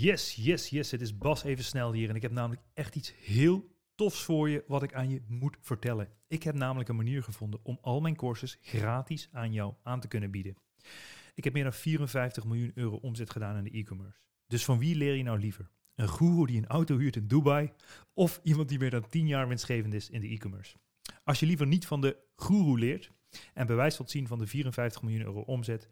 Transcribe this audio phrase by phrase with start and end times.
[0.00, 0.90] Yes, yes, yes.
[0.90, 4.48] Het is Bas even snel hier en ik heb namelijk echt iets heel tofs voor
[4.48, 6.08] je wat ik aan je moet vertellen.
[6.28, 10.08] Ik heb namelijk een manier gevonden om al mijn courses gratis aan jou aan te
[10.08, 10.56] kunnen bieden.
[11.34, 14.20] Ik heb meer dan 54 miljoen euro omzet gedaan in de e-commerce.
[14.46, 15.70] Dus van wie leer je nou liever?
[15.94, 17.70] Een guru die een auto huurt in Dubai
[18.14, 20.76] of iemand die meer dan 10 jaar winstgevend is in de e-commerce?
[21.24, 23.10] Als je liever niet van de guru leert
[23.54, 25.88] en bewijs wilt zien van de 54 miljoen euro omzet,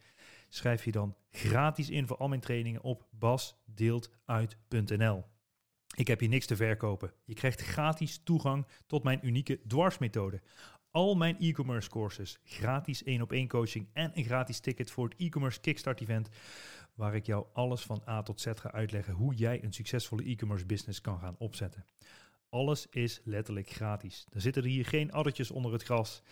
[0.48, 5.24] schrijf je dan gratis in voor al mijn trainingen op basdeeltuit.nl.
[5.96, 7.12] Ik heb hier niks te verkopen.
[7.24, 10.40] Je krijgt gratis toegang tot mijn unieke dwarsmethode.
[10.90, 15.18] Al mijn e-commerce courses, gratis 1 op 1 coaching en een gratis ticket voor het
[15.18, 16.28] e-commerce kickstart event
[16.94, 20.66] waar ik jou alles van A tot Z ga uitleggen hoe jij een succesvolle e-commerce
[20.66, 21.84] business kan gaan opzetten.
[22.50, 24.26] Alles is letterlijk gratis.
[24.32, 26.22] Er zitten er hier geen addertjes onder het gras.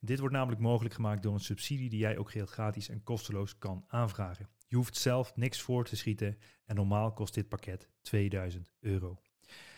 [0.00, 3.58] Dit wordt namelijk mogelijk gemaakt door een subsidie die jij ook geheel gratis en kosteloos
[3.58, 4.48] kan aanvragen.
[4.68, 9.18] Je hoeft zelf niks voor te schieten en normaal kost dit pakket 2000 euro.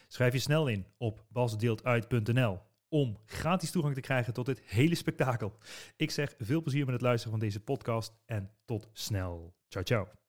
[0.09, 5.59] Schrijf je snel in op basdeeltuit.nl om gratis toegang te krijgen tot dit hele spektakel.
[5.97, 9.55] Ik zeg veel plezier met het luisteren van deze podcast en tot snel.
[9.69, 10.24] Ciao, ciao.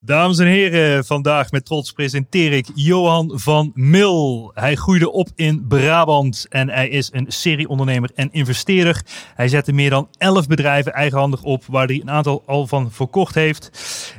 [0.00, 4.50] Dames en heren, vandaag met trots presenteer ik Johan van Mil.
[4.54, 9.02] Hij groeide op in Brabant en hij is een serieondernemer en investeerder.
[9.34, 13.34] Hij zette meer dan 11 bedrijven eigenhandig op, waar hij een aantal al van verkocht
[13.34, 13.70] heeft.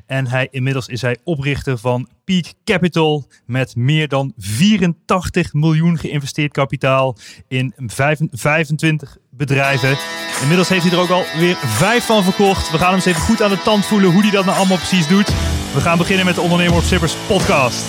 [0.05, 6.51] En hij, inmiddels is hij oprichter van Peak Capital met meer dan 84 miljoen geïnvesteerd
[6.51, 7.17] kapitaal
[7.47, 9.97] in 25 bedrijven.
[10.41, 12.71] Inmiddels heeft hij er ook al weer vijf van verkocht.
[12.71, 14.77] We gaan hem eens even goed aan de tand voelen hoe hij dat nou allemaal
[14.77, 15.27] precies doet.
[15.73, 17.83] We gaan beginnen met de Ondernemer op Zippers podcast.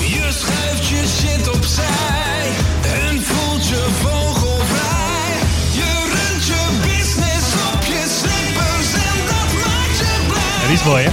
[0.00, 2.46] Je schuift je shit opzij
[2.82, 5.32] en voelt je vogelvrij.
[5.72, 10.60] Je runt je business op je slippers en dat maakt je blij.
[10.60, 11.10] Ja, die is mooi, hè?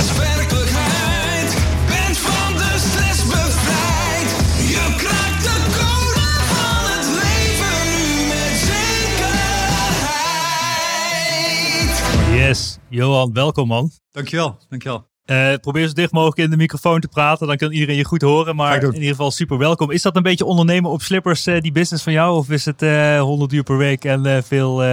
[0.00, 0.61] Droom
[12.92, 13.90] Johan, welkom man.
[14.10, 15.08] Dankjewel, dankjewel.
[15.24, 18.22] Eh, probeer zo dicht mogelijk in de microfoon te praten, dan kan iedereen je goed
[18.22, 18.56] horen.
[18.56, 19.90] Maar in ieder geval super welkom.
[19.90, 22.36] Is dat een beetje ondernemen op slippers, eh, die business van jou?
[22.36, 24.82] Of is het eh 100 uur per week en veel...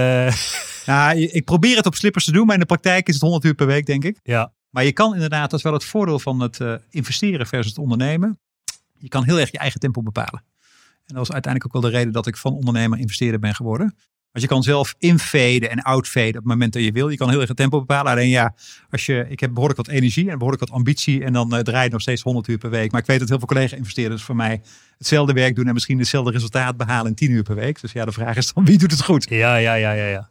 [0.86, 3.44] Ja, ik probeer het op slippers te doen, maar in de praktijk is het 100
[3.44, 4.18] uur per week, denk ik.
[4.22, 7.78] ja, Maar je kan inderdaad, dat is wel het voordeel van het investeren versus het
[7.80, 8.38] ondernemen.
[8.98, 10.44] Je kan heel erg je eigen tempo bepalen.
[11.06, 13.96] En dat was uiteindelijk ook wel de reden dat ik van ondernemer investeerder ben geworden.
[14.32, 17.08] Want je kan zelf infaden en outfaden op het moment dat je wil.
[17.08, 18.12] Je kan heel erg het tempo bepalen.
[18.12, 18.54] Alleen ja,
[18.90, 21.24] als je, ik heb behoorlijk wat energie en behoorlijk wat ambitie.
[21.24, 22.90] En dan eh, draai je nog steeds 100 uur per week.
[22.92, 24.62] Maar ik weet dat heel veel collega-investeerders voor mij
[24.98, 25.66] hetzelfde werk doen.
[25.66, 27.80] En misschien hetzelfde resultaat behalen in 10 uur per week.
[27.80, 29.26] Dus ja, de vraag is dan wie doet het goed?
[29.28, 30.06] ja, ja, ja, ja.
[30.06, 30.30] ja.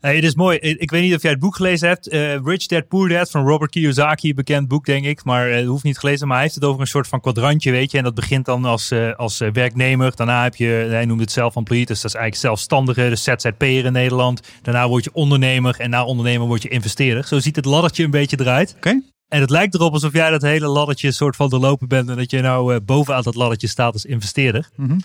[0.00, 0.58] Hey, het is mooi.
[0.58, 2.08] Ik weet niet of jij het boek gelezen hebt.
[2.08, 4.34] eh, Rich Dad Poor Dad van Robert Kiyosaki.
[4.34, 5.24] Bekend boek, denk ik.
[5.24, 6.26] Maar het hoeft niet gelezen.
[6.26, 7.98] Maar hij heeft het over een soort van kwadrantje, weet je.
[7.98, 10.16] En dat begint dan als, eh, als werknemer.
[10.16, 11.86] Daarna heb je, hij noemt het self-employed.
[11.86, 14.40] Dus dat is eigenlijk zelfstandige, de ZZP'er in Nederland.
[14.62, 15.74] Daarna word je ondernemer.
[15.78, 17.26] En na ondernemer word je investeerder.
[17.26, 18.74] Zo ziet het laddertje een beetje eruit.
[18.76, 19.02] Oké?
[19.28, 22.08] En het lijkt erop alsof jij dat hele laddertje soort van doorlopen bent.
[22.08, 24.68] En dat je nou bovenaan dat laddertje staat als investeerder.
[24.76, 24.98] Mhm.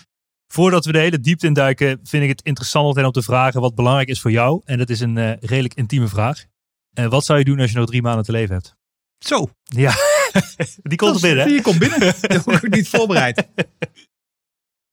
[0.46, 3.74] Voordat we de hele diepte induiken, vind ik het interessant altijd om te vragen wat
[3.74, 4.62] belangrijk is voor jou.
[4.64, 6.44] En dat is een eh, redelijk intieme vraag.
[6.92, 8.76] En wat zou je doen als je nog drie maanden te leven hebt?
[9.18, 9.94] Zo, Ja,
[10.82, 11.46] die komt er binnen.
[11.46, 12.00] Die komt binnen.
[12.62, 13.48] Ik niet voorbereid.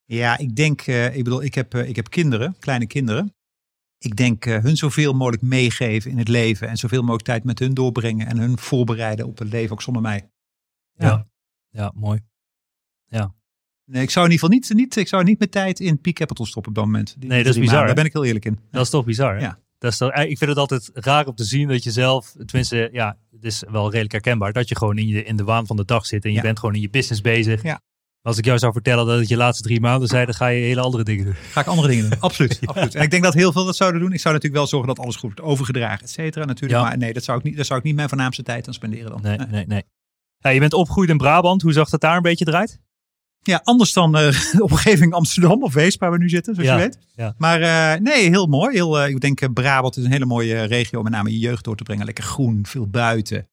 [0.06, 3.36] Ja, ik denk, eh, ik bedoel, ik heb, ik heb kinderen, kleine kinderen.
[3.97, 7.74] Ik denk hun zoveel mogelijk meegeven in het leven en zoveel mogelijk tijd met hun
[7.74, 10.30] doorbrengen en hun voorbereiden op het leven ook zonder mij.
[10.92, 11.28] Ja.
[11.69, 12.22] Ja, mooi.
[13.85, 16.16] Nee, ik zou in ieder geval niet, niet, ik zou niet mijn tijd in Peak
[16.16, 17.16] Capital stoppen op dat moment.
[17.17, 17.85] Die Nee, dat is bizar, maanden?
[17.95, 18.59] Daar ben ik heel eerlijk in.
[18.71, 19.41] Dat is toch bizar, hè?
[19.41, 19.59] Ja.
[19.77, 22.33] Dat is toch, eh, ik vind het altijd raar om te zien dat je zelf,
[22.45, 25.67] tenminste, ja, het is wel redelijk herkenbaar, dat je gewoon in, je, in de waan
[25.67, 26.41] van de dag zit en je Ja.
[26.41, 27.63] bent gewoon in je business bezig.
[27.63, 27.81] Ja.
[28.21, 30.61] Als ik jou zou vertellen dat het je laatste drie maanden zijn, dan ga je
[30.63, 31.33] hele andere dingen doen.
[31.33, 32.19] Ga ik andere dingen doen.
[32.29, 32.59] Absoluut.
[32.65, 32.95] absoluut.
[32.95, 34.13] En ik denk dat heel veel dat zouden doen.
[34.13, 36.45] Ik zou natuurlijk wel zorgen dat alles goed wordt overgedragen, et cetera.
[36.45, 36.81] Natuurlijk.
[36.81, 36.88] Ja.
[36.88, 39.11] Maar nee, dat zou, ik niet, dat zou ik niet mijn voornaamste tijd aan spenderen
[39.11, 39.21] dan.
[39.21, 39.47] Nee, Nee.
[39.47, 39.83] nee, nee.
[40.38, 41.62] Ja, je bent opgegroeid in Brabant.
[41.62, 42.79] Hoe zag dat daar een beetje eruit?
[43.44, 46.75] Ja, anders dan eh, de omgeving Amsterdam of Wees, waar we nu zitten, zoals Ja,
[46.75, 46.98] je weet.
[47.16, 47.34] ja.
[47.38, 48.75] Maar eh, nee, heel mooi.
[48.75, 51.63] Heel, eh, ik denk Brabant is een hele mooie regio, om met name je jeugd
[51.63, 52.06] door te brengen.
[52.06, 53.48] Lekker groen, veel buiten.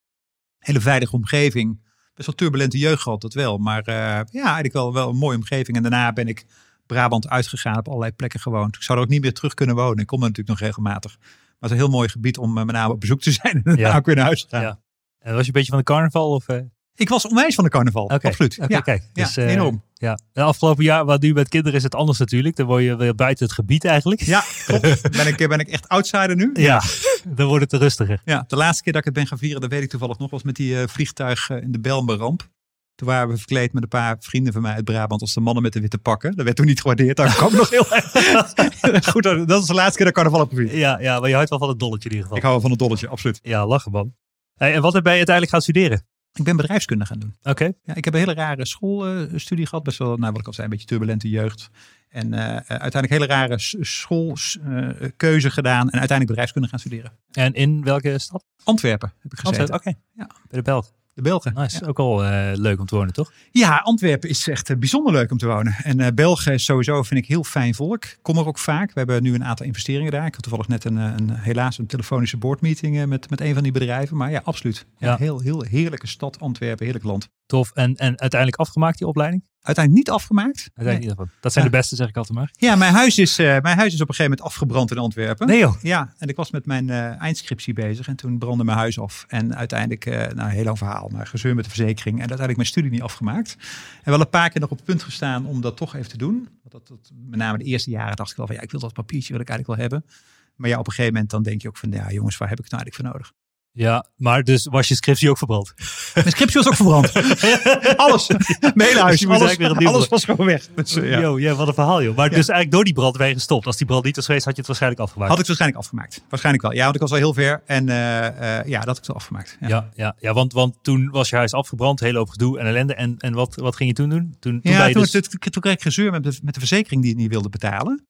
[0.59, 1.81] Hele veilige omgeving.
[2.15, 3.59] Best wel turbulente jeugd gehad, dat wel.
[3.59, 5.77] Maar ja, eigenlijk wel, wel een mooie omgeving.
[5.77, 6.45] En daarna ben ik
[6.87, 8.77] Brabant uitgegaan, op allerlei plekken gewoond.
[8.77, 9.99] Ik zou er ook niet meer terug kunnen wonen.
[9.99, 11.17] Ik kom er natuurlijk nog regelmatig.
[11.19, 11.29] Maar
[11.59, 13.55] het is een heel mooi gebied om met name op bezoek te zijn.
[13.55, 13.97] En daarna Ja.
[13.97, 14.63] ook weer naar huis te gaan.
[14.63, 14.81] Ja.
[15.19, 16.31] En was je een beetje van de carnaval?
[16.31, 16.47] Of?
[16.95, 18.59] Ik was onwijs van de carnaval, absoluut.
[18.61, 18.81] Oké, ja.
[18.81, 19.03] kijk.
[19.13, 19.83] Ja, Dus, eh, enorm.
[19.95, 20.19] Ja.
[20.33, 22.57] De afgelopen jaar, wat nu met kinderen is het anders natuurlijk.
[22.57, 24.21] Dan word je weer buiten het gebied eigenlijk.
[24.21, 25.11] Ja, klopt.
[25.17, 26.51] Ben ik, ben ik echt outsider nu?
[26.53, 26.83] Ja,
[27.37, 28.23] dan wordt het te rustiger.
[28.25, 30.31] Ja, de laatste keer dat ik het ben gaan vieren, dat weet ik toevallig nog,
[30.31, 32.49] was met die eh, vliegtuig eh, in de Belmenramp.
[32.95, 35.63] Toen waren we verkleed met een paar vrienden van mij uit Brabant als de mannen
[35.63, 36.37] met de witte pakken.
[36.37, 37.17] Dat werd toen niet gewaardeerd.
[37.17, 39.05] Daar kwam nog heel erg.
[39.13, 40.73] Goed, dat is de laatste keer dat ik carnaval heb gevierd.
[40.73, 42.37] Ja, ja, maar je houdt wel van het dolletje in ieder geval.
[42.37, 43.41] Ik hou wel van het dolletje, absoluut.
[43.43, 44.15] Ja, lachen man.
[44.55, 46.07] Hey, en wat ben je uiteindelijk gaan studeren?
[46.32, 47.35] Ik ben bedrijfskunde gaan doen.
[47.43, 47.73] Oké.
[47.82, 49.85] Ja, ik heb een hele rare schoolstudie gehad.
[49.85, 51.71] Best wel, nou, wat ik al zei, een beetje turbulente jeugd.
[52.09, 55.81] En eh, eh, uiteindelijk hele rare schoolkeuze gedaan.
[55.81, 57.12] En uiteindelijk bedrijfskunde gaan studeren.
[57.31, 58.44] En in welke stad?
[58.65, 59.75] Antwerpen heb ik gezeten.
[59.75, 59.93] Oké.
[60.12, 60.27] Ja.
[60.27, 60.93] Bij de Belg.
[61.23, 61.53] De Belgen.
[61.55, 61.79] Nice.
[61.81, 61.87] Ja.
[61.87, 63.33] Ook al eh, leuk om te wonen, toch?
[63.51, 65.75] Ja, Antwerpen is echt eh, bijzonder leuk om te wonen.
[65.83, 68.05] En eh België is sowieso vind ik heel fijn volk.
[68.23, 68.93] Kom er ook vaak.
[68.93, 70.27] We hebben nu een aantal investeringen daar.
[70.27, 73.73] Ik had toevallig net een, een helaas een telefonische boardmeeting met, met een van die
[73.73, 74.17] bedrijven.
[74.17, 74.87] Maar ja, absoluut.
[74.99, 75.17] Ja, Ja.
[75.17, 77.29] Heel, heel heerlijke stad Antwerpen, heerlijk land.
[77.50, 77.70] Tof.
[77.75, 79.44] En, en uiteindelijk afgemaakt, die opleiding?
[79.61, 80.70] Uiteindelijk niet afgemaakt.
[80.75, 81.29] Uiteindelijk niet.
[81.41, 81.70] Dat zijn Ja.
[81.70, 82.50] de beste, zeg ik altijd maar.
[82.52, 85.47] Ja, mijn huis, is, eh, mijn huis is op een gegeven moment afgebrand in Antwerpen.
[85.47, 85.82] Nee joh.
[85.82, 89.25] Ja, en ik was met mijn eh, eindscriptie bezig en toen brandde mijn huis af.
[89.29, 92.14] En uiteindelijk, eh nou een heel lang verhaal, maar gezeur met de verzekering.
[92.14, 93.56] En uiteindelijk mijn studie niet afgemaakt.
[94.02, 96.19] En wel een paar keer nog op het punt gestaan om dat toch even te
[96.19, 96.49] doen.
[96.62, 98.81] Want dat, dat, met name de eerste jaren dacht ik wel van ja, ik wil
[98.81, 100.11] dat papiertje wil ik eigenlijk wel hebben.
[100.56, 102.58] Maar ja, op een gegeven moment dan denk je ook van ja jongens, waar heb
[102.58, 103.32] ik het nou eigenlijk voor nodig?
[103.73, 105.75] Ja, maar dus was je scriptie ook verbrand?
[106.15, 107.13] Mijn scriptie was ook verbrand.
[108.07, 108.27] alles.
[108.75, 109.11] Mijn hele huis.
[109.11, 110.69] Dus je alles, weer alles was gewoon weg.
[110.75, 111.21] Dus, eh, ja.
[111.21, 112.17] Yo, ja, wat een verhaal joh.
[112.17, 113.67] Maar dus eigenlijk door die brand ben je gestopt.
[113.67, 115.31] Als die brand niet was geweest, had je het waarschijnlijk afgemaakt.
[115.31, 116.25] Had ik het waarschijnlijk afgemaakt.
[116.29, 116.75] Waarschijnlijk wel.
[116.75, 117.63] Ja, want ik was al heel ver.
[117.67, 119.57] En eh, eh, ja, dat had ik wel afgemaakt.
[119.61, 119.69] Ja.
[119.69, 122.95] Ja, ja, ja want, want toen was je huis afgebrand, hele hoop gedoe en ellende.
[122.95, 124.37] En, en wat, wat ging je toen doen?
[124.41, 125.11] Toen, toen Ja, je toen, dus...
[125.11, 128.05] toen, toen kreeg ik gezeur met de, met de verzekering die ik niet wilde betalen.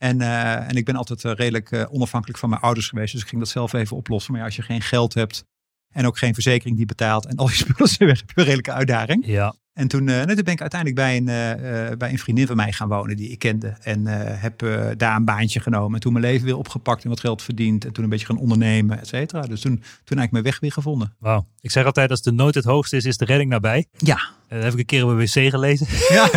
[0.00, 3.12] En, eh, en ik ben altijd eh, redelijk eh, onafhankelijk van mijn ouders geweest.
[3.12, 4.32] Dus ik ging dat zelf even oplossen.
[4.32, 5.44] Maar ja, als je geen geld hebt
[5.92, 8.44] en ook geen verzekering die betaalt en al je spullen zijn weg, heb je een
[8.44, 9.26] redelijke uitdaging.
[9.26, 12.72] Ja, En toen, nee, toen ben ik uiteindelijk bij een, bij een vriendin van mij
[12.72, 13.76] gaan wonen die ik kende.
[13.82, 14.06] En
[14.38, 14.58] heb
[14.96, 15.94] daar een baantje genomen.
[15.94, 17.84] En toen mijn leven weer opgepakt en wat geld verdiend.
[17.84, 19.40] En toen een beetje gaan ondernemen, et cetera.
[19.40, 21.14] Dus toen, toen eigenlijk mijn weg weer gevonden.
[21.18, 21.46] wauw.
[21.60, 23.86] Ik zeg altijd, als de nood het hoogste is, is de redding nabij.
[23.98, 24.20] Ja.
[24.50, 25.86] Eh, Dat heb ik een keer op een wc gelezen.
[26.16, 26.30] ja.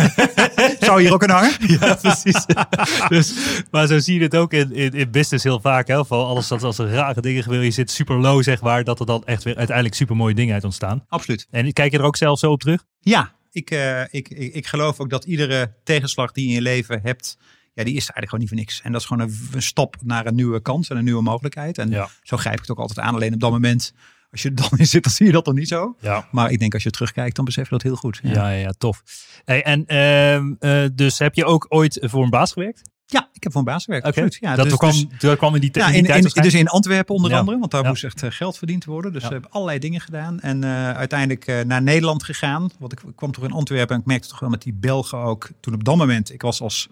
[0.80, 1.52] Zou hier ook een hangen?
[1.80, 2.44] ja, precies.
[3.08, 3.34] dus,
[3.70, 5.88] maar zo zie je het ook in, in, in business heel vaak.
[5.88, 6.04] Hè?
[6.04, 8.84] Van alles dat als er rare dingen gebeuren, je zit super low, zeg maar.
[8.84, 11.04] Dat er dan echt weer uiteindelijk super mooie dingen uit ontstaan.
[11.08, 11.46] Absoluut.
[11.50, 12.84] En kijk je er ook zelf zo op terug?
[13.00, 16.62] Ja, ik, eh, ik, ik, ik geloof ook dat iedere tegenslag die je in je
[16.62, 17.36] leven hebt,
[17.74, 18.80] ja, die is eigenlijk gewoon niet voor niks.
[18.82, 21.78] En dat is gewoon een, een stap naar een nieuwe kans en een nieuwe mogelijkheid.
[21.78, 22.08] En Ja.
[22.22, 23.14] zo grijp ik het ook altijd aan.
[23.14, 23.92] Alleen op dat moment,
[24.34, 25.96] als je er dan in zit, dan zie je dat nog niet zo.
[26.00, 26.28] Ja.
[26.30, 28.20] Maar ik denk als je terugkijkt, dan besef je dat heel goed.
[28.22, 29.02] Ja, ja, ja tof.
[29.44, 32.92] Hey, en ehm, eh, dus heb je ook ooit voor een baas gewerkt?
[33.06, 34.06] Ja, ik heb voor een baas gewerkt.
[34.06, 34.22] Oké.
[34.22, 34.38] Absoluut.
[34.40, 36.68] Ja, dat, dus- kwam, dus- dat kwam in die, Ja, in tijd in, dus in
[36.68, 37.38] Antwerpen onder Ja.
[37.38, 37.88] andere, want daar Ja.
[37.88, 39.12] moest echt eh, geld verdiend worden.
[39.12, 40.40] Dus we hebben allerlei dingen gedaan.
[40.40, 42.70] En eh, uiteindelijk naar Nederland gegaan.
[42.78, 45.18] Want ik, ik kwam toch in Antwerpen en ik merkte toch wel met die Belgen
[45.18, 45.48] ook.
[45.60, 46.88] Toen op dat moment, ik was als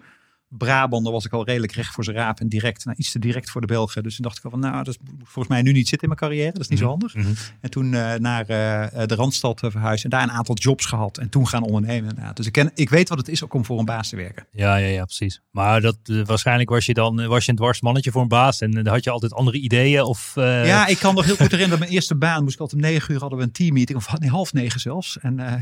[0.57, 3.49] Brabander, was ik al redelijk recht voor zijn raap en direct, nou, iets te direct
[3.49, 4.03] voor de Belgen.
[4.03, 6.15] Dus toen dacht ik al van, nou, dat is volgens mij nu niet zitten in
[6.17, 6.51] mijn carrière.
[6.51, 7.15] Dat is niet zo handig.
[7.15, 7.27] Mhm.
[7.61, 11.17] En toen eh, naar eh, de Randstad eh, verhuisd en daar een aantal jobs gehad.
[11.17, 12.09] En toen gaan ondernemen.
[12.09, 12.35] inderdaad.
[12.37, 14.45] Dus ik, ken, ik weet wat het is ook om voor een baas te werken.
[14.51, 15.41] Ja, ja, ja, precies.
[15.51, 18.27] Maar dat, eh, waarschijnlijk was je dan eh, was je een dwars mannetje voor een
[18.27, 20.31] baas en eh, had je altijd andere ideeën of...
[20.37, 22.81] eh, Ja, ik kan nog heel goed herinneren dat mijn eerste baan moest ik altijd
[22.83, 23.97] om negen uur hadden we een teammeeting.
[23.97, 25.19] Of nee, half negen zelfs.
[25.19, 25.53] En eh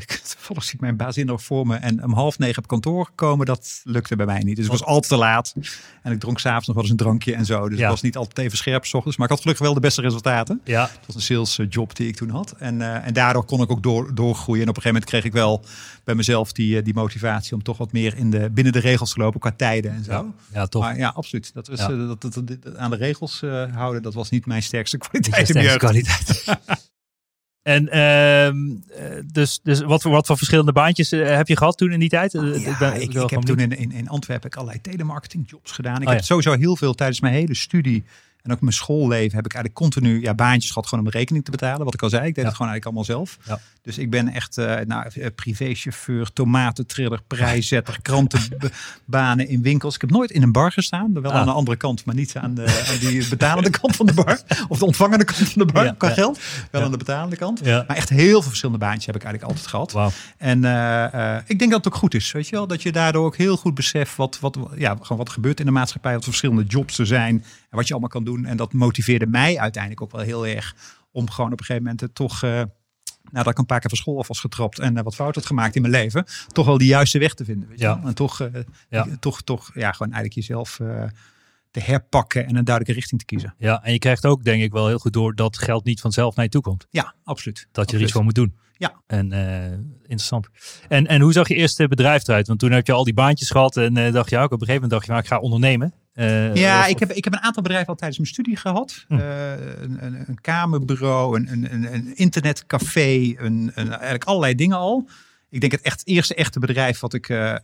[0.61, 1.75] zie ik mijn bazin nog voor me.
[1.75, 4.55] En om half negen op kantoor komen, dat lukte bij mij niet.
[4.55, 5.53] Dus ik was altijd te laat.
[6.01, 7.69] En ik dronk s'avonds nog wel eens een drankje en zo.
[7.69, 7.83] Dus Ja.
[7.83, 9.17] ik was niet altijd even scherp s ochtends.
[9.17, 10.61] Maar ik had gelukkig wel de beste resultaten.
[10.63, 12.53] Ja, Het was een sales eh, job die ik toen had.
[12.57, 14.61] En, eh, en daardoor kon ik ook door, doorgroeien.
[14.63, 15.65] En op een gegeven moment kreeg ik wel
[16.03, 19.13] bij mezelf die, eh, die motivatie om toch wat meer in de, binnen de regels
[19.13, 20.11] te lopen qua tijden en zo.
[20.11, 20.81] ja, ja tof.
[20.83, 21.53] Maar ja, absoluut.
[21.53, 21.87] Dat was, Ja.
[21.87, 23.41] dat, dat, aan de regels
[23.73, 26.43] houden, dat was niet mijn sterkste kwaliteit mijn sterkste kwaliteit.
[27.63, 28.55] en ehm,
[28.95, 31.99] eh, dus, dus wat, voor, wat voor verschillende baantjes eh, heb je gehad toen in
[31.99, 32.33] die tijd?
[32.35, 35.71] Eh, Ja, ben- ik, wil ik heb toen in, in, in Antwerpen allerlei telemarketing jobs
[35.71, 36.01] gedaan.
[36.01, 38.03] Ik Oh, heb sowieso heel veel tijdens mijn hele studie
[38.43, 41.51] en ook mijn schoolleven heb ik eigenlijk continu ja, baantjes gehad gewoon om rekening te
[41.51, 41.85] betalen.
[41.85, 42.49] Wat ik al zei, ik deed Ja.
[42.49, 43.37] het gewoon eigenlijk allemaal zelf.
[43.47, 43.59] Ja.
[43.81, 49.95] Dus ik ben echt eh nou, eh, privéchauffeur, tomatentriller, prijzetter, krantenbanen in winkels.
[49.95, 51.37] Ik heb nooit in een bar gestaan, wel Ah.
[51.37, 54.39] aan de andere kant, maar niet aan, de, aan die betalende kant van de bar.
[54.67, 56.39] Of de ontvangende kant van de bar Ja, qua geld.
[56.71, 57.63] Wel aan de betalende kant.
[57.63, 60.13] Maar echt heel veel verschillende baantjes heb ik eigenlijk altijd gehad.
[60.37, 62.67] En eh, ik denk dat het ook goed is, weet je wel.
[62.67, 65.65] Dat je daardoor ook heel goed beseft wat, wat, ja, gewoon wat er gebeurt in
[65.65, 66.13] de maatschappij.
[66.13, 67.43] Wat verschillende jobs er zijn.
[67.71, 68.45] En wat je allemaal kan doen.
[68.45, 70.75] En dat motiveerde mij uiteindelijk ook wel heel erg.
[71.11, 72.43] Om gewoon op een gegeven moment het toch...
[72.43, 72.61] eh,
[73.31, 75.45] nadat ik een paar keer van school af was getrapt en eh, wat fout had
[75.45, 77.69] gemaakt in mijn leven, toch wel die juiste weg te vinden.
[77.69, 78.01] Weet Ja.
[78.05, 79.07] En toch, eh, Ja.
[79.19, 81.03] toch, toch, ja, gewoon eigenlijk jezelf eh,
[81.71, 83.53] te herpakken en een duidelijke richting te kiezen.
[83.57, 86.35] Ja, en je krijgt ook denk ik wel heel goed door dat geld niet vanzelf
[86.35, 86.87] naar je toe komt.
[86.89, 87.67] Ja, absoluut.
[87.71, 88.55] Dat je er iets voor moet doen.
[88.77, 89.01] Ja.
[89.07, 90.47] En eh, interessant.
[90.87, 92.47] En, en hoe zag je eerste bedrijf eruit?
[92.47, 94.67] Want toen heb je al die baantjes gehad en eh, dacht je ook op een
[94.67, 95.93] gegeven moment dacht je, nou, ik ga ondernemen.
[96.21, 99.05] Eh, Ja, ik heb, ik heb een aantal bedrijven al tijdens mijn studie gehad.
[99.07, 99.13] Hm.
[99.13, 99.51] Eh,
[99.81, 105.07] een, een, een kamerbureau, een, een, een, internetcafé, een, een, eigenlijk allerlei dingen al.
[105.49, 107.55] Ik denk het echt eerste echte bedrijf wat ik, eh,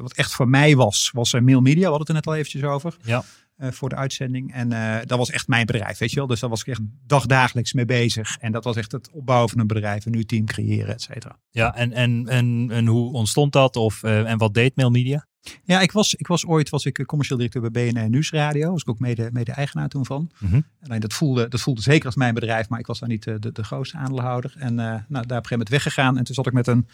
[0.00, 1.80] wat echt voor mij was, was Mail Media.
[1.80, 2.96] We hadden het er net al eventjes over.
[3.02, 3.24] Ja.
[3.70, 4.54] voor de uitzending.
[4.54, 4.68] En
[5.06, 6.26] dat was echt mijn bedrijf, weet je wel.
[6.26, 8.36] Dus daar was ik echt dagdagelijks mee bezig.
[8.38, 11.38] En dat was echt het opbouwen van een bedrijf, een nieuw team creëren, et cetera.
[11.50, 13.76] Ja, en, en, en, en hoe ontstond dat?
[13.76, 15.26] Of, en wat deed Mail Media?
[15.64, 18.70] Ja, ik was, ik was ooit was ik commercieel directeur bij BNR Nieuwsradio.
[18.70, 20.30] Was ik ook mede, mede eigenaar toen van.
[20.38, 20.60] Mhm.
[20.82, 23.38] Alleen dat voelde, dat voelde zeker als mijn bedrijf, maar ik was daar niet de,
[23.38, 24.54] de, de grootste aandeelhouder.
[24.58, 26.18] En eh, nou, daar op een gegeven moment weggegaan.
[26.18, 26.86] En toen zat ik met een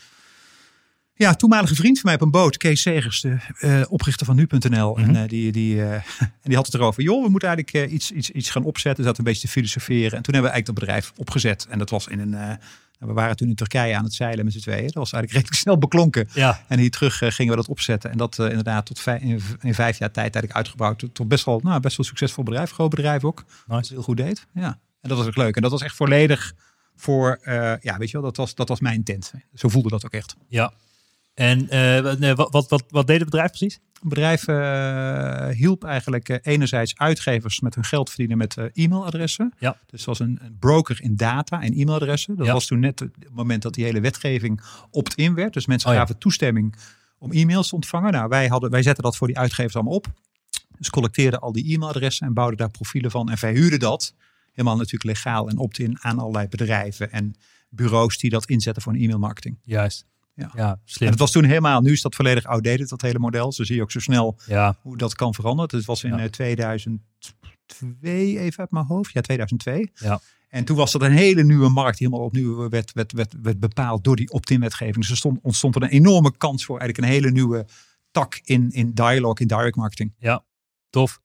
[1.16, 4.94] ja, toenmalige vriend van mij op een boot, Kees Segers, de eh, oprichter van nu.nl.
[4.94, 5.08] Mhm.
[5.08, 7.94] En, eh, die, die, eh, en die had het erover, joh, we moeten eigenlijk eh,
[7.94, 9.04] iets, iets, iets gaan opzetten.
[9.04, 10.16] Zaten een beetje te filosoferen.
[10.16, 11.66] En toen hebben we eigenlijk dat bedrijf opgezet.
[11.70, 12.50] En dat was in een, eh,
[12.98, 14.84] we waren toen in Turkije aan het zeilen met z'n tweeën.
[14.84, 16.28] Dat was eigenlijk redelijk snel beklonken.
[16.32, 18.10] Ja, En hier terug eh, gingen we dat opzetten.
[18.10, 20.98] En dat eh, inderdaad tot vijf, in, in vijf jaar tijd eigenlijk uitgebouwd.
[20.98, 22.70] Tot, tot best wel, nou, best wel succesvol bedrijf.
[22.70, 23.44] Groot bedrijf ook.
[23.66, 24.46] Dat het heel goed deed.
[24.54, 24.78] Ja.
[25.00, 25.56] En dat was ook leuk.
[25.56, 26.54] En dat was echt volledig
[26.96, 29.32] voor, eh, ja, weet je wel, dat was, dat was mijn intent.
[29.54, 30.36] Zo voelde dat ook echt.
[30.48, 30.72] ja.
[31.36, 33.74] En eh, wat- wat, wat, deed het bedrijf precies?
[33.92, 39.52] Het bedrijf eh, hielp eigenlijk eh, enerzijds uitgevers met hun geld verdienen met e-mailadressen.
[39.58, 39.70] Ja.
[39.86, 42.36] Dus het was een, een broker in data en e-mailadressen.
[42.36, 42.52] Dat Ja.
[42.52, 45.52] was toen net het moment dat die hele wetgeving opt-in werd.
[45.52, 46.00] Dus mensen Oh ja.
[46.00, 46.76] gaven toestemming
[47.18, 48.12] om e-mails te ontvangen.
[48.12, 50.06] Nou, wij, hadden, wij zetten dat voor die uitgevers allemaal op.
[50.78, 53.30] Dus collecteerden al die e-mailadressen en bouwden daar profielen van.
[53.30, 54.14] En verhuurden dat,
[54.52, 57.34] helemaal natuurlijk legaal en opt-in, aan allerlei bedrijven en
[57.68, 59.58] bureaus die dat inzetten voor een e-mailmarketing.
[59.62, 60.06] Juist.
[60.36, 60.50] Ja.
[60.54, 61.06] ja slim.
[61.06, 63.52] En het was toen helemaal, nu is dat volledig outdated, dat hele model.
[63.52, 65.76] Zo zie je ook zo snel Ja, hoe dat kan veranderen.
[65.76, 66.18] Het was in Ja.
[66.18, 69.12] eh, 2002, even uit mijn hoofd.
[69.12, 69.90] Ja, 2002.
[69.94, 70.20] Ja.
[70.48, 73.60] En toen was dat een hele nieuwe markt, die helemaal opnieuw werd, werd, werd, werd
[73.60, 74.96] bepaald door die opt-in wetgeving.
[74.96, 77.66] Dus er stond, ontstond er een enorme kans voor eigenlijk een hele nieuwe
[78.10, 80.14] tak in, in dialogue, in direct marketing.
[80.90, 81.20] tof.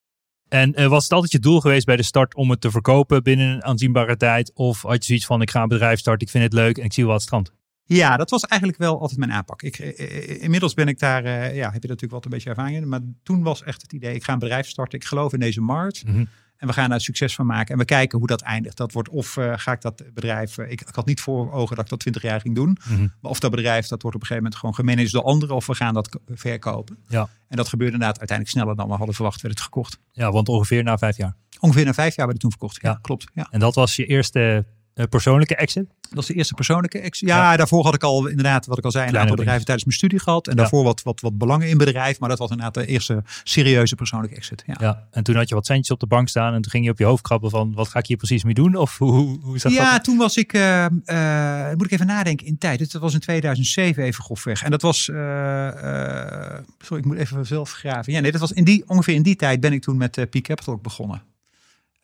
[0.47, 3.23] En eh, was het altijd je doel geweest bij de start om het te verkopen
[3.23, 4.51] binnen een aanzienbare tijd?
[4.53, 6.83] Of had je zoiets van, ik ga een bedrijf starten, ik vind het leuk en
[6.83, 7.51] ik zie wel wat strand?
[7.95, 9.61] Ja, dat was eigenlijk wel altijd mijn aanpak.
[9.61, 12.49] Ik, eh, eh, inmiddels ben ik daar, eh, ja, heb je natuurlijk wat een beetje
[12.49, 12.87] ervaring in.
[12.89, 14.99] Maar toen was echt het idee, ik ga een bedrijf starten.
[14.99, 16.05] Ik geloof in deze markt.
[16.05, 16.25] Mhm.
[16.57, 17.73] En we gaan daar succes van maken.
[17.73, 18.77] En we kijken hoe dat eindigt.
[18.77, 20.57] Dat wordt of eh, ga ik dat bedrijf.
[20.57, 22.77] eh, ik, ik had niet voor ogen dat ik dat 20 jaar ging doen.
[22.89, 23.01] Mhm.
[23.21, 25.55] Maar of dat bedrijf, dat wordt op een gegeven moment gewoon gemanaged door anderen.
[25.55, 26.97] Of we gaan dat verkopen.
[27.07, 27.29] Ja.
[27.47, 29.41] En dat gebeurde inderdaad uiteindelijk sneller dan we hadden verwacht.
[29.41, 29.99] Werd het gekocht.
[30.11, 31.35] Ja, want ongeveer na vijf jaar.
[31.59, 32.81] Ongeveer na vijf jaar werd het toen verkocht.
[32.81, 32.99] Ja, Ja.
[33.01, 33.25] klopt.
[33.33, 33.47] Ja.
[33.51, 34.71] En dat was je eerste eh,
[35.09, 35.85] persoonlijke exit?
[36.01, 37.19] Dat was de eerste persoonlijke ex.
[37.19, 39.97] Ja, daarvoor had ik al inderdaad, wat ik al zei, een aantal bedrijven tijdens mijn
[39.97, 40.47] studie gehad.
[40.47, 40.59] En Ja.
[40.61, 42.19] daarvoor wat, wat, wat belangen in bedrijf.
[42.19, 44.63] Maar dat was inderdaad de eerste serieuze persoonlijke exit.
[44.65, 44.75] Ja.
[44.79, 45.07] Ja.
[45.11, 46.97] En toen had je wat centjes op de bank staan en toen ging je op
[46.97, 48.75] je hoofd krabben van, wat ga ik hier precies mee doen?
[48.75, 50.03] Of hoe, hoe, hoe Ja, dat?
[50.03, 52.91] toen was ik, eh, eh, moet ik even nadenken in tijd.
[52.91, 54.63] Dat was in 2007 even grofweg.
[54.63, 58.13] En dat was, eh, eh, sorry, ik moet even zelf graven.
[58.13, 60.25] Ja, nee, dat was in die, ongeveer in die tijd ben ik toen met eh
[60.29, 61.21] Peak Capital ook begonnen.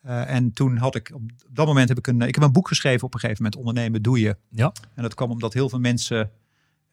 [0.00, 2.68] Eh, en toen had ik, op dat moment heb ik een, ik heb een boek
[2.68, 4.36] geschreven op een gegeven moment, Ondernemen doe je.
[4.48, 4.72] Ja.
[4.94, 6.30] En dat kwam omdat heel veel mensen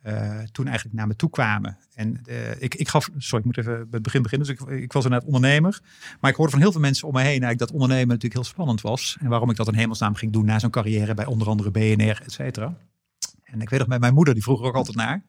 [0.01, 1.77] eh, toen eigenlijk naar me toe kwamen.
[1.93, 4.47] En eh, ik, ik gaf, sorry, ik moet even bij het begin beginnen.
[4.47, 5.81] Dus ik, ik was inderdaad ondernemer.
[6.19, 8.43] Maar ik hoorde van heel veel mensen om me heen eigenlijk dat ondernemen natuurlijk heel
[8.43, 9.17] spannend was.
[9.19, 12.21] En waarom ik dat in hemelsnaam ging doen na zo'n carrière bij onder andere BNR,
[12.24, 12.77] et cetera.
[13.43, 15.24] En ik weet nog met mijn moeder, die vroeg er ook altijd naar.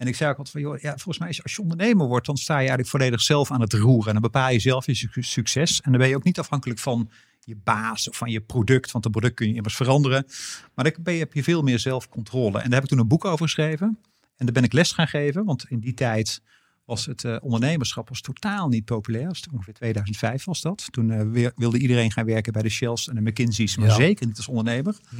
[0.00, 2.26] En ik zei ook altijd van, joh, ja, volgens mij is als je ondernemer wordt,
[2.26, 4.06] dan sta je eigenlijk volledig zelf aan het roeren.
[4.06, 5.80] En dan bepaal je zelf je su- succes.
[5.80, 9.04] En dan ben je ook niet afhankelijk van je baas of van je product, want
[9.04, 10.26] een product kun je immers veranderen.
[10.74, 12.58] Maar dan ben je, heb je veel meer zelfcontrole.
[12.58, 13.98] En daar heb ik toen een boek over geschreven.
[14.36, 16.42] En daar ben ik les gaan geven, want in die tijd
[16.84, 19.26] was het eh, ondernemerschap was totaal niet populair.
[19.26, 20.86] Was ongeveer 2005 was dat.
[20.90, 23.94] Toen eh, weer, wilde iedereen gaan werken bij de Shells en de McKinsey's, maar Ja.
[23.94, 24.96] zeker niet als ondernemer.
[25.08, 25.16] Hm.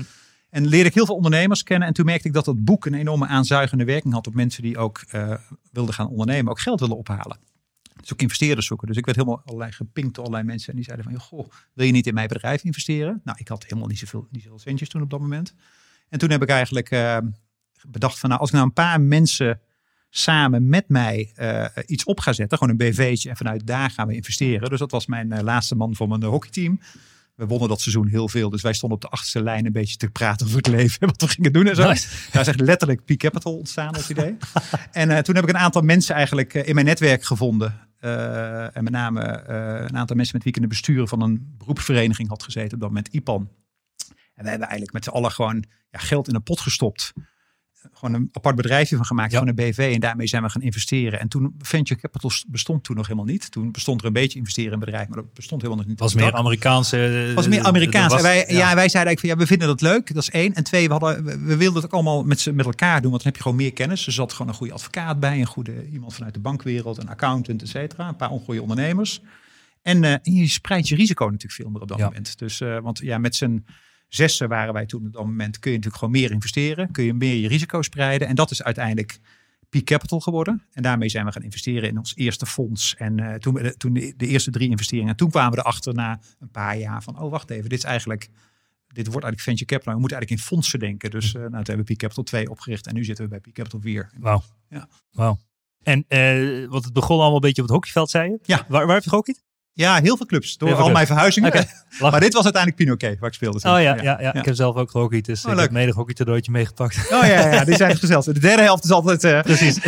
[0.50, 1.88] En leerde ik heel veel ondernemers kennen.
[1.88, 4.78] En toen merkte ik dat dat boek een enorme aanzuigende werking had op mensen die
[4.78, 5.34] ook eh,
[5.72, 7.38] wilden gaan ondernemen, ook geld willen ophalen.
[8.00, 8.86] Dus ook investeerders zoeken.
[8.86, 10.68] Dus ik werd helemaal allerlei gepinkt door allerlei mensen.
[10.68, 13.20] En die zeiden van, goh, wil je niet in mijn bedrijf investeren?
[13.24, 15.54] Nou, ik had helemaal niet zoveel, niet zoveel centjes toen op dat moment.
[16.08, 17.18] En toen heb ik eigenlijk eh,
[17.88, 19.60] bedacht van, nou, als ik nou een paar mensen
[20.10, 24.06] samen met mij eh, iets op ga zetten, gewoon een BV'tje, en vanuit daar gaan
[24.06, 24.70] we investeren.
[24.70, 26.80] Dus dat was mijn laatste man van mijn hockeyteam.
[27.40, 29.96] We wonnen dat seizoen heel veel, dus wij stonden op de achterste lijn een beetje
[29.96, 31.88] te praten over het leven, wat we gingen doen en zo.
[31.88, 32.08] Nice.
[32.32, 34.36] Daar is echt letterlijk Peak Capital ontstaan als idee.
[34.90, 37.88] en eh, toen heb ik een aantal mensen eigenlijk eh, in mijn netwerk gevonden.
[37.98, 39.48] Eh, en met name
[39.88, 42.74] een aantal mensen met wie ik in het bestuur van een beroepsvereniging had gezeten.
[42.74, 43.48] Op dat moment IPAN.
[44.34, 47.12] En we hebben eigenlijk met z'n allen gewoon ja, geld in een pot gestopt.
[47.92, 49.38] Gewoon een apart bedrijfje van gemaakt, Ja.
[49.38, 49.90] van een BV.
[49.94, 51.20] En daarmee zijn we gaan investeren.
[51.20, 53.50] En toen, venture capital bestond toen nog helemaal niet.
[53.50, 56.00] Toen bestond er een beetje investeren in bedrijf, maar dat bestond helemaal nog niet.
[56.00, 56.96] Was meer Amerikaanse...
[56.96, 58.12] Het was meer Amerikaans.
[58.12, 58.58] was- en wij, ja.
[58.58, 58.74] ja.
[58.74, 60.14] wij zeiden eigenlijk van ja, we vinden dat leuk.
[60.14, 60.54] Dat is één.
[60.54, 63.10] En twee, we, hadden, we, wilden het ook allemaal met, met elkaar doen.
[63.10, 64.06] Want dan heb je gewoon meer kennis.
[64.06, 65.38] Er zat gewoon een goede advocaat bij.
[65.40, 66.98] Een goede iemand vanuit de bankwereld.
[66.98, 68.08] Een accountant, et cetera.
[68.08, 69.20] Een paar ongoede ondernemers.
[69.82, 72.04] En, eh, en je spreidt je risico natuurlijk veel meer op dat Ja.
[72.04, 72.38] moment.
[72.38, 73.64] Dus, eh, want ja, met z'n
[74.10, 75.58] zessen waren wij toen op dat moment.
[75.58, 76.90] Kun je natuurlijk gewoon meer investeren.
[76.90, 78.28] Kun je meer je risico spreiden.
[78.28, 79.20] En dat is uiteindelijk
[79.68, 80.62] Peak Capital geworden.
[80.72, 82.94] En daarmee zijn we gaan investeren in ons eerste fonds.
[82.96, 85.10] En eh, toen, de, toen de, de eerste drie investeringen.
[85.10, 87.84] En toen kwamen we erachter na een paar jaar van, oh wacht even, dit is
[87.84, 88.28] eigenlijk,
[88.86, 89.94] dit wordt eigenlijk venture capital.
[89.94, 91.10] We moeten eigenlijk in fondsen denken.
[91.10, 92.86] Dus eh nou, toen hebben we Peak Capital 2 opgericht.
[92.86, 94.10] En nu zitten we bij Peak Capital 4.
[94.18, 94.42] Wauw.
[94.68, 94.88] Ja.
[95.10, 95.38] Wauw.
[95.82, 98.38] En eh, want het begon allemaal een beetje op het hockeyveld, zei je?
[98.42, 98.66] Ja.
[98.68, 99.42] Waar, waar heb je gehockeyd?
[99.72, 100.56] Ja, heel veel clubs.
[100.56, 101.52] Door veel al mijn verhuizingen.
[102.00, 103.58] Maar dit was uiteindelijk Pinoquet waar ik speelde.
[103.58, 105.94] Oh ja, ja, ja, ik heb zelf ook gehockeyd, dus Oh, ik heb mede een
[105.94, 106.96] hockeytoernooitje meegepakt.
[106.96, 108.24] Oh ja, ja, ja, die zijn gezellig.
[108.24, 109.74] De derde helft is altijd, eh Precies.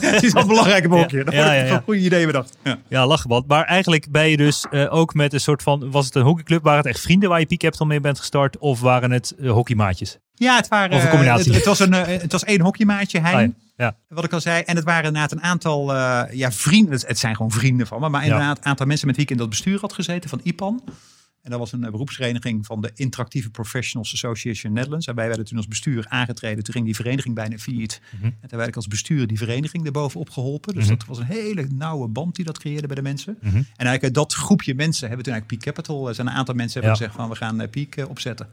[0.00, 1.24] die is altijd belangrijk op hockey.
[1.24, 2.56] Dat ja, ja, een goede idee bedacht.
[2.64, 2.78] Ja.
[2.88, 3.18] Ja.
[3.46, 5.90] Maar eigenlijk ben je dus eh, ook met een soort van...
[5.90, 6.62] Was het een hockeyclub?
[6.62, 8.58] Waren het echt vrienden waar je Peak Capital mee bent gestart?
[8.58, 10.18] Of waren het eh, hockeymaatjes?
[10.40, 10.90] Ja, het waren.
[10.96, 11.44] Of een eh, combinatie.
[11.46, 13.34] Het, het was een, eh, het was één hockeymaatje, Hein.
[13.34, 13.40] Oh
[13.76, 13.84] ja.
[13.86, 13.96] Ja.
[14.08, 14.62] Wat ik al zei.
[14.62, 16.92] En het waren inderdaad een aantal eh, ja, vrienden.
[16.92, 18.08] Het, het zijn gewoon vrienden van me.
[18.08, 20.82] Maar inderdaad een aantal mensen met wie ik in dat bestuur had gezeten van IPAN.
[21.42, 25.06] En dat was een beroepsvereniging van de Interactieve Professionals Association Netherlands.
[25.06, 26.64] En wij werden toen als bestuur aangetreden.
[26.64, 28.00] Toen ging die vereniging bijna failliet.
[28.10, 28.24] Mhm.
[28.24, 30.74] En toen werd ik als bestuur die vereniging erbovenop geholpen.
[30.74, 30.96] Dus Mhm.
[30.96, 33.38] dat was een hele nauwe band die dat creëerde bij de mensen.
[33.40, 33.56] Mhm.
[33.56, 36.08] En eigenlijk dat groepje mensen hebben toen eigenlijk Peak Capital.
[36.08, 37.04] Er zijn een aantal mensen hebben Ja.
[37.04, 38.48] gezegd van we gaan Peak opzetten.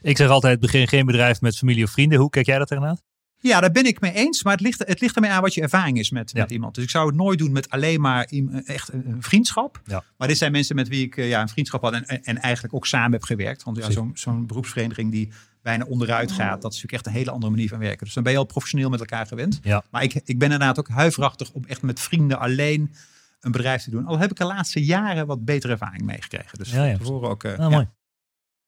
[0.00, 2.18] Ik zeg altijd, begin geen bedrijf met familie of vrienden.
[2.18, 2.98] Hoe kijk jij dat tegenaan?
[3.38, 4.42] Ja, daar ben ik mee eens.
[4.42, 6.40] Maar het ligt, het ligt ermee aan wat je ervaring is met, Ja.
[6.40, 6.74] met iemand.
[6.74, 9.80] Dus ik zou het nooit doen met alleen maar iem- echt een vriendschap.
[9.84, 10.04] Ja.
[10.16, 12.38] Maar dit zijn mensen met wie ik eh, ja, een vriendschap had en, en, en
[12.38, 13.62] eigenlijk ook samen heb gewerkt.
[13.62, 15.32] Want ja, zo'n zo'n beroepsvereniging die
[15.62, 18.04] bijna onderuit gaat, dat is natuurlijk echt een hele andere manier van werken.
[18.04, 19.60] Dus dan ben je al professioneel met elkaar gewend.
[19.62, 19.84] Ja.
[19.90, 22.94] Maar ik, ik ben inderdaad ook huiverachtig om echt met vrienden alleen
[23.40, 24.06] een bedrijf te doen.
[24.06, 26.58] Al heb ik de laatste jaren wat betere ervaring meegekregen.
[26.58, 27.44] Dus Ja, ook.
[27.44, 27.68] eh, Ah, ja.
[27.68, 27.88] mooi.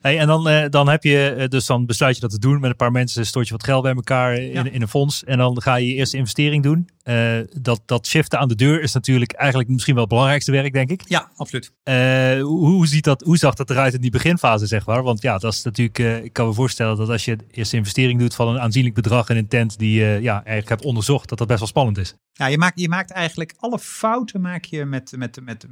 [0.01, 2.61] Hey, en dan, eh, dan heb je, eh, dus dan besluit je dat te doen
[2.61, 4.65] met een paar mensen, stort je wat geld bij elkaar in, Ja.
[4.71, 6.89] in een fonds en dan ga je je eerste investering doen.
[7.03, 10.73] Eh, dat, dat shiften aan de deur is natuurlijk eigenlijk misschien wel het belangrijkste werk,
[10.73, 11.03] denk ik.
[11.09, 11.73] Ja, absoluut.
[12.43, 15.03] Hoe, ziet dat, hoe zag dat eruit in die beginfase, zeg maar?
[15.03, 18.21] Want ja, dat is natuurlijk, ik kan me voorstellen dat als je de eerste investering
[18.21, 21.39] doet van een aanzienlijk bedrag in een tent die je ja, eigenlijk hebt onderzocht, dat
[21.39, 22.15] dat best wel spannend is.
[22.33, 25.67] Ja, je maakt, je maakt eigenlijk alle fouten maak je met, met, met,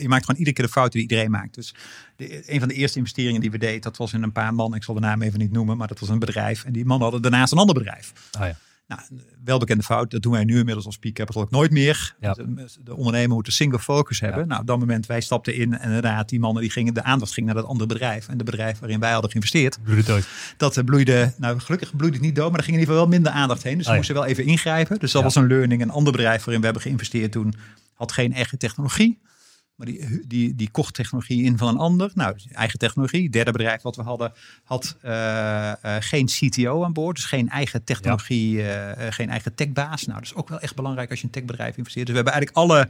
[0.00, 1.54] je maakt gewoon iedere keer de fouten die iedereen maakt.
[1.54, 1.74] Dus
[2.16, 4.74] de, een van de eerste investeringen die we deden, dat was in een paar man.
[4.74, 6.64] Ik zal de naam even niet noemen, maar dat was een bedrijf.
[6.64, 8.12] En die mannen hadden daarnaast een ander bedrijf.
[8.38, 8.56] Ah, ja.
[8.88, 9.00] Nou,
[9.44, 12.14] welbekende fout, dat doen wij nu inmiddels als Peak Capital ook nooit meer.
[12.20, 12.32] Ja.
[12.32, 14.40] De, de ondernemer moet een single focus hebben.
[14.40, 14.46] Ja.
[14.46, 17.32] Nou, op dat moment, wij stapten in en inderdaad, die mannen die gingen, de aandacht
[17.32, 18.28] ging naar dat andere bedrijf.
[18.28, 20.28] En de bedrijf waarin wij hadden geïnvesteerd, Bloed het ooit.
[20.56, 23.08] dat eh, bloeide, nou gelukkig bloeide het niet dood, maar er ging in ieder geval
[23.10, 23.76] wel minder aandacht heen.
[23.76, 23.96] Dus we Ah, ja.
[23.96, 24.98] moesten wel even ingrijpen.
[24.98, 25.82] Dus dat was een learning.
[25.82, 27.54] Een ander bedrijf waarin we hebben geïnvesteerd toen
[27.94, 29.18] had geen eigen technologie.
[29.78, 32.10] Maar die, die, die kocht technologie in van een ander.
[32.14, 33.22] Nou, eigen technologie.
[33.22, 34.32] Het derde bedrijf wat we hadden
[34.64, 37.16] had eh, eh, geen CTO aan boord.
[37.16, 40.04] Dus geen eigen technologie, eh, geen eigen techbaas.
[40.04, 42.06] Nou, dat is ook wel echt belangrijk als je een techbedrijf investeert.
[42.06, 42.88] Dus we hebben eigenlijk alle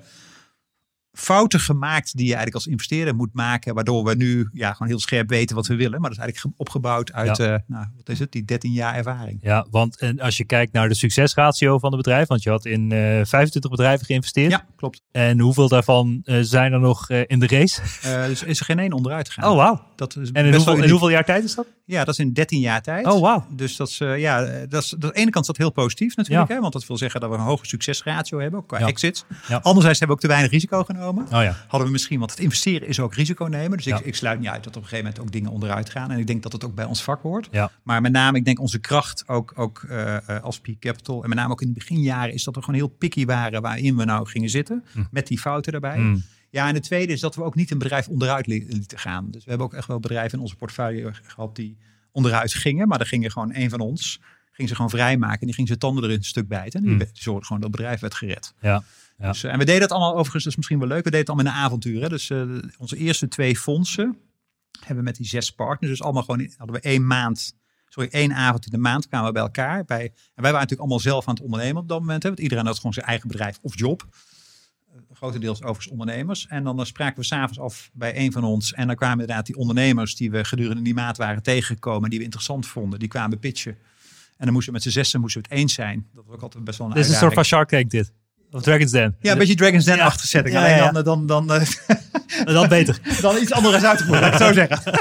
[1.12, 3.74] fouten gemaakt die je eigenlijk als investeerder moet maken.
[3.74, 6.00] Waardoor we nu ja, gewoon heel scherp weten wat we willen.
[6.00, 8.94] Maar dat is eigenlijk ge- opgebouwd uit, eh, nou, wat is het, die 13 jaar
[8.94, 9.38] ervaring.
[9.42, 12.64] Ja, want en als je kijkt naar de succesratio van het bedrijf, want je had
[12.64, 14.50] in eh 25 bedrijven geïnvesteerd.
[14.50, 15.02] Ja, klopt.
[15.12, 17.80] En hoeveel daarvan eh, zijn er nog eh, in de race?
[18.02, 19.50] Eh, dus is er geen één onderuit gegaan.
[19.50, 19.82] Oh, wauw.
[19.96, 21.66] Dat is En in hoeveel, in hoeveel jaar tijd is dat?
[21.84, 23.06] Ja, dat is in 13 jaar tijd.
[23.06, 23.46] Oh, wauw.
[23.50, 25.56] Dus dat is, eh, ja, eh, dat is, dat, aan de ene kant is dat
[25.56, 26.48] heel positief natuurlijk.
[26.48, 28.86] Hè, want dat wil zeggen dat we een hoge succesratio hebben, ook qua Ja.
[28.86, 29.24] exits.
[29.62, 30.97] Anderzijds hebben we ook te weinig risico genomen.
[31.06, 31.56] Oh ja.
[31.68, 33.76] Hadden we misschien, want het investeren is ook risico nemen.
[33.76, 33.98] Dus Ja.
[33.98, 36.10] ik, ik sluit niet uit dat op een gegeven moment ook dingen onderuit gaan.
[36.10, 37.48] En ik denk dat het ook bij ons vak hoort.
[37.50, 37.70] Ja.
[37.82, 41.22] Maar met name, ik denk onze kracht ook, ook eh, eh, als Peak Capital.
[41.22, 43.96] En met name ook in de beginjaren is dat we gewoon heel picky waren waarin
[43.96, 44.84] we nou gingen zitten.
[44.92, 45.02] Hm.
[45.10, 45.98] Met die fouten erbij.
[45.98, 46.22] Mm.
[46.50, 49.30] Ja, en de tweede is dat we ook niet een bedrijf onderuit li- lieten gaan.
[49.30, 51.76] Dus we hebben ook echt wel bedrijven in onze portfolio gehad die
[52.12, 52.88] onderuit gingen.
[52.88, 54.20] Maar dan ging er gewoon een van ons,
[54.52, 55.40] ging ze gewoon vrijmaken.
[55.40, 56.80] En die ging zijn tanden er een stuk bijten.
[56.80, 56.98] En die, Mm.
[56.98, 58.54] die zorgde gewoon dat het bedrijf werd gered.
[58.60, 58.82] Ja.
[59.18, 59.28] Ja.
[59.28, 61.04] Dus, eh, en we deden het allemaal overigens, dat is misschien wel leuk.
[61.04, 62.02] We deden het allemaal in een avontuur.
[62.02, 62.08] Hè?
[62.08, 62.42] Dus eh,
[62.78, 64.16] onze eerste twee fondsen
[64.78, 65.92] hebben we met die zes partners.
[65.92, 67.56] Dus allemaal gewoon, hadden we één maand,
[67.88, 69.84] sorry, één avond in de maand kwamen we bij elkaar.
[69.84, 72.22] Bij, en wij waren natuurlijk allemaal zelf aan het ondernemen op dat moment.
[72.22, 72.28] Hè?
[72.28, 74.06] Want iedereen had gewoon zijn eigen bedrijf of job.
[74.92, 76.46] Eh, grotendeels overigens ondernemers.
[76.46, 78.72] En dan spraken we s'avonds af bij een van ons.
[78.72, 82.10] En dan kwamen inderdaad die ondernemers die we gedurende die maand waren tegengekomen.
[82.10, 82.98] Die we interessant vonden.
[82.98, 83.72] Die kwamen pitchen.
[84.36, 86.08] En dan moesten we met z'n zessen moesten we het eens zijn.
[86.14, 88.12] Dat was ook altijd best wel een Dit is een soort van Shark Tank dit.
[88.50, 89.16] Of Dragon's Den.
[89.20, 90.28] Ja, een beetje Dragon's Den-achtige Ja.
[90.28, 90.54] setting.
[90.54, 91.02] Ja, Alleen ja, ja.
[91.02, 91.66] dan, dan, dan, eh,
[92.54, 92.98] Dat beter.
[93.20, 94.92] dan iets anders uitgevoerd, laat ik zo zeggen.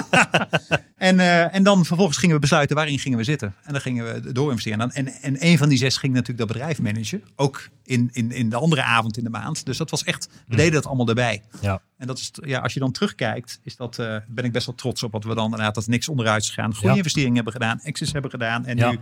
[0.98, 3.54] en, eh, en dan vervolgens gingen we besluiten waarin gingen we zitten.
[3.64, 4.80] En dan gingen we door investeren.
[4.80, 7.24] En, dan- en, en een van die zes ging natuurlijk dat bedrijf managen.
[7.36, 9.66] Ook in, in, in de andere avond in de maand.
[9.66, 11.42] Dus dat was echt, we deden dat allemaal erbij.
[11.62, 11.82] Ja.
[11.98, 14.76] En dat is, ja, als je dan terugkijkt, is dat, eh, ben ik best wel
[14.76, 16.76] trots op wat we dan inderdaad, dat niks onderuit is gegaan.
[16.76, 18.66] Goede investeringen hebben gedaan, exits hebben gedaan.
[18.66, 19.00] En nu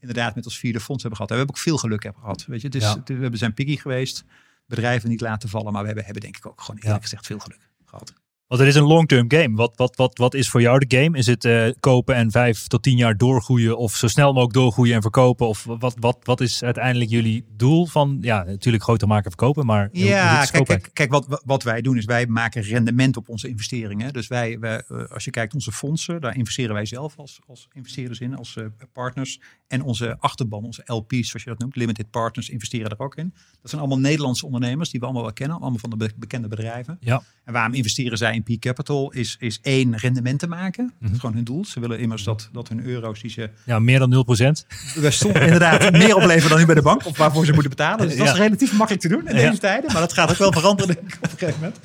[0.00, 1.30] inderdaad met ons vierde fonds hebben gehad.
[1.32, 2.44] En we hebben ook veel geluk hebben gehad.
[2.46, 3.02] Weet je, is, Ja.
[3.04, 4.24] we hebben zijn piggy geweest,
[4.66, 5.72] bedrijven niet laten vallen.
[5.72, 7.02] Maar we hebben, hebben denk ik ook gewoon eerlijk Ja.
[7.08, 8.12] gezegd veel geluk gehad.
[8.46, 9.56] Want het is een long-term game.
[9.56, 11.18] Wat, wat, wat, wat is voor jou de game?
[11.18, 13.78] Is het eh, kopen en vijf tot tien jaar doorgroeien?
[13.78, 15.48] Of zo snel mogelijk doorgroeien en verkopen?
[15.48, 19.66] Of wat, wat, wat is uiteindelijk jullie doel van, ja, natuurlijk groter maken en verkopen,
[19.66, 23.48] maar Ja, kijk, kijk, kijk wat, wat wij doen is wij maken rendement op onze
[23.48, 24.12] investeringen.
[24.12, 27.68] Dus wij, wij eh, als je kijkt onze fondsen, daar investeren wij zelf als, als
[27.72, 29.40] investeerders in, als eh, partners.
[29.66, 33.34] En onze achterban, onze LP's, zoals je dat noemt, limited partners, investeren er ook in.
[33.60, 36.48] Dat zijn allemaal Nederlandse ondernemers die we allemaal wel kennen, allemaal van de be- bekende
[36.48, 36.96] bedrijven.
[37.00, 37.22] Ja.
[37.44, 40.84] En waarom investeren zij Peak Capital is, is één, rendement te maken.
[40.86, 41.12] Dat Mhm.
[41.12, 41.64] is gewoon hun doel.
[41.64, 44.66] Ze willen immers dat, dat hun euro's die ze Ja, meer dan 0%.
[44.94, 47.06] we stonden inderdaad meer opleveren dan nu bij de bank.
[47.06, 48.08] Of waarvoor ze moeten betalen.
[48.08, 49.48] Dus dat is relatief makkelijk te doen in Ja.
[49.48, 49.92] deze tijden.
[49.92, 51.78] Maar dat gaat ook wel veranderen denk ik, op een gegeven moment.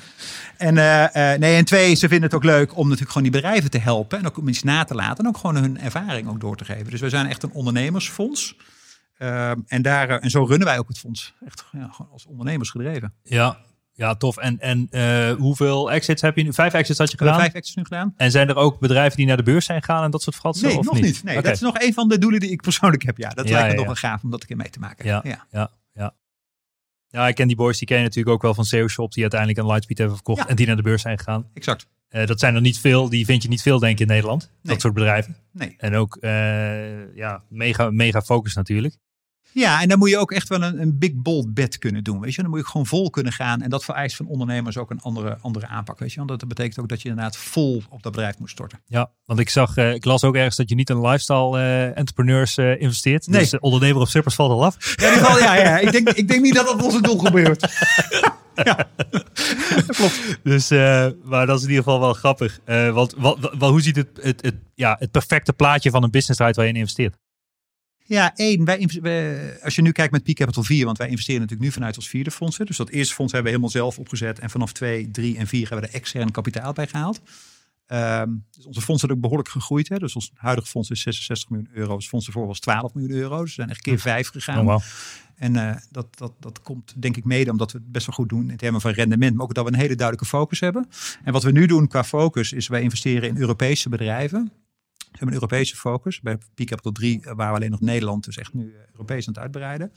[0.56, 3.40] En, eh, eh, nee, en twee, ze vinden het ook leuk om natuurlijk gewoon die
[3.40, 4.18] bedrijven te helpen.
[4.18, 5.24] En ook om iets na te laten.
[5.24, 6.90] En ook gewoon hun ervaring ook door te geven.
[6.90, 8.56] Dus we zijn echt een ondernemersfonds.
[9.18, 11.34] Ehm, en, daar, eh, en zo runnen wij ook het fonds.
[11.46, 13.12] Echt ja, gewoon als ondernemers gedreven.
[13.22, 13.58] Ja,
[14.00, 14.36] ja tof.
[14.36, 16.52] En, en eh, hoeveel exits heb je nu?
[16.52, 17.38] Vijf exits had je gedaan?
[17.38, 18.14] vijf exits nu gedaan.
[18.16, 20.68] En zijn er ook bedrijven die naar de beurs zijn gegaan en dat soort fratsen?
[20.68, 21.24] Nee, of nog niet.
[21.24, 21.42] Nee.
[21.42, 23.18] Dat is nog een van de doelen die ik persoonlijk heb.
[23.18, 24.00] Ja, dat Ja, lijkt me ja, nog ja.
[24.00, 25.04] wel gaaf om dat een keer mee te maken.
[25.06, 25.46] Ja, ja.
[25.50, 27.28] ja, ja.
[27.28, 29.60] Ik ken die boys, die ken je natuurlijk ook wel van SEO Shop, die uiteindelijk
[29.60, 31.46] een Lightspeed hebben verkocht en die naar de beurs zijn gegaan.
[31.54, 31.86] exact.
[32.08, 34.40] Eh, dat zijn er niet veel, die vind je niet veel denk ik in Nederland,
[34.42, 34.72] Nee.
[34.72, 35.36] dat soort bedrijven.
[35.52, 35.74] Nee.
[35.78, 38.96] En ook, eh, ja, mega, mega focus natuurlijk.
[39.52, 42.20] Ja, en dan moet je ook echt wel een, een big bold bet kunnen doen.
[42.20, 43.62] Weet je, dan moet je gewoon vol kunnen gaan.
[43.62, 45.98] En dat vereist van ondernemers ook een andere, andere aanpak.
[45.98, 48.80] Weet je, want dat betekent ook dat je inderdaad vol op dat bedrijf moet storten.
[48.86, 51.98] Ja, want ik zag, eh, ik las ook ergens dat je niet in lifestyle eh,
[51.98, 53.26] entrepreneurs eh, investeert.
[53.26, 53.40] Nee.
[53.40, 54.94] Dus ondernemer op strippers valt al af.
[54.96, 55.78] Ja, in ieder geval, ja, ja.
[55.78, 57.68] Ik, denk, ik denk niet dat dat onze doel gebeurt.
[60.42, 62.60] Dus, eh, maar dat is in ieder geval wel grappig.
[62.66, 66.40] Want wat, wat, hoe ziet het, het, het, ja, het perfecte plaatje van een business
[66.40, 67.16] eruit waar je in investeert?
[68.10, 68.64] Ja, één.
[68.64, 71.74] Wij, we- als je nu kijkt met Peak Capital 4, want wij investeren natuurlijk nu
[71.74, 72.58] vanuit ons vierde fonds.
[72.58, 74.38] Dus dat eerste fonds hebben we helemaal zelf opgezet.
[74.38, 77.20] En vanaf 2, 3 en 4 hebben we er extern kapitaal bij gehaald.
[77.86, 79.88] Ehm, dus onze fonds zijn ook behoorlijk gegroeid.
[79.88, 79.98] Hè.
[79.98, 81.94] Dus ons huidige fonds is 66 miljoen euro.
[81.96, 83.38] Het fonds ervoor was 12 miljoen euro.
[83.40, 84.68] Dus we zijn echt keer vijf gegaan.
[84.68, 84.80] Oh.
[85.36, 88.28] En eh, dat, dat, dat komt denk ik mede omdat we het best wel goed
[88.28, 89.34] doen in termen van rendement.
[89.34, 90.88] Maar ook dat we een hele duidelijke focus hebben.
[91.24, 94.52] En wat we nu doen qua focus is wij investeren in Europese bedrijven.
[95.10, 96.20] We hebben een Europese focus.
[96.20, 98.24] Bij Peak Capital 3 waren we alleen nog Nederland.
[98.24, 99.92] Dus echt nu eh, Europees aan het uitbreiden.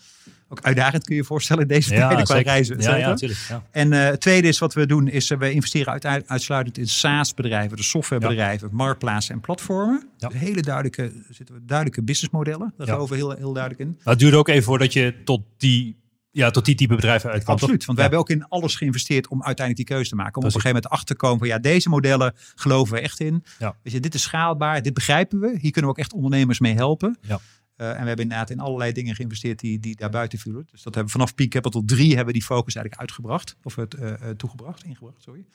[0.49, 2.81] Ook uitdagend kun je je voorstellen in deze tijden qua reizen.
[2.81, 3.39] Ja, ja, natuurlijk.
[3.49, 3.63] Ja.
[3.71, 7.77] En eh, het tweede is wat we doen, is uh, we investeren uitsluitend in SaaS-bedrijven,
[7.77, 10.07] dus softwarebedrijven, marktplaatsen en platformen.
[10.17, 10.27] Ja.
[10.27, 12.73] Dus hele duidelijke, zitten we duidelijke businessmodellen.
[12.77, 12.93] Daar Ja.
[12.93, 13.95] geloven we heel, heel duidelijk in.
[14.03, 15.95] Maar het duurt ook even voordat je tot die,
[16.33, 17.45] ja, tot die type bedrijven uitkomt.
[17.59, 17.69] toch?
[17.69, 18.09] Absoluut, want we Ja.
[18.09, 20.35] hebben ook in alles geïnvesteerd om uiteindelijk die keuze te maken.
[20.35, 20.59] Om Precies.
[20.59, 23.43] op een gegeven moment achter te komen van ja, deze modellen geloven we echt in.
[23.59, 23.75] Ja.
[23.83, 25.47] Weet je, dit is schaalbaar, dit begrijpen we.
[25.47, 27.17] Hier kunnen we ook echt ondernemers mee helpen.
[27.21, 27.39] Ja.
[27.77, 30.67] Uh, en we hebben inderdaad in allerlei dingen geïnvesteerd die, die daar buiten vielen.
[30.71, 33.55] Dus dat hebben we vanaf Peak Capital 3 hebben we die focus eigenlijk uitgebracht.
[33.63, 35.45] Of het uh, uh, toegebracht, ingebracht, sorry.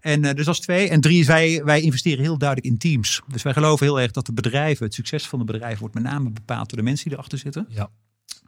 [0.00, 0.88] En uh, dus dat is twee.
[0.88, 3.20] En drie is wij, wij investeren heel duidelijk in teams.
[3.26, 6.02] Dus wij geloven heel erg dat de bedrijven, het succes van de bedrijven wordt met
[6.02, 7.66] name bepaald door de mensen die erachter zitten.
[7.68, 7.90] Ja.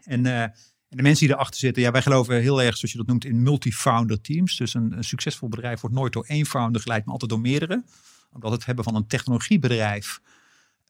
[0.05, 0.53] En,
[0.90, 3.24] en de mensen die erachter zitten, ja, wij geloven heel erg, zoals je dat noemt,
[3.24, 4.57] in multi-founder teams.
[4.57, 7.85] Dus een, een, succesvol bedrijf wordt nooit door één founder geleid, maar altijd door meerdere.
[8.33, 10.20] Omdat het hebben van een technologiebedrijf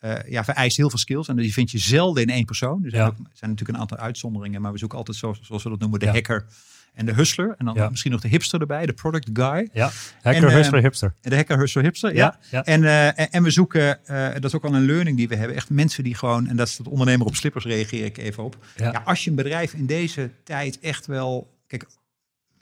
[0.04, 1.28] uh, ja, vereist heel veel skills.
[1.28, 2.84] En die vind je zelden in één persoon.
[2.84, 3.08] Er zijn, Ja.
[3.08, 5.98] ook, zijn natuurlijk een aantal uitzonderingen, maar we zoeken altijd, zo, zoals we dat noemen,
[5.98, 6.12] de Ja.
[6.12, 6.46] hacker
[6.94, 7.54] en de hustler.
[7.58, 7.88] En dan Ja.
[7.88, 9.68] misschien nog de hipster erbij, de product guy.
[9.72, 9.90] Ja,
[10.22, 11.14] hacker, En, eh, hustler, hipster.
[11.20, 12.14] De hacker, hustler, hipster.
[12.14, 12.18] Ja.
[12.18, 12.64] Ja, ja.
[12.64, 15.36] En, uh, en, en we zoeken, uh, dat is ook al een learning die we
[15.36, 18.44] hebben, echt mensen die gewoon, en dat is dat ondernemer op slippers reageer ik even
[18.44, 18.56] op.
[18.76, 19.02] Ja.
[19.04, 21.86] als je een bedrijf in deze tijd echt wel, kijk,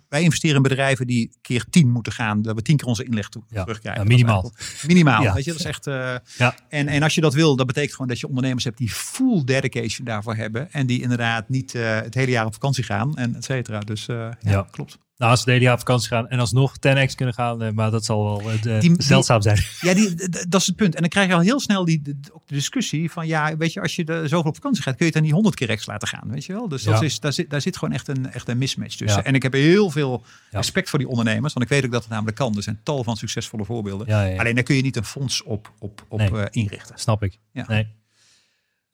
[0.08, 3.28] wij investeren in bedrijven die keer tien moeten gaan, dat we tien keer onze inleg
[3.28, 3.62] toe, Ja.
[3.62, 4.02] terugkrijgen.
[4.02, 4.52] Ja, minimaal.
[4.86, 5.34] Minimaal, Ja.
[5.34, 5.86] weet je, dat is echt.
[5.86, 6.54] uh, Ja.
[6.68, 9.44] en, en als je dat wil, dat betekent gewoon dat je ondernemers hebt die full
[9.44, 13.34] dedication daarvoor hebben en die inderdaad niet uh, het hele jaar op vakantie gaan en
[13.36, 13.78] et cetera.
[13.80, 14.68] Dus ja, Ja.
[14.70, 14.98] klopt.
[15.18, 17.90] Als ze de hele jaar op vakantie gaan en alsnog 10x kunnen gaan, eh, maar
[17.90, 19.58] dat zal wel eh, de- Die- zeldzaam zijn.
[19.80, 20.14] Ja, die,
[20.48, 20.94] dat is het punt.
[20.94, 23.80] En dan krijg je al heel snel die, de, de discussie van, ja, weet je,
[23.80, 25.86] als je er zoveel op vakantie gaat, kun je het dan niet honderd keer rechts
[25.86, 26.68] laten gaan, weet je wel?
[26.68, 27.04] Dus dat Ja.
[27.04, 29.20] is, daar, zit, daar zit gewoon echt een, echt een mismatch tussen.
[29.20, 29.26] Ja.
[29.26, 30.58] En ik heb heel veel Ja.
[30.58, 32.56] respect voor die ondernemers, want ik weet ook dat het namelijk kan.
[32.56, 34.06] Er zijn tal van succesvolle voorbeelden.
[34.38, 36.30] Alleen daar kun je niet een fonds op, op, op Nee.
[36.30, 36.98] eh, inrichten.
[36.98, 37.38] Snap ik.
[37.52, 37.64] Ja.
[37.68, 37.86] Nee.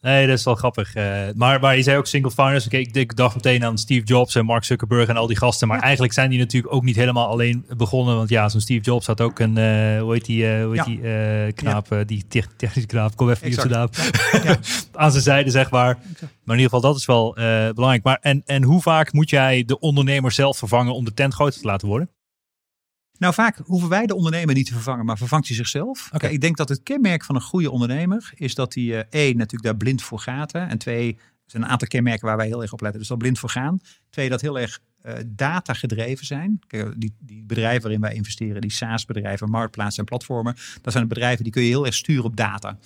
[0.05, 0.95] Nee, dat is wel grappig.
[0.95, 2.67] Eh, maar, maar je zei ook single founders.
[2.67, 5.69] Oké, ik, ik dacht meteen aan Steve Jobs en Mark Zuckerberg en al die gasten.
[5.69, 8.17] Maar eigenlijk zijn die natuurlijk ook niet helemaal alleen begonnen.
[8.17, 11.01] Want ja, zo'n Steve Jobs had ook een, eh, hoe heet die, eh, hoe heet
[11.03, 11.45] Ja.
[11.45, 13.88] die knaap, die te- technische knaap, kom even naam.
[14.45, 14.57] Ja.
[14.93, 15.99] aan zijn zijde, zeg maar.
[16.21, 17.33] Maar in ieder geval, dat is wel
[17.75, 18.03] belangrijk.
[18.03, 21.61] Maar en, en hoe vaak moet jij de ondernemer zelf vervangen om de tent groter
[21.61, 22.11] te laten worden?
[23.18, 26.07] Nou, vaak hoeven wij de ondernemer niet te vervangen, maar vervangt hij zichzelf.
[26.07, 26.18] Oké.
[26.18, 29.37] Kijk, ik denk dat het kenmerk van een goede ondernemer is dat hij, eh één,
[29.37, 30.53] natuurlijk daar blind voor gaat.
[30.53, 33.00] Hè, en twee, er zijn een aantal kenmerken waar wij heel erg op letten.
[33.00, 33.81] Dus dat blind voor gaan.
[34.11, 36.61] Twee, dat heel erg eh data gedreven zijn.
[36.66, 41.44] Kijk, die, die bedrijven waarin wij investeren, die SaaS-bedrijven, marktplaatsen en platformen, dat zijn bedrijven
[41.44, 42.79] die kun je heel erg sturen op data.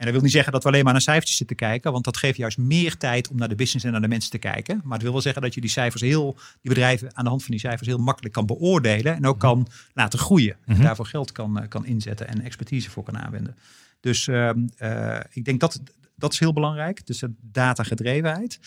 [0.00, 2.16] En dat wil niet zeggen dat we alleen maar naar cijfertjes zitten kijken, want dat
[2.16, 4.80] geeft juist meer tijd om naar de business en naar de mensen te kijken.
[4.84, 7.42] Maar het wil wel zeggen dat je die cijfers heel, die bedrijven aan de hand
[7.42, 10.56] van die cijfers heel makkelijk kan beoordelen en ook kan laten groeien.
[10.64, 10.76] Mhm.
[10.76, 13.56] En daarvoor geld kan, eh, kan inzetten en expertise voor kan aanwenden.
[14.00, 15.80] Dus ehm, eh, ik denk dat
[16.16, 17.06] dat is heel belangrijk.
[17.06, 18.58] Dus de datagedrevenheid.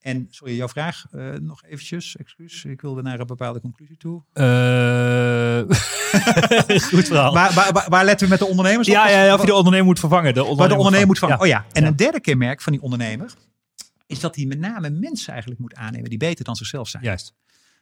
[0.00, 2.64] En sorry, jouw vraag eh, nog eventjes, excuus.
[2.64, 4.22] Ik wilde naar een bepaalde conclusie toe.
[4.32, 5.76] Eh,
[6.92, 7.32] goed verhaal.
[7.34, 8.94] Waar, waar, letten we met de ondernemers op?
[8.94, 10.34] ja, ja, ja, of je de ondernemer moet vervangen.
[10.34, 11.36] De Waar de ondernemer moet vangen.
[11.36, 11.42] Ja.
[11.42, 13.34] Oh ja, en een derde kenmerk van die ondernemer
[14.06, 17.02] is dat hij met name mensen eigenlijk moet aannemen die beter dan zichzelf zijn.
[17.02, 17.34] Juist.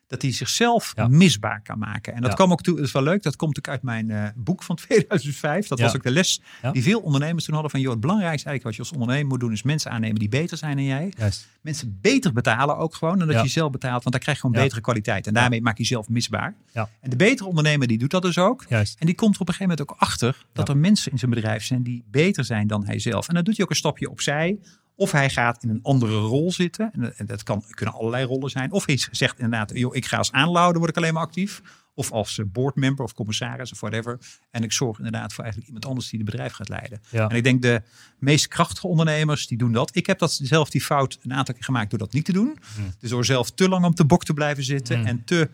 [0.09, 1.09] Dat hij zichzelf Ja.
[1.09, 2.15] misbaar kan maken.
[2.15, 2.37] En dat Ja.
[2.37, 4.77] kwam ook toe, dat is wel leuk, dat komt ook uit mijn eh, boek van
[4.83, 5.67] 2005.
[5.69, 5.85] Dat Ja.
[5.85, 6.41] was ook de les
[6.73, 9.41] die veel ondernemers toen hadden van, joh, het belangrijkste eigenlijk wat je als ondernemer moet
[9.41, 11.13] doen is mensen aannemen die beter zijn dan jij.
[11.17, 11.49] Juist.
[11.61, 14.63] Mensen beter betalen ook gewoon dan dat je zelf betaalt, want dan krijg je gewoon
[14.63, 15.27] betere kwaliteit.
[15.27, 16.55] En daarmee maak je jezelf misbaar.
[16.73, 18.65] En de betere ondernemer die doet dat dus ook.
[18.69, 18.97] Juist.
[18.99, 21.31] En die komt er op een gegeven moment ook achter dat er mensen in zijn
[21.31, 23.29] bedrijf zijn die beter zijn dan hij zelf.
[23.29, 24.59] En dan doet hij ook een stapje opzij.
[24.99, 26.91] Of hij gaat in een andere rol zitten.
[27.17, 28.73] En dat- kan, kunnen allerlei rollen zijn.
[28.73, 31.63] Of hij zegt inderdaad, joh, ik ga als aanlouder word ik alleen maar actief.
[31.95, 34.19] Of als eh, boardmember of commissaris of whatever.
[34.51, 37.01] En ik zorg inderdaad voor eigenlijk iemand anders die het bedrijf gaat leiden.
[37.11, 37.29] Ja.
[37.29, 37.83] En ik denk de
[38.19, 39.97] meest krachtige ondernemers die doen dat.
[39.97, 42.59] Ik heb dat zelf die fout een aantal keer gemaakt door dat niet te doen.
[42.99, 44.99] Dus door zelf te lang op de bok te blijven zitten.
[44.99, 45.07] Mm.
[45.07, 45.51] En te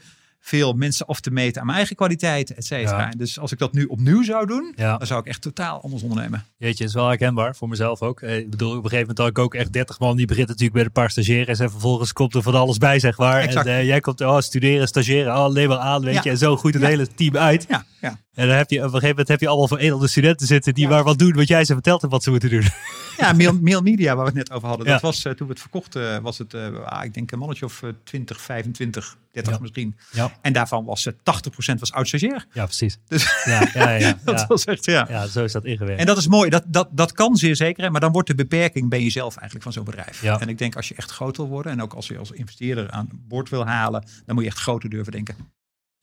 [0.46, 2.98] veel mensen af te meten aan mijn eigen kwaliteiten, et cetera.
[3.00, 3.10] Ja.
[3.16, 4.96] Dus als ik dat nu opnieuw zou doen, Ja.
[4.96, 6.44] dan zou ik echt totaal anders ondernemen.
[6.56, 8.20] Jeetje, is wel herkenbaar voor mezelf ook.
[8.20, 10.16] Eh, Ik bedoel, op een gegeven moment had ik ook echt 30 man.
[10.16, 11.58] Die begint natuurlijk bij een paar stagiaires.
[11.58, 13.40] En vervolgens komt er van alles bij, zeg maar.
[13.40, 13.66] Exact.
[13.66, 15.36] En eh, jij komt, oh, studeren, stagiëren.
[15.36, 16.20] Oh, neem maar aan, weet Ja.
[16.24, 16.30] je.
[16.30, 17.64] En zo goed het hele team uit.
[17.68, 18.18] Ja, ja.
[18.34, 20.74] En dan heb je op een gegeven moment heb je allemaal veredelde studenten zitten.
[20.74, 20.90] Die Ja.
[20.90, 22.62] maar wat doen wat jij ze vertelt hebt wat ze moeten doen.
[23.18, 24.86] ja mail, mail media waar we het net over hadden.
[24.86, 27.64] Dat was eh, toen we het verkochten, was het, eh, ah, ik denk een mannetje
[27.64, 29.58] of eh, 20, 25, 30 Ja.
[29.60, 29.96] misschien.
[30.12, 32.46] Ja, En daarvan was eh, 80% was oud stagiair.
[32.52, 32.98] ja precies.
[33.08, 33.96] Dus Ja, ja, ja.
[34.06, 34.46] ja, dat ja.
[34.46, 35.06] was echt, ja.
[35.08, 36.00] Ja, zo is dat ingewerkt.
[36.00, 36.50] En dat is mooi.
[36.50, 37.82] Dat, dat, dat kan zeer zeker.
[37.84, 40.22] hè, Maar dan wordt de beperking ben je zelf eigenlijk van zo'n bedrijf.
[40.22, 40.40] Ja.
[40.40, 41.72] En ik denk als je echt groot wil worden.
[41.72, 44.04] En ook als je als investeerder aan boord wil halen.
[44.26, 45.36] Dan moet je echt groter durven denken.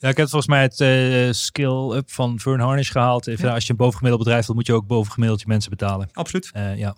[0.01, 3.27] Ja, ik heb volgens mij het eh, skill-up van Fern Harnish gehaald.
[3.27, 3.53] Even, Ja.
[3.53, 6.09] Als je een bovengemiddeld bedrijf wilt, moet je ook bovengemiddeld je mensen betalen.
[6.13, 6.49] Absoluut.
[6.53, 6.95] Eh, ja.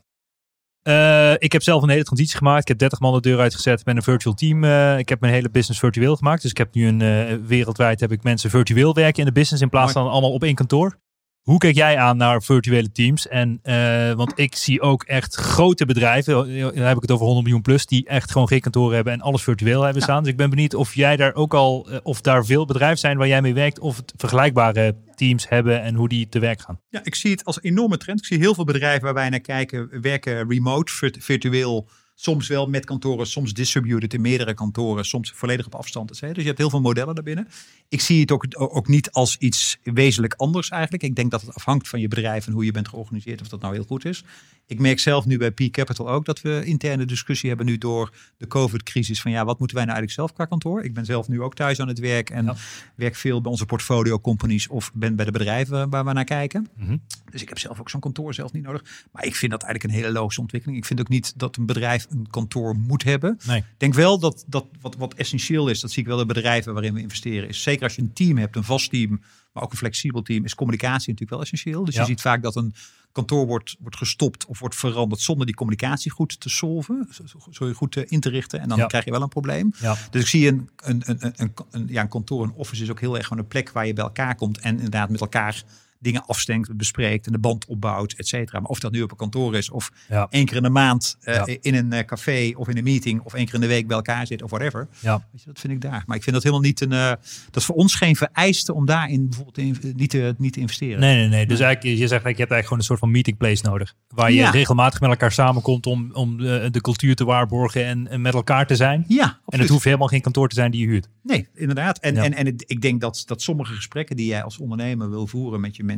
[0.82, 2.62] Eh, ik heb zelf een hele transitie gemaakt.
[2.62, 3.80] Ik heb 30 man de deur uitgezet.
[3.80, 4.64] Ik ben een virtual team.
[4.98, 6.42] ik heb mijn hele business virtueel gemaakt.
[6.42, 9.70] Dus ik heb nu een wereldwijd heb ik mensen virtueel werken in de business in
[9.70, 10.98] plaats van allemaal op één kantoor.
[11.44, 13.28] Hoe kijk jij aan naar virtuele teams?
[13.28, 17.26] En, eh, want ik zie ook echt grote bedrijven, eh, dan heb ik het over
[17.26, 20.08] 100 miljoen plus, die echt gewoon geen kantoor hebben en alles virtueel hebben Ja.
[20.08, 20.24] staan.
[20.24, 23.18] Dus ik ben benieuwd of jij daar ook al, eh, of daar veel bedrijven zijn
[23.18, 26.80] waar jij mee werkt, of het vergelijkbare teams hebben en hoe die te werk gaan.
[26.90, 28.20] Ja, ik zie het als enorme trend.
[28.20, 31.88] Ik zie heel veel bedrijven waar wij naar kijken, werken remote, virt- virtueel.
[32.24, 36.10] Soms wel met kantoren, soms distributed in meerdere kantoren, soms volledig op afstand.
[36.10, 36.34] cetera.
[36.34, 37.48] Dus je hebt heel veel modellen daarbinnen.
[37.90, 41.04] Ik zie het ook, ook niet als iets wezenlijk anders eigenlijk.
[41.04, 43.62] Ik denk dat het afhangt van je bedrijf en hoe je bent georganiseerd, of dat
[43.62, 44.24] nou heel goed is.
[44.68, 48.14] Ik merk zelf nu bij P Capital ook dat we interne discussie hebben nu door
[48.38, 49.22] de COVID-crisis.
[49.22, 50.84] Van ja, wat moeten wij nou eigenlijk zelf qua kantoor?
[50.84, 52.56] Ik ben zelf nu ook thuis aan het werk en Ja.
[52.96, 56.68] werk veel bij onze portfolio companies of ben bij de bedrijven waar we naar kijken.
[56.78, 56.98] Mhm.
[57.32, 59.06] Dus ik heb zelf ook zo'n kantoor zelf niet nodig.
[59.12, 60.80] Maar ik vind dat eigenlijk een hele logische ontwikkeling.
[60.80, 63.38] Ik vind ook niet dat een bedrijf een kantoor moet hebben.
[63.46, 63.58] Nee.
[63.58, 66.74] Ik denk wel dat, dat wat, wat essentieel is, dat zie ik wel in bedrijven
[66.74, 69.22] waarin we investeren, is zeker als je een team hebt, een vast team,
[69.54, 71.86] maar ook een flexibel team, is communicatie natuurlijk wel essentieel.
[71.86, 72.02] Dus Ja.
[72.02, 72.74] je ziet vaak dat een
[73.14, 77.08] kantoor wordt, wordt gestopt of wordt veranderd zonder die communicatie goed te solven,
[77.50, 78.60] zo- goed eh, in te richten.
[78.60, 78.86] En dan Ja.
[78.86, 79.74] krijg je wel een probleem.
[79.80, 79.96] Ja.
[80.12, 82.90] Dus ik zie een, een, een, een, een, een- ja, een kantoor, een office is
[82.92, 85.64] ook heel erg gewoon een plek waar je bij elkaar komt en inderdaad met elkaar
[86.04, 88.60] dingen afstenkt, bespreekt en de band opbouwt, et cetera.
[88.60, 90.28] Maar of dat nu op een kantoor is of Ja.
[90.30, 91.48] één keer in de maand eh, Ja.
[91.62, 93.96] in een eh, café of in een meeting of één keer in de week bij
[93.96, 94.88] elkaar zit of whatever.
[95.00, 95.28] Ja.
[95.32, 96.04] Weet je, dat vind ik daar.
[96.06, 96.92] Maar ik vind dat helemaal niet een.
[96.92, 97.08] eh,
[97.46, 101.00] dat is voor ons geen vereiste om daarin bijvoorbeeld in- niet, te, niet te investeren.
[101.00, 101.46] Nee, nee, nee.
[101.46, 103.94] Dus eigenlijk, je zegt eigenlijk, je hebt eigenlijk gewoon een soort van meeting place nodig.
[104.08, 104.50] Waar je Ja.
[104.50, 108.68] regelmatig met elkaar samenkomt om, om de, de cultuur te waarborgen en, en met elkaar
[108.68, 109.06] te zijn.
[109.08, 111.10] Ja, En het hoeft helemaal geen kantoor te zijn die je huurt.
[111.24, 112.00] Nee, inderdaad.
[112.00, 115.28] En, en, en het- ik denk dat, dat sommige gesprekken die jij als ondernemer wil
[115.28, 115.93] voeren met je mensen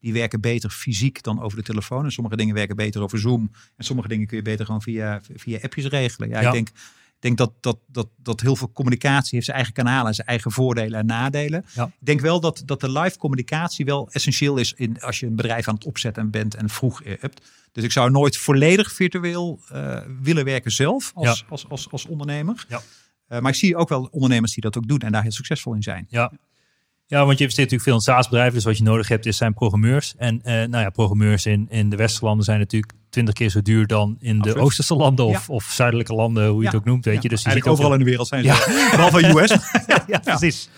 [0.00, 2.04] die werken beter fysiek dan over de telefoon.
[2.04, 3.50] En sommige dingen werken beter over Zoom.
[3.76, 6.28] En sommige dingen kun je beter gewoon via, via appjes regelen.
[6.28, 6.46] Ja, Ja.
[6.46, 10.06] ik denk, ik denk dat, dat, dat, dat heel veel communicatie heeft zijn eigen kanalen
[10.06, 11.64] en zijn eigen voordelen en nadelen.
[11.74, 11.84] Ja.
[11.84, 15.36] Ik denk wel dat, dat de live communicatie wel essentieel is in, als je een
[15.36, 17.40] bedrijf aan het opzetten bent en vroeg hebt.
[17.72, 21.46] Dus ik zou nooit volledig virtueel eh, willen werken zelf als, Ja.
[21.48, 22.64] als, als, als ondernemer.
[22.68, 22.82] Ja.
[23.26, 25.74] Eh, maar ik zie ook wel ondernemers die dat ook doen en daar heel succesvol
[25.74, 26.06] in zijn.
[26.08, 26.32] Ja.
[27.06, 28.54] Ja, want je investeert natuurlijk veel in SaaS-bedrijven.
[28.54, 30.14] Dus wat je nodig hebt, is zijn programmeurs.
[30.16, 33.62] En eh, nou ja, programmeurs in, in de westerse landen zijn natuurlijk twintig keer zo
[33.62, 37.04] duur dan in de oosterse landen of, of zuidelijke landen, hoe je het ook noemt.
[37.04, 37.28] Weet Ja, je.
[37.28, 39.48] Dus je ziet overal in de wereld zijn ze, behalve US.
[39.86, 40.68] ja, ja, precies.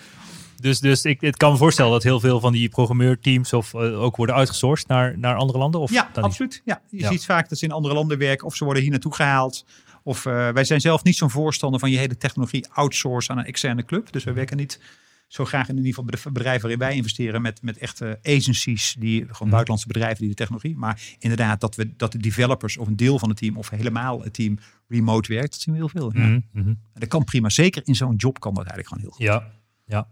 [0.60, 4.02] Dus, dus ik, ik kan me voorstellen dat heel veel van die programmeurteams of, eh,
[4.02, 5.80] ook worden uitgesourced naar, naar andere landen.
[5.80, 6.62] Of Ja, absoluut.
[6.64, 7.10] Ja, je Ja.
[7.10, 9.64] ziet vaak dat ze in andere landen werken of ze worden hier naartoe gehaald.
[10.02, 13.46] Of eh, wij zijn zelf niet zo'n voorstander van je hele technologie outsourcen aan een
[13.46, 14.12] externe club.
[14.12, 14.80] Dus wij werken niet
[15.26, 18.96] zo graag in ieder geval bij de bedrijven waarin wij investeren met, met echte agencies,
[18.98, 19.48] die gewoon Mhm.
[19.50, 20.76] buitenlandse bedrijven die de technologie.
[20.76, 24.22] Maar inderdaad, dat, we, dat de developers of een deel van het team of helemaal
[24.22, 24.58] het team
[24.88, 26.10] remote werkt, dat zien we heel veel.
[26.14, 26.26] Ja.
[26.26, 26.68] Mhm, mhm.
[26.68, 27.48] En dat kan prima.
[27.48, 29.26] Zeker in zo'n job kan dat eigenlijk gewoon heel goed.
[29.26, 29.52] Ja,
[29.84, 30.08] ja.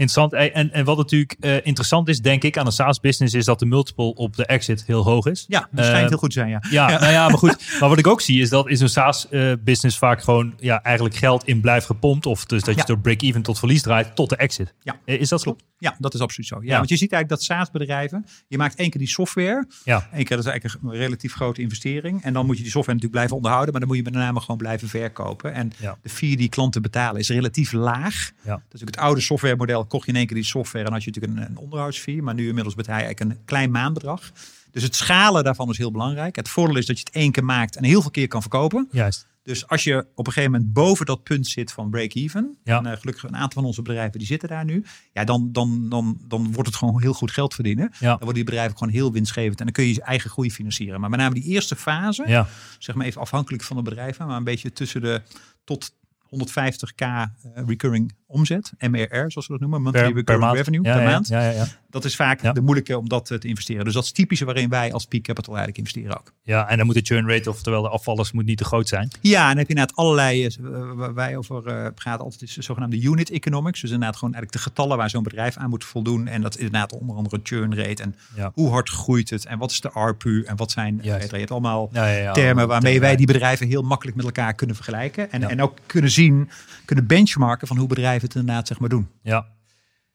[0.00, 0.32] Interessant.
[0.32, 3.66] En, en- wat natuurlijk eh, interessant is, denk ik, aan een SaaS-business, is dat de
[3.66, 5.44] multiple op de exit heel hoog is.
[5.48, 6.62] Ja, dat schijnt Eh, heel goed te zijn, ja.
[6.70, 7.56] Ja, nou ja, maar goed.
[7.80, 11.44] Maar wat ik ook zie is dat in zo'n SaaS-business vaak gewoon ja, eigenlijk geld
[11.44, 12.26] in blijft gepompt.
[12.26, 12.86] Of dus dat je Ja.
[12.86, 14.74] door break-even tot verlies draait tot de exit.
[14.82, 14.96] Ja.
[15.04, 15.56] Eh, Is dat zo?
[15.78, 16.56] Ja, dat is absoluut zo.
[16.62, 16.76] Ja, Ja.
[16.76, 19.66] Want je ziet eigenlijk dat SaaS-bedrijven, je maakt één keer die software.
[19.84, 20.08] Ja.
[20.12, 22.22] Eén keer, dat is eigenlijk een relatief grote investering.
[22.22, 24.40] En dan moet je die software natuurlijk blijven onderhouden, maar dan moet je met name
[24.40, 25.52] gewoon blijven verkopen.
[25.54, 28.30] En de fee die klanten betalen is relatief laag.
[28.44, 28.50] Ja.
[28.50, 29.84] Dat is ook het oude softwaremodel.
[29.90, 32.22] Kocht je in één keer die software en had je natuurlijk een, een onderhoudsfee.
[32.22, 34.30] Maar nu inmiddels betaal je eigenlijk een klein maandbedrag.
[34.70, 36.36] Dus het schalen daarvan is heel belangrijk.
[36.36, 38.88] Het voordeel is dat je het één keer maakt en heel veel keer kan verkopen.
[38.92, 39.28] Juist.
[39.42, 42.78] Dus als je op een gegeven moment boven dat punt zit van break-even, Ja.
[42.78, 45.88] en eh, gelukkig een aantal van onze bedrijven die zitten daar nu, ja, dan, dan,
[45.88, 47.90] dan, dan wordt het gewoon heel goed geld verdienen.
[47.98, 48.08] Ja.
[48.08, 51.00] Dan worden die bedrijven gewoon heel winstgevend en dan kun je je eigen groei financieren.
[51.00, 52.48] Maar met name die eerste fase, Ja.
[52.78, 55.22] zeg maar even afhankelijk van de bedrijven, maar een beetje tussen de
[55.64, 55.90] tot
[56.28, 57.26] 150k eh,
[57.66, 61.28] recurring omzet, MRR zoals we dat noemen, monthly Per, recurring revenue ja, per maand.
[61.28, 61.66] Ja.
[61.90, 63.84] Dat is vaak de moeilijke om dat eh, te investeren.
[63.84, 66.32] Dus dat is typische waarin wij als Peak Capital eigenlijk investeren ook.
[66.42, 69.10] ja, en dan moet de churn rate, oftewel de afvallers, moet niet te groot zijn.
[69.20, 70.52] Ja, en dan heb je inderdaad allerlei, eh,
[70.94, 73.80] waar wij over eh praten altijd, is de zogenaamde unit economics.
[73.80, 76.26] Dus inderdaad gewoon eigenlijk de getallen waar zo'n bedrijf aan moet voldoen.
[76.26, 78.14] En dat is inderdaad onder andere churn rate en
[78.52, 81.90] hoe hard groeit het en wat is de ARPU en wat zijn, je hebt allemaal
[82.32, 85.32] termen waarmee wij die bedrijven heel makkelijk met elkaar kunnen vergelijken.
[85.32, 86.50] En, en ook kunnen zien,
[86.84, 89.08] kunnen benchmarken van hoe bedrijven het inderdaad zeg maar doen.
[89.22, 89.46] Ja.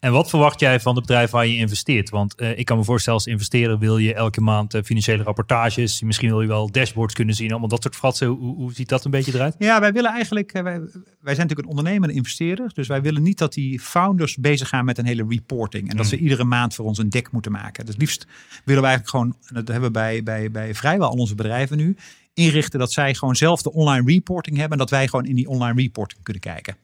[0.06, 2.10] En wat verwacht jij van de bedrijven waar je investeert?
[2.10, 6.02] Want eh, ik kan me voorstellen als investeerder wil je elke maand eh, financiële rapportages.
[6.02, 7.50] Misschien wil je wel dashboards kunnen zien.
[7.52, 8.28] Allemaal dat soort fratsen.
[8.28, 9.56] Hoe, hoe ziet dat een beetje eruit?
[9.58, 12.72] Ja, wij willen eigenlijk, eh, wij, wij zijn natuurlijk een ondernemende investeerder.
[12.74, 15.90] Dus wij willen niet dat die founders bezig gaan met een hele reporting.
[15.90, 17.86] En dat ze iedere maand voor ons een deck moeten maken.
[17.86, 18.28] Dus het liefst
[18.66, 21.78] willen wij eigenlijk gewoon, en dat hebben we bij, bij, bij vrijwel al onze bedrijven
[21.78, 21.96] nu,
[22.34, 24.74] inrichten dat zij gewoon zelf de online reporting hebben.
[24.74, 26.76] En dat wij gewoon in die online reporting kunnen kijken.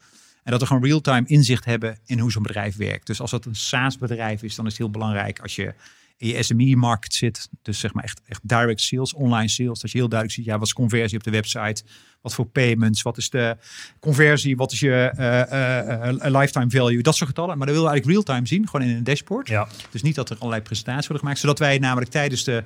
[0.43, 3.08] En dat we gewoon real-time inzicht hebben in hoe zo'n bedrijf werkt.
[3.08, 5.73] Dus als dat een SaaS-bedrijf is, dan is het heel belangrijk als je
[6.17, 7.49] in je SME-markt zit.
[7.62, 9.80] Dus zeg maar echt, echt direct sales, online sales.
[9.80, 11.84] Dat je heel duidelijk ziet, ja, wat is conversie op de website?
[12.21, 13.01] Wat voor payments?
[13.01, 13.58] Wat is de
[13.99, 14.56] conversie?
[14.56, 17.01] Wat is je eh, eh, eh, lifetime value?
[17.01, 17.58] Dat soort getallen.
[17.58, 19.47] Maar dat willen we eigenlijk real-time zien, gewoon in een dashboard.
[19.47, 19.67] Ja.
[19.89, 21.39] Dus niet dat er allerlei presentaties worden gemaakt.
[21.39, 22.63] Zodat wij namelijk tijdens de,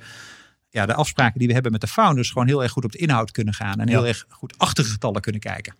[0.69, 2.29] ja, de afspraken die we hebben met de founders...
[2.31, 3.79] gewoon heel erg goed op de inhoud kunnen gaan.
[3.79, 4.07] En heel Ja.
[4.07, 5.75] erg goed achter de getallen kunnen kijken.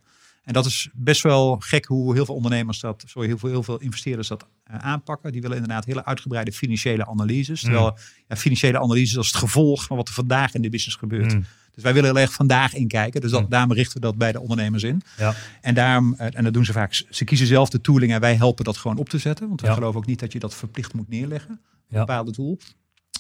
[0.46, 3.64] En dat is best wel gek hoe heel veel ondernemers dat, sorry, heel veel, heel
[3.64, 5.32] veel investeerders dat eh, aanpakken.
[5.32, 7.62] Die willen inderdaad hele uitgebreide financiële analyses.
[7.62, 11.34] Terwijl ja, financiële analyses als het gevolg van wat er vandaag in de business gebeurt.
[11.34, 11.46] Mm.
[11.72, 13.22] Dus wij willen heel erg vandaag inkijken.
[13.22, 13.50] Dus dat, Mm.
[13.50, 15.02] daarom richten we dat bij de ondernemers in.
[15.18, 15.34] Ja.
[15.62, 18.36] En daarom, eh, en dat doen ze vaak, ze kiezen zelf de tooling en wij
[18.36, 19.48] helpen dat gewoon op te zetten.
[19.48, 19.74] Want we Ja.
[19.74, 21.50] geloven ook niet dat je dat verplicht moet neerleggen.
[21.52, 22.00] Een Ja.
[22.00, 22.60] bepaalde tool.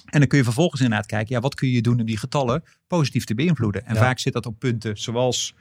[0.05, 2.63] En dan kun je vervolgens inderdaad kijken, ja, wat kun je doen om die getallen
[2.87, 3.85] positief te beïnvloeden?
[3.85, 5.53] En vaak zit dat op punten zoals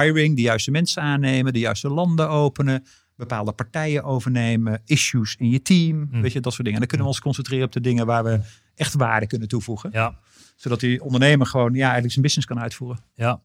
[0.00, 2.84] hiring, de juiste mensen aannemen, de juiste landen openen,
[3.16, 6.22] bepaalde partijen overnemen, issues in je team, Mm.
[6.22, 6.72] weet je, dat soort dingen.
[6.72, 8.40] En dan kunnen we ons concentreren op de dingen waar we
[8.74, 9.90] echt waarde kunnen toevoegen.
[9.92, 10.18] Ja.
[10.56, 12.98] Zodat die ondernemer gewoon ja, eigenlijk zijn business kan uitvoeren.
[13.14, 13.42] Ja.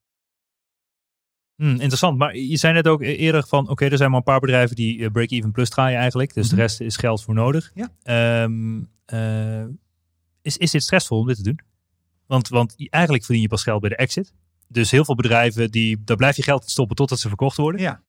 [1.56, 4.40] Hm, interessant, maar je zei net ook eerder van, oké, er zijn maar een paar
[4.40, 6.34] bedrijven die eh, break-even plus draaien eigenlijk.
[6.34, 6.56] Dus Mhm.
[6.56, 7.72] de rest is geld voor nodig.
[7.74, 7.90] Ja.
[8.04, 9.66] Ehm, eh,
[10.42, 11.60] is, is dit stressvol om dit te doen?
[12.26, 14.34] Want, want eigenlijk verdien je pas geld bij de exit.
[14.72, 17.82] Dus heel veel bedrijven, die, daar blijf je geld in stoppen totdat ze verkocht worden.
[17.82, 18.02] Ja.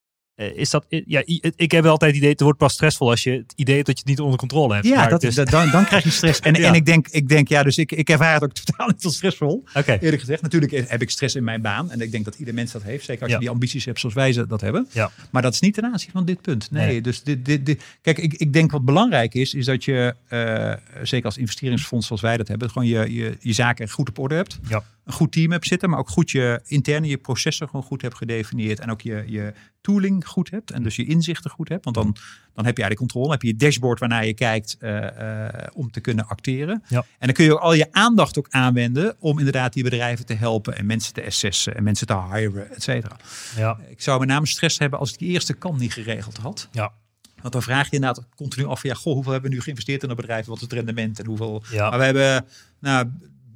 [0.51, 1.23] Eh, is dat, ja,
[1.57, 3.97] ik heb altijd het idee, het wordt pas stressvol als je het idee hebt dat
[3.97, 4.87] je het niet onder controle hebt.
[4.87, 6.41] Ja, dat, dus- dat- dan, dan krijg je stress.
[6.53, 6.69] En, Ja.
[6.69, 9.15] en ik, denk, ik denk, ja, dus ik, ik ervaar het ook totaal niet als
[9.17, 9.65] stressvol.
[9.75, 11.91] Oké, Eerlijk gezegd, natuurlijk heb ik stress in mijn baan.
[11.91, 13.05] En ik denk dat ieder mens dat heeft.
[13.05, 13.37] Zeker als Ja.
[13.37, 14.89] je die ambities hebt zoals wij ze dat hebben.
[14.93, 15.11] ja.
[15.31, 16.71] Maar dat is niet ten aanzien van dit punt.
[16.71, 17.01] Nee, Nee.
[17.01, 20.73] dus dit, dit, dit, kijk, ik, ik denk wat belangrijk is, is dat je, eh,
[21.03, 24.35] zeker als investeringsfonds zoals wij dat hebben, gewoon je, je, je zaken goed op orde
[24.35, 24.59] hebt.
[24.69, 24.85] Ja.
[25.05, 28.17] Een goed team hebt zitten, maar ook goed je interne je processen gewoon goed hebt
[28.17, 28.81] gedefinieerd.
[28.81, 29.53] En ook je, je
[29.83, 30.71] tooling goed hebt.
[30.71, 31.85] En dus je inzichten goed hebt.
[31.85, 32.17] Want dan,
[32.55, 33.25] dan heb je eigenlijk controle.
[33.25, 36.83] Dan heb je je dashboard waarnaar je kijkt eh, eh, om te kunnen acteren.
[36.89, 36.99] Ja.
[36.99, 40.35] En dan kun je ook al je aandacht ook aanwenden om inderdaad die bedrijven te
[40.35, 43.17] helpen en mensen te assessen en mensen te hiren, et cetera.
[43.57, 43.79] ja.
[43.89, 46.69] Ik zou met name stress hebben als ik die eerste kant niet geregeld had.
[46.73, 46.93] Ja.
[47.41, 50.03] Want dan vraag je inderdaad continu af van ja, goh, hoeveel hebben we nu geïnvesteerd
[50.03, 50.47] in een bedrijf?
[50.47, 51.63] Wat is het rendement en hoeveel?
[51.71, 51.91] Ja.
[51.91, 52.45] Maar we hebben
[52.81, 53.11] nou,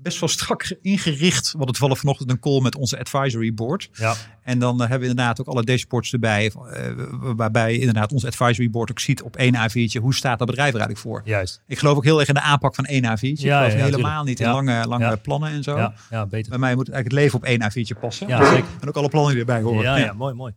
[0.07, 1.53] best wel strak ingericht.
[1.57, 3.89] Want het vallen vanochtend een call met onze advisory board.
[3.93, 4.15] ja.
[4.43, 6.53] En dan eh, hebben we inderdaad ook alle dashboards erbij.
[6.73, 6.91] eh,
[7.21, 10.81] waarbij inderdaad ons advisory board ook ziet op één A4'tje hoe staat dat bedrijf er
[10.81, 11.23] eigenlijk voor.
[11.25, 11.63] Juist.
[11.67, 13.21] Ik geloof ook heel erg in de aanpak van één A4'tje.
[13.21, 14.25] Ik Ja, geloof ja, ja, helemaal tuurlijk.
[14.27, 15.77] niet in lange, lange plannen en zo.
[15.77, 16.51] Ja, ja, beter.
[16.51, 18.29] Bij mij moet eigenlijk het leven op één A4'tje passen.
[18.29, 18.69] Ja, zeker.
[18.81, 19.83] En ook alle plannen die erbij horen.
[19.83, 20.53] Ja, ja, mooi, mooi.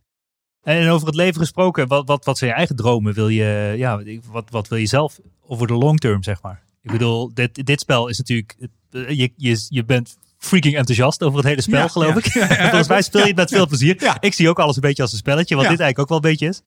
[0.63, 3.13] En over het leven gesproken, wat, wat, wat zijn je eigen dromen?
[3.13, 6.63] Wil je, ja, wat, wat wil je zelf over de long term, zeg maar?
[6.91, 8.55] Ik bedoel, dit, dit spel is natuurlijk,
[8.91, 12.49] eh, je, je, je bent freaking enthousiast over het hele spel, Ja, geloof ja.
[12.49, 12.55] ik.
[12.69, 13.95] Volgens mij speel je het met veel plezier.
[13.99, 14.17] Ja.
[14.19, 15.69] Ik zie ook alles een beetje als een spelletje, wat Ja.
[15.69, 16.61] dit eigenlijk ook wel een beetje is.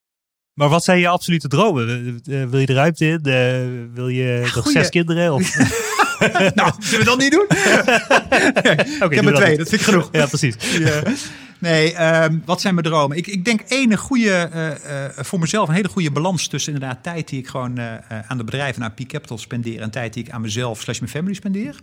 [0.55, 2.23] Maar wat zijn je absolute dromen?
[2.25, 3.21] Eh, eh, wil je de ruimte in?
[3.95, 5.33] Wil je nog goeie- zes kinderen?
[5.35, 5.57] Of...
[6.55, 7.47] nou, zullen we dat niet doen?
[9.05, 10.09] Oké, ik heb er twee, dat vind ik genoeg.
[10.13, 10.55] Ja, precies.
[11.63, 13.17] Nee, ehm, wat zijn mijn dromen?
[13.17, 17.03] Ik, ik denk één goede, eh, eh, voor mezelf een hele goede balans tussen inderdaad
[17.03, 20.25] tijd die ik gewoon eh, aan de bedrijven, naar Peak Capital spendeer en tijd die
[20.25, 21.81] ik aan mezelf slash mijn family spendeer.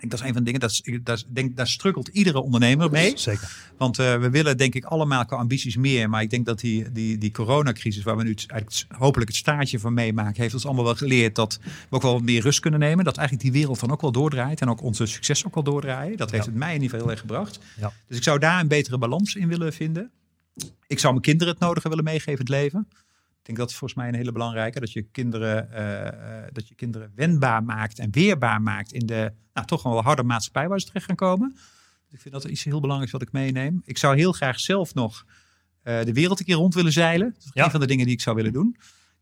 [0.00, 2.08] Ik denk dat is een van de dingen, dat is, dat is- denk, daar struggelt
[2.08, 3.12] iedere ondernemer mee.
[3.18, 3.70] Zeker.
[3.76, 6.08] Want eh, we willen denk ik allemaal qua ambities meer.
[6.10, 9.78] Maar ik denk dat die, die, die coronacrisis, waar we nu eigenlijk hopelijk het staartje
[9.78, 12.80] van meemaken, heeft ons allemaal wel geleerd dat we ook wel wat meer rust kunnen
[12.80, 13.04] nemen.
[13.04, 14.60] Dat eigenlijk die wereld dan ook wel doordraait.
[14.60, 16.16] En ook onze succes ook wel doordraaien.
[16.16, 16.50] Dat heeft Ja.
[16.50, 17.58] het mij in ieder geval heel erg gebracht.
[17.80, 17.92] Ja.
[18.08, 20.10] Dus ik zou daar een betere balans in willen vinden.
[20.86, 22.88] Ik zou mijn kinderen het nodige willen meegeven in het leven.
[23.48, 24.80] Ik denk dat is volgens mij een hele belangrijke.
[24.80, 29.32] Dat je kinderen, eh, eh, dat je kinderen wendbaar maakt en weerbaar maakt in de
[29.52, 31.50] nou, toch wel harde maatschappij waar ze terecht gaan komen.
[31.54, 33.82] Dus ik vind dat iets heel belangrijks wat ik meeneem.
[33.84, 35.24] Ik zou heel graag zelf nog
[35.82, 37.30] eh, de wereld een keer rond willen zeilen.
[37.34, 37.64] Dat is Ja.
[37.64, 38.76] een van de dingen die ik zou willen doen.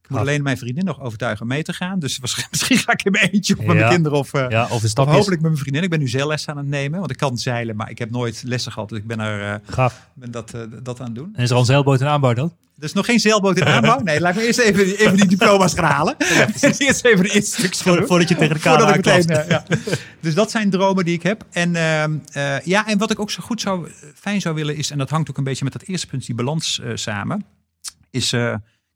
[0.07, 1.98] Ik moet alleen mijn vriendin nog overtuigen om mee te gaan.
[1.98, 3.74] Dus misschien ga ik in mijn eentje of met Ja.
[3.80, 5.82] mijn kinderen of, eh, Ja, of hopelijk met mijn vriendin.
[5.82, 8.42] Ik ben nu zeillessen aan het nemen, want ik kan zeilen, maar ik heb nooit
[8.44, 8.88] lessen gehad.
[8.88, 10.09] Dus ik ben, er, Gaaf.
[10.14, 11.30] ben dat, eh, dat aan het doen.
[11.34, 12.52] En is er al een zeilboot in aanbouw dan?
[12.78, 14.00] Er is nog geen zeilboot in aanbouw.
[14.00, 16.16] Nee, laat me eerst even, even die diploma's gaan halen.
[16.78, 18.07] eerst even de eerste stukjes doen.
[18.07, 19.64] voordat je tegen de kamer meteen, ja.
[20.20, 21.44] Dus dat zijn dromen die ik heb.
[21.50, 24.90] En, ehm, eh, ja, en wat ik ook zo goed zou, fijn zou willen is,
[24.90, 27.44] en dat hangt ook een beetje met dat eerste punt, die balans samen,
[28.11, 28.34] is,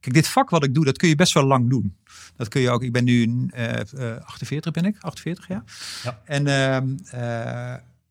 [0.01, 1.97] kijk, dit vak wat ik doe, dat kun je best wel lang doen.
[2.37, 3.81] Dat kun je ook, ik ben nu eh,
[4.15, 5.65] eh, 48 ben ik, 48 jaar.
[6.03, 6.21] Ja.
[6.25, 7.21] En ehm, eh,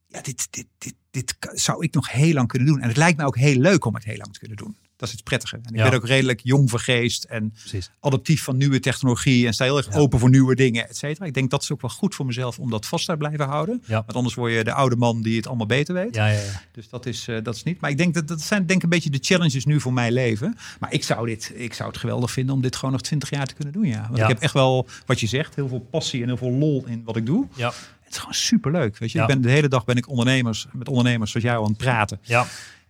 [0.07, 2.81] ja, dit, dit, dit, dit zou ik nog heel lang kunnen doen.
[2.81, 4.77] En het lijkt me ook heel leuk om het heel lang te kunnen doen.
[4.99, 5.55] Dat is het prettige.
[5.55, 5.89] En ik Ja.
[5.89, 7.91] ben ook redelijk jong van geest en Precies.
[7.99, 9.99] adaptief van nieuwe technologie en sta heel erg Ja.
[9.99, 11.25] open voor nieuwe dingen, et cetera.
[11.25, 13.83] Ik denk dat is ook wel goed voor mezelf om dat vast te blijven houden.
[13.85, 13.93] Ja.
[14.05, 16.15] Want anders word je de oude man die het allemaal beter weet.
[16.15, 16.61] Ja, ja, ja.
[16.71, 17.79] Dus dat is, eh, dat is niet.
[17.81, 20.13] Maar ik denk dat dat zijn denk ik een beetje de challenges nu voor mijn
[20.13, 20.57] leven.
[20.79, 23.45] Maar ik zou, dit, ik zou het geweldig vinden om dit gewoon nog 20 jaar
[23.47, 23.85] te kunnen doen.
[23.85, 24.05] Ja.
[24.07, 26.83] Want ik heb echt wel, wat je zegt, heel veel passie en heel veel lol
[26.87, 27.47] in wat ik doe.
[27.55, 27.67] Ja.
[28.03, 28.97] Het is gewoon superleuk.
[28.97, 29.19] Weet je?
[29.21, 32.19] Ik ben, de hele dag ben ik ondernemers, met ondernemers zoals jou aan het praten.
[32.21, 32.45] Ja.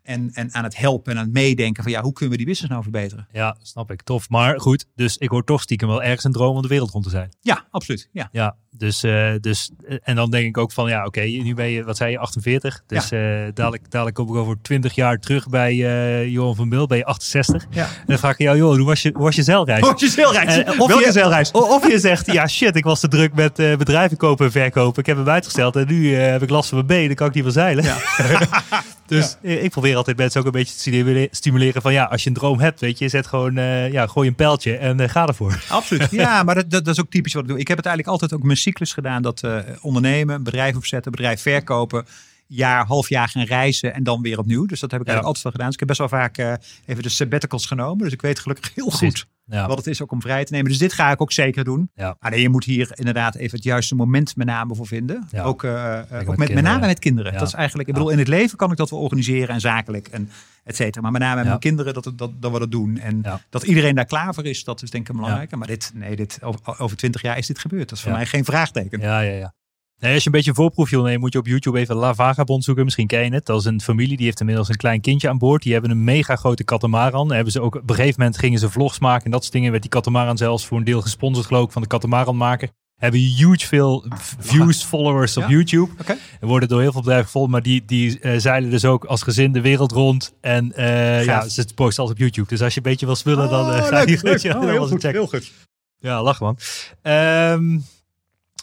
[0.09, 2.45] En, en aan het helpen en aan het meedenken van ja, hoe kunnen we die
[2.45, 3.27] business nou verbeteren?
[3.31, 4.01] Ja, snap ik.
[4.01, 4.29] Tof.
[4.29, 7.03] Maar goed, dus ik hoor toch stiekem wel ergens een droom om de wereld rond
[7.03, 7.29] te zijn.
[7.41, 8.09] Ja, absoluut.
[8.11, 8.29] Ja.
[8.31, 11.69] Ja, dus, eh, dus eh, en dan denk ik ook van ja, oké, nu ben
[11.69, 12.83] je, wat zei je, 48.
[12.87, 13.19] Dus eh,
[13.53, 17.05] dadelijk, dadelijk kom ik over 20 jaar terug bij eh Johan van Mil, ben je
[17.05, 17.65] 68.
[17.69, 17.85] Ja.
[17.85, 19.87] En dan vraag ik jou, joh, hoe was je, hoe was je zeilreis?
[19.87, 20.63] Oh, je zeilreis.
[20.77, 21.51] Of, Welke je, zeilreis?
[21.51, 24.99] of je zegt, ja shit, ik was te druk met bedrijven kopen en verkopen.
[24.99, 27.33] Ik heb hem uitgesteld en nu heb ik last van mijn benen, dan kan ik
[27.33, 27.83] niet meer zeilen.
[29.09, 32.29] dus eh, ik probeer altijd mensen ook een beetje te stimuleren, van ja, als je
[32.29, 35.27] een droom hebt, weet je, zet gewoon, eh, ja, gooi een pijltje en eh, ga
[35.27, 35.63] ervoor.
[35.69, 36.11] Absoluut.
[36.11, 37.59] Ja, maar dat, dat, dat is ook typisch wat ik doe.
[37.59, 39.21] Ik heb het eigenlijk altijd ook mijn cyclus gedaan.
[39.21, 39.41] Dat
[39.81, 42.05] ondernemen, bedrijf opzetten, bedrijf verkopen.
[42.47, 44.65] Jaar, half jaar gaan reizen en dan weer opnieuw.
[44.65, 45.13] Dus dat heb ik Ja.
[45.13, 45.65] eigenlijk altijd wel gedaan.
[45.65, 48.03] Dus ik heb best wel vaak even de sabbaticals genomen.
[48.03, 49.07] Dus ik weet gelukkig heel Precies.
[49.19, 49.67] goed Ja.
[49.67, 50.69] wat het is ook om vrij te nemen.
[50.69, 51.91] Dus dit ga ik ook zeker doen.
[51.95, 52.15] Ja.
[52.19, 55.27] Alleen je moet hier inderdaad even het juiste moment met name voor vinden.
[55.31, 55.43] Ja.
[55.43, 57.33] Ook, eh, eh, ook met met, name met kinderen.
[57.33, 60.07] Dat is eigenlijk, ik bedoel, in het leven kan ik dat wel organiseren en zakelijk
[60.07, 60.29] en
[60.63, 61.01] et cetera.
[61.01, 62.97] Maar met name met mijn kinderen dat, dat, dat we dat doen.
[62.97, 65.55] En dat iedereen daar klaar voor is, dat is denk ik een belangrijke.
[65.55, 67.89] Maar dit, nee, dit, over, 20 jaar is dit gebeurd.
[67.89, 68.99] Dat is voor mij geen vraagteken.
[68.99, 69.53] Ja, ja, ja.
[69.99, 72.13] Nee, als je een beetje een voorproefje wil nemen, moet je op YouTube even La
[72.13, 72.83] Vagabond zoeken.
[72.83, 73.45] Misschien ken je het.
[73.45, 75.63] Dat is een familie, die heeft inmiddels een klein kindje aan boord.
[75.63, 77.25] Die hebben een mega grote katamaran.
[77.27, 79.53] Daar Hebben ze ook, op een gegeven moment gingen ze vlogs maken en dat soort
[79.53, 79.69] dingen.
[79.71, 82.69] Werd die katamaran zelfs voor een deel gesponsord geloof ik van de katamaranmaker.
[82.95, 85.49] Hebben huge veel v- views, followers op Ja.
[85.49, 85.91] YouTube.
[86.01, 86.17] Oké.
[86.39, 87.51] En worden door heel veel bedrijven gevolgd.
[87.51, 90.33] Maar die, die eh, zeilen dus ook als gezin de wereld rond.
[90.41, 92.47] En eh, ja, ze posten alles op YouTube.
[92.47, 94.17] Dus als je een beetje wil spullen, dan eh, ga je
[94.55, 95.51] Oh, heel goed, heel goed.
[95.99, 96.57] Ja, lach man.
[97.01, 97.77] Ehm,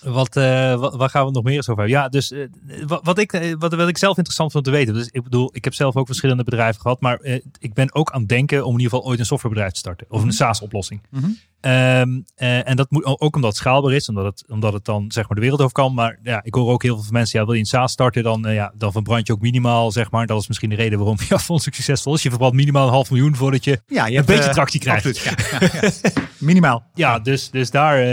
[0.03, 2.01] wat, eh, wat, waar gaan we het nog meer eens over hebben?
[2.01, 2.47] Ja, dus eh,
[2.87, 4.95] wat, wat, ik, eh, wat, wat ik zelf interessant vond te weten.
[4.95, 7.01] Dus ik bedoel, ik heb zelf ook verschillende bedrijven gehad.
[7.01, 7.21] Maar
[7.59, 10.07] ik ben ook aan het denken om in ieder geval ooit een softwarebedrijf te starten.
[10.09, 11.03] Of een SaaS-oplossing.
[11.11, 11.31] Mhm.
[11.67, 14.09] Ehm, eh, en dat moet ook omdat het schaalbaar is.
[14.09, 15.95] Omdat het, omdat het dan zeg maar de wereld over kan.
[15.95, 17.39] Maar ja, ik hoor ook heel veel van mensen.
[17.39, 18.23] Ja, wil je een SaaS starten?
[18.23, 20.27] Dan, eh, ja, dan verbrand je ook minimaal, zeg maar.
[20.27, 22.23] Dat is misschien de reden waarom jouw fonds succesvol is.
[22.23, 25.07] Je verbrandt minimaal een half miljoen voordat je Ja, je een beetje eh, tractie krijgt.
[25.07, 26.11] Absoluut, ja, ja, ja.
[26.39, 26.85] Minimaal.
[26.95, 28.07] Ja, dus, dus daar,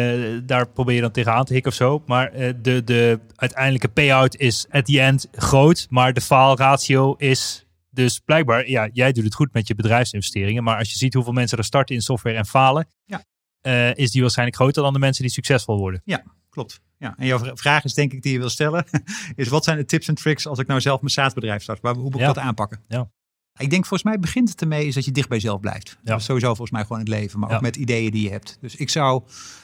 [0.46, 2.04] daar probeer je dan tegenaan te hikken of zo.
[2.06, 2.32] Maar
[2.62, 5.88] de, de uiteindelijke payout is at the end groot.
[5.90, 8.70] Maar de faalratio is dus blijkbaar...
[8.70, 10.64] Ja, jij doet het goed met je bedrijfsinvesteringen.
[10.64, 12.88] Maar als je ziet hoeveel mensen er starten in software en falen...
[13.06, 13.24] Ja.
[13.64, 16.02] Eh, is die waarschijnlijk groter dan de mensen die succesvol worden.
[16.50, 16.80] Klopt.
[16.98, 18.86] Ja, en jouw vra- vraag is denk ik die je wil stellen,
[19.36, 21.82] is wat zijn de tips en tricks als ik nou zelf mijn SaaS-bedrijf start?
[21.82, 22.26] Waar, hoe moet ik Ja.
[22.28, 22.82] dat aanpakken?
[22.88, 23.10] Ja.
[23.58, 25.98] Ik denk volgens mij begint het ermee is dat je dicht bij jezelf blijft.
[26.04, 27.56] Dat is sowieso volgens mij gewoon in het leven, maar Ja.
[27.56, 28.58] ook met ideeën die je hebt.
[28.62, 29.24] Dus ik zou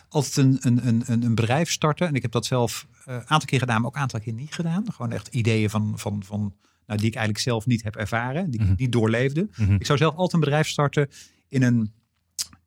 [0.10, 2.08] altijd een, een, een, een, een bedrijf starten.
[2.08, 4.34] En ik heb dat zelf eh, een aantal keer gedaan, maar ook een aantal keer
[4.34, 4.84] niet gedaan.
[4.94, 6.40] Gewoon echt ideeën van, van, van
[6.86, 8.76] nou, die ik eigenlijk zelf niet heb ervaren, die ik Mhm.
[8.78, 9.50] niet doorleefde.
[9.58, 9.74] Mhm.
[9.74, 11.10] Ik zou zelf altijd een bedrijf starten
[11.48, 11.94] in een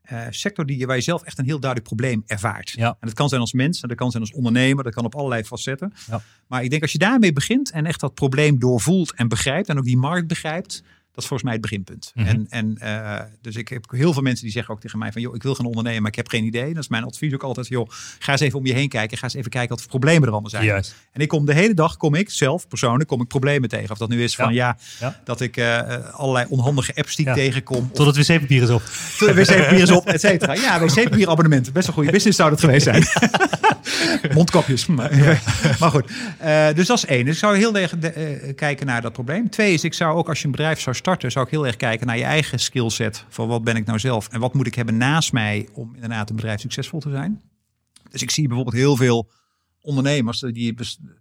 [0.03, 2.71] eh, sector die, waar je zelf echt een heel duidelijk probleem ervaart.
[2.71, 2.89] Ja.
[2.89, 5.15] En dat kan zijn als mens, en dat kan zijn als ondernemer, dat kan op
[5.15, 5.93] allerlei facetten.
[6.09, 6.23] Ja.
[6.47, 9.79] Maar ik denk als je daarmee begint en echt dat probleem doorvoelt en begrijpt en
[9.79, 10.83] ook die markt begrijpt,
[11.15, 12.13] dat is volgens mij het beginpunt.
[12.15, 12.27] Mhm.
[12.27, 15.23] En, en uh, dus ik heb heel veel mensen die zeggen ook tegen mij van,
[15.23, 16.75] joh, ik wil gaan ondernemen, maar ik heb geen idee.
[16.75, 19.25] Dat is mijn advies ook altijd, joh, ga eens even om je heen kijken, ga
[19.25, 20.85] eens even kijken wat voor problemen er allemaal zijn.
[21.13, 23.91] En ik kom de hele dag, kom ik zelf persoonlijk, kom ik problemen tegen.
[23.91, 25.21] Of dat nu is van, ja, Ja.
[25.25, 25.81] dat ik uh,
[26.13, 27.93] allerlei onhandige apps die ik tegenkom.
[27.93, 28.83] Tot het wc-papier is op.
[29.19, 30.55] Tot de wc-papier is op, et cetera.
[30.55, 31.73] Ja, wc-papier abonnement.
[31.73, 33.05] Best een goede business zou dat geweest zijn.
[34.35, 34.87] Mondkapjes.
[34.87, 35.41] Maar,
[35.81, 36.11] maar goed.
[36.45, 37.25] Uh, dus dat is één.
[37.25, 37.95] Dus ik zou heel erg
[38.55, 39.51] kijken naar dat probleem.
[39.51, 41.77] Twee is, ik zou ook als je een bedrijf zou starten, zou ik heel erg
[41.77, 43.25] kijken naar je eigen skillset.
[43.29, 46.31] Van wat ben ik nou zelf en wat moet ik hebben naast mij om inderdaad
[46.31, 47.43] een bedrijf succesvol te zijn.
[48.11, 49.31] Dus ik zie bijvoorbeeld heel veel
[49.81, 50.75] ondernemers, die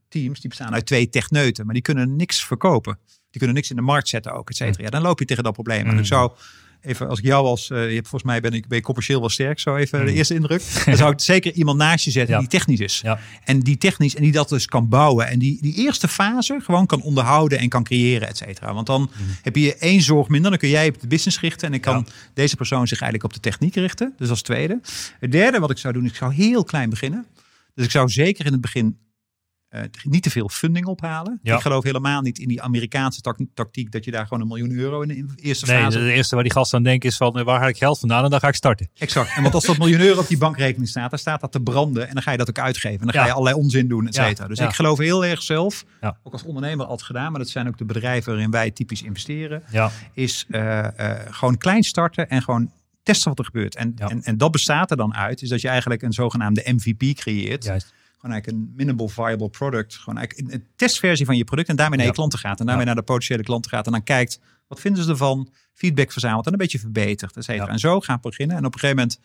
[0.07, 2.97] teams, die bestaan uit twee techneuten, maar die kunnen niks verkopen.
[3.05, 4.83] Die kunnen niks in de markt zetten ook, et cetera.
[4.83, 5.87] Ja, dan loop je tegen dat probleem.
[5.87, 6.31] En ik zou
[6.81, 9.19] even, als ik jou als, uh, je hebt volgens mij ben ik, ben je commercieel
[9.19, 10.05] wel sterk, zo even mm.
[10.05, 10.63] de eerste indruk.
[10.85, 12.39] Dan zou ik zeker iemand naast je zetten Ja.
[12.39, 12.99] die technisch is.
[13.03, 13.19] Ja.
[13.43, 15.27] En die technisch, en die dat dus kan bouwen.
[15.27, 18.73] En die, die eerste fase gewoon kan onderhouden en kan creëren, et cetera.
[18.73, 19.25] Want dan Mm.
[19.41, 21.65] heb je één zorg minder, dan kun jij op de business richten.
[21.65, 22.13] En dan kan Ja.
[22.33, 24.13] deze persoon zich eigenlijk op de techniek richten.
[24.17, 24.79] Dus als tweede.
[25.19, 27.25] Het derde wat ik zou doen, ik zou heel klein beginnen.
[27.75, 28.97] Dus ik zou zeker in het begin
[29.75, 31.39] uh, niet te veel funding ophalen.
[31.43, 31.55] Ja.
[31.55, 34.71] Ik geloof helemaal niet in die Amerikaanse tak- tactiek dat je daar gewoon een miljoen
[34.71, 35.99] euro in de eerste Nee, fase.
[35.99, 38.23] de eerste waar die gasten aan denken is van eh, waar haal ik geld vandaan
[38.23, 38.89] en dan ga ik starten.
[38.97, 39.35] Exact.
[39.35, 42.07] En want als dat miljoen euro op die bankrekening staat, dan staat dat te branden
[42.07, 42.99] en dan ga je dat ook uitgeven.
[42.99, 44.47] En dan ga je allerlei onzin doen, et cetera.
[44.47, 44.67] Dus Ja.
[44.67, 45.85] ik geloof heel erg zelf,
[46.23, 49.63] ook als ondernemer altijd gedaan, maar dat zijn ook de bedrijven waarin wij typisch investeren,
[50.13, 52.71] is eh, eh, gewoon klein starten en gewoon
[53.03, 53.75] testen wat er gebeurt.
[53.75, 57.15] En, en, en dat bestaat er dan uit, is dat je eigenlijk een zogenaamde MVP
[57.17, 57.63] creëert.
[57.63, 57.93] juist.
[58.21, 59.95] Gewoon eigenlijk een minimal viable product.
[59.95, 61.69] Gewoon eigenlijk een testversie van je product.
[61.69, 62.11] En daarmee naar Ja.
[62.11, 62.59] je klanten gaat.
[62.59, 62.91] En daarmee Ja.
[62.93, 63.85] naar de potentiële klanten gaat.
[63.85, 65.49] En dan kijkt, wat vinden ze ervan?
[65.73, 67.37] Feedback verzamelt en een beetje verbetert.
[67.37, 67.65] Et cetera.
[67.65, 67.71] Ja.
[67.71, 68.57] En zo gaan we beginnen.
[68.57, 69.19] En op een gegeven moment,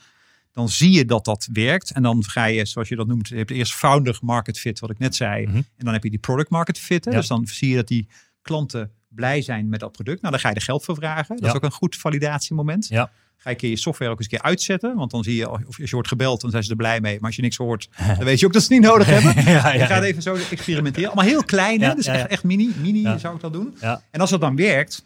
[0.53, 1.91] dan zie je dat dat werkt.
[1.91, 4.91] En dan ga je, zoals je dat noemt, je hebt eerst founder market fit, wat
[4.91, 5.47] ik net zei.
[5.47, 5.57] Mhm.
[5.57, 7.05] En dan heb je die product market fit.
[7.05, 8.09] Dus dan zie je dat die
[8.43, 10.21] klanten blij zijn met dat product.
[10.21, 11.37] Nou, dan ga je er geld voor vragen.
[11.37, 12.87] Dat is ook een goed validatiemoment.
[12.89, 13.11] Ja.
[13.37, 14.97] Ga je je software ook eens een keer uitzetten.
[14.97, 17.15] Want dan zie je, of als je wordt gebeld, dan zijn ze er blij mee.
[17.15, 19.45] Maar als je niks hoort, dan weet je ook dat ze het niet nodig hebben.
[19.45, 21.07] ja, ja, Ik ga het even zo experimenteren.
[21.11, 21.95] Allemaal heel klein, hè?
[21.95, 22.75] Dus echt, echt mini.
[22.81, 23.77] Mini zou ik dat doen.
[24.11, 25.05] En als dat dan werkt,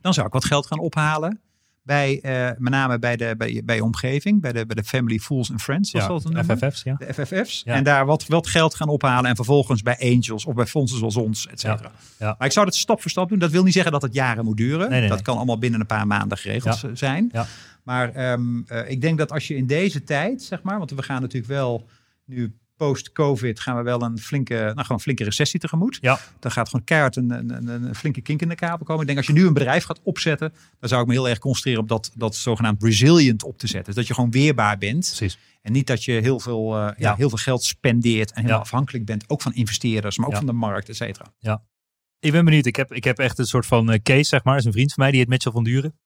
[0.00, 1.40] dan zou ik wat geld gaan ophalen.
[1.84, 5.18] Bij, eh, met name bij de, bij, bij je omgeving, bij de, bij de Family
[5.18, 6.70] Fools and Friends, zoals Ja, dat noemen.
[6.70, 6.94] FFF's, ja.
[6.94, 7.62] De FFF's.
[7.64, 7.74] Ja.
[7.74, 9.30] En daar wat, wat geld gaan ophalen.
[9.30, 11.90] En vervolgens bij angels of bij fondsen zoals ons, et cetera.
[12.18, 12.34] Ja.
[12.38, 13.38] Maar ik zou dat stap voor stap doen.
[13.38, 14.90] Dat wil niet zeggen dat het jaren moet duren.
[14.90, 15.26] Nee, nee, dat nee.
[15.26, 17.28] kan allemaal binnen een paar maanden geregeld zijn.
[17.32, 17.46] Ja.
[17.82, 21.02] Maar ehm, eh, ik denk dat als je in deze tijd, zeg maar, want we
[21.02, 21.86] gaan natuurlijk wel
[22.24, 25.98] nu post-COVID gaan we wel een flinke, nou gewoon een flinke recessie tegemoet.
[26.00, 26.20] Ja.
[26.40, 29.00] Dan gaat gewoon keihard een, een, een, een flinke kink in de kabel komen.
[29.00, 31.38] Ik denk als je nu een bedrijf gaat opzetten, dan zou ik me heel erg
[31.38, 33.84] concentreren op dat, dat zogenaamd resilient op te zetten.
[33.86, 35.12] Dus dat je gewoon weerbaar bent.
[35.16, 35.38] Precies.
[35.62, 36.94] En niet dat je heel veel, eh, ja.
[36.96, 37.14] Ja.
[37.16, 38.62] heel veel geld spendeert en helemaal Ja.
[38.64, 39.24] afhankelijk bent.
[39.26, 40.38] Ook van investeerders, maar ook Ja.
[40.38, 41.26] van de markt, et cetera.
[42.20, 42.66] Ik ben benieuwd.
[42.66, 44.52] Ik heb, ik heb echt een soort van eh, case, zeg maar.
[44.52, 45.98] Dat is een vriend van mij, die heet Mitchell van Duren.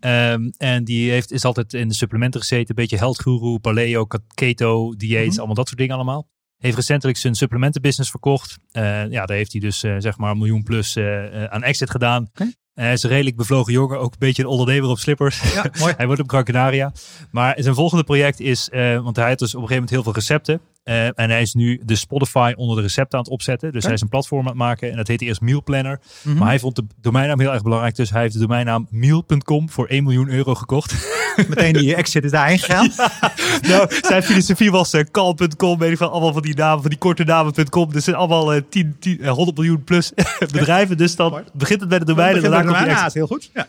[0.00, 2.68] Ehm, en die heeft, is altijd in de supplementen gezeten.
[2.68, 5.36] Een beetje health guru, paleo, keto, dieets, Mhm.
[5.36, 6.28] allemaal dat soort dingen allemaal.
[6.58, 8.56] Heeft recentelijk zijn supplementenbusiness verkocht.
[8.70, 11.90] Eh, ja, daar heeft hij dus eh, zeg maar een miljoen plus eh, aan exit
[11.90, 12.30] gedaan.
[12.74, 15.52] Hij is een redelijk bevlogen jongen, ook een beetje een ondernemer op slippers.
[15.52, 15.94] Ja, mooi.
[15.96, 16.92] hij wordt op Gran Canaria.
[17.30, 20.12] Maar zijn volgende project is, want hij had dus op een gegeven moment heel veel
[20.12, 20.60] recepten.
[20.84, 23.72] Eh, en hij is nu de Spotify onder de recepten aan het opzetten.
[23.72, 24.90] Dus hij is een platform aan het maken.
[24.90, 26.00] En dat heette eerst Meal Planner.
[26.22, 26.38] Mhm.
[26.38, 27.96] Maar hij vond de domeinnaam heel erg belangrijk.
[27.96, 30.94] Dus hij heeft de domeinnaam meal.com voor 1 miljoen euro gekocht.
[31.48, 32.90] Meteen die exit is daarheen gegaan.
[33.68, 35.78] nou, zijn filosofie was eh, call.com.
[35.78, 37.92] Weet ik veel, allemaal van die namen, van die korte namen.com.
[37.92, 40.12] Dus zijn allemaal eh, 10, 10, eh, 100 miljoen plus
[40.52, 40.96] bedrijven.
[40.96, 43.14] Dus dan begint het bij de domein en Begin daarna met komt die de exit.
[43.14, 43.50] heel goed.
[43.54, 43.66] Ja.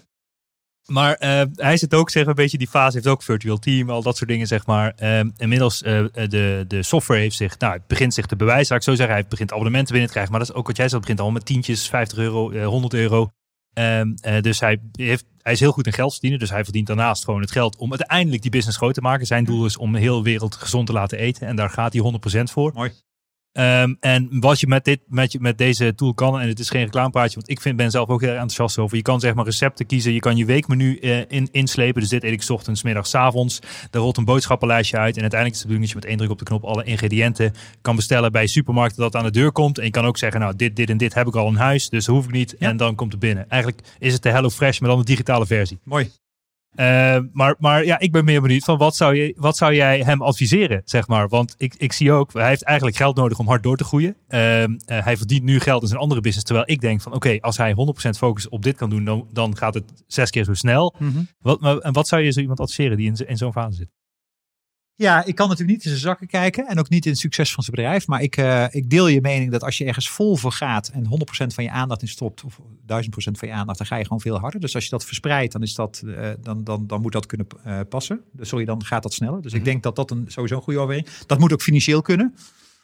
[0.86, 3.90] Maar eh, hij zit ook, zeg maar, een beetje die fase, heeft ook virtual team,
[3.90, 4.94] al dat soort dingen, zeg maar.
[4.96, 8.84] Ehm, inmiddels, eh, de, de software heeft zich, nou, het begint zich te bewijzen, ik
[8.84, 9.16] zo zeggen.
[9.16, 11.28] Hij begint abonnementen binnen te krijgen, maar dat is ook wat jij zegt, het begint
[11.28, 13.32] al met tientjes, 50 euro, eh, 100 euro.
[13.74, 16.88] Ehm, eh, dus hij, heeft, hij is heel goed in geld verdienen, dus hij verdient
[16.88, 19.26] daarnaast gewoon het geld om uiteindelijk die business groot te maken.
[19.26, 22.02] Zijn doel is om de hele wereld gezond te laten eten en daar gaat hij
[22.02, 22.72] 100% voor.
[22.74, 22.92] Mooi.
[23.56, 26.70] Ehm, en wat je met, dit, met, je, met deze tool kan, en het is
[26.70, 28.98] geen reclamepraatje, want ik vind, ben zelf ook heel erg enthousiast over.
[28.98, 32.02] Je kan zeg maar recepten kiezen, je kan je weekmenu eh, in, inslepen.
[32.02, 33.60] Dus dit eet ik ochtends, middags, avonds.
[33.90, 35.16] Daar rolt een boodschappenlijstje uit.
[35.16, 36.84] En uiteindelijk is het de bedoeling dat je met één druk op de knop alle
[36.84, 39.78] ingrediënten kan bestellen bij supermarkten dat aan de deur komt.
[39.78, 41.90] En je kan ook zeggen, nou dit, dit en dit heb ik al in huis,
[41.90, 42.56] dus dat hoef ik niet.
[42.60, 42.70] Ja.
[42.70, 43.50] En dan komt het binnen.
[43.50, 45.80] Eigenlijk is het de Hello Fresh, maar dan de digitale versie.
[45.84, 46.25] Mooi.
[46.76, 50.00] Eh, maar, maar ja, ik ben meer benieuwd van wat zou, je, wat zou jij
[50.00, 51.28] hem adviseren, zeg maar.
[51.28, 54.16] Want ik, ik zie ook, hij heeft eigenlijk geld nodig om hard door te groeien.
[54.28, 56.46] Eh, eh, hij verdient nu geld in zijn andere business.
[56.46, 59.58] Terwijl ik denk van, oké, als hij 100% focus op dit kan doen, dan, dan
[59.58, 60.96] gaat het zes keer zo snel.
[61.00, 61.24] Mhm.
[61.40, 63.90] Wat, maar, en wat zou je zo iemand adviseren die in, in zo'n fase zit?
[64.98, 67.54] Ja, ik kan natuurlijk niet in zijn zakken kijken en ook niet in het succes
[67.54, 68.08] van zijn bedrijf.
[68.08, 71.06] Maar ik, eh, ik deel je mening dat als je ergens vol voor gaat en
[71.06, 74.22] 100% van je aandacht in stopt, of 1000% van je aandacht, dan ga je gewoon
[74.22, 74.60] veel harder.
[74.60, 77.48] Dus als je dat verspreidt, dan, is dat, eh, dan, dan, dan moet dat kunnen
[77.64, 78.22] eh, passen.
[78.32, 79.42] Dus sorry, dan gaat dat sneller.
[79.42, 82.36] Dus ik denk dat dat een, sowieso een goede overweging Dat moet ook financieel kunnen.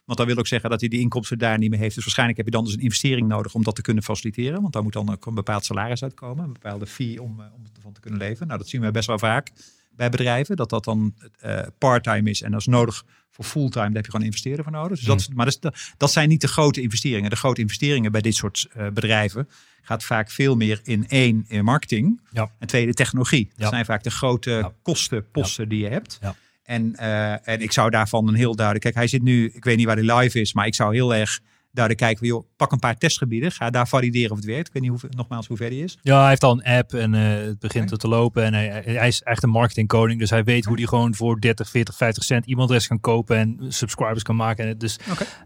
[0.05, 1.95] Want dat wil ook zeggen dat hij die inkomsten daar niet meer heeft.
[1.95, 4.61] Dus waarschijnlijk heb je dan dus een investering nodig om dat te kunnen faciliteren.
[4.61, 6.43] Want daar moet dan ook een bepaald salaris uitkomen.
[6.43, 8.47] Een bepaalde fee om, om ervan te kunnen leven.
[8.47, 9.51] Nou, dat zien we best wel vaak
[9.95, 10.55] bij bedrijven.
[10.55, 12.41] Dat dat dan eh part-time is.
[12.41, 13.85] En is nodig voor fulltime.
[13.85, 14.97] Daar heb je gewoon een investeerder voor nodig.
[14.97, 17.29] Dus dat, is- maar dat, is de- dat zijn niet de grote investeringen.
[17.29, 19.49] De grote investeringen bij dit soort eh, bedrijven
[19.81, 22.21] gaat vaak veel meer in één, in marketing.
[22.31, 22.51] Ja.
[22.59, 23.45] En twee, de technologie.
[23.45, 23.69] Dat Ja.
[23.69, 24.71] zijn vaak de grote Ja.
[24.81, 26.17] kostenposten die je hebt.
[26.21, 26.35] Ja.
[26.63, 28.85] En, eh, en ik zou daarvan een heel duidelijk...
[28.85, 29.51] Kijk, hij zit nu...
[29.53, 30.53] Ik weet niet waar hij live is.
[30.53, 31.39] Maar ik zou heel erg
[31.71, 32.27] duidelijk kijken.
[32.27, 33.51] van, Joh, pak een paar testgebieden.
[33.51, 34.67] Ga daar valideren of het werkt.
[34.67, 35.97] Ik weet niet hoe, nogmaals hoe ver die is.
[36.01, 38.43] Ja, hij heeft al een app en eh, het begint te lopen.
[38.43, 40.19] En hij, hij is echt een marketingkoning.
[40.19, 43.57] Dus hij weet hoe hij gewoon voor 30, 40, 50 cent e-mailadres kan kopen en
[43.67, 44.65] subscribers kan maken.
[44.65, 44.97] En Dus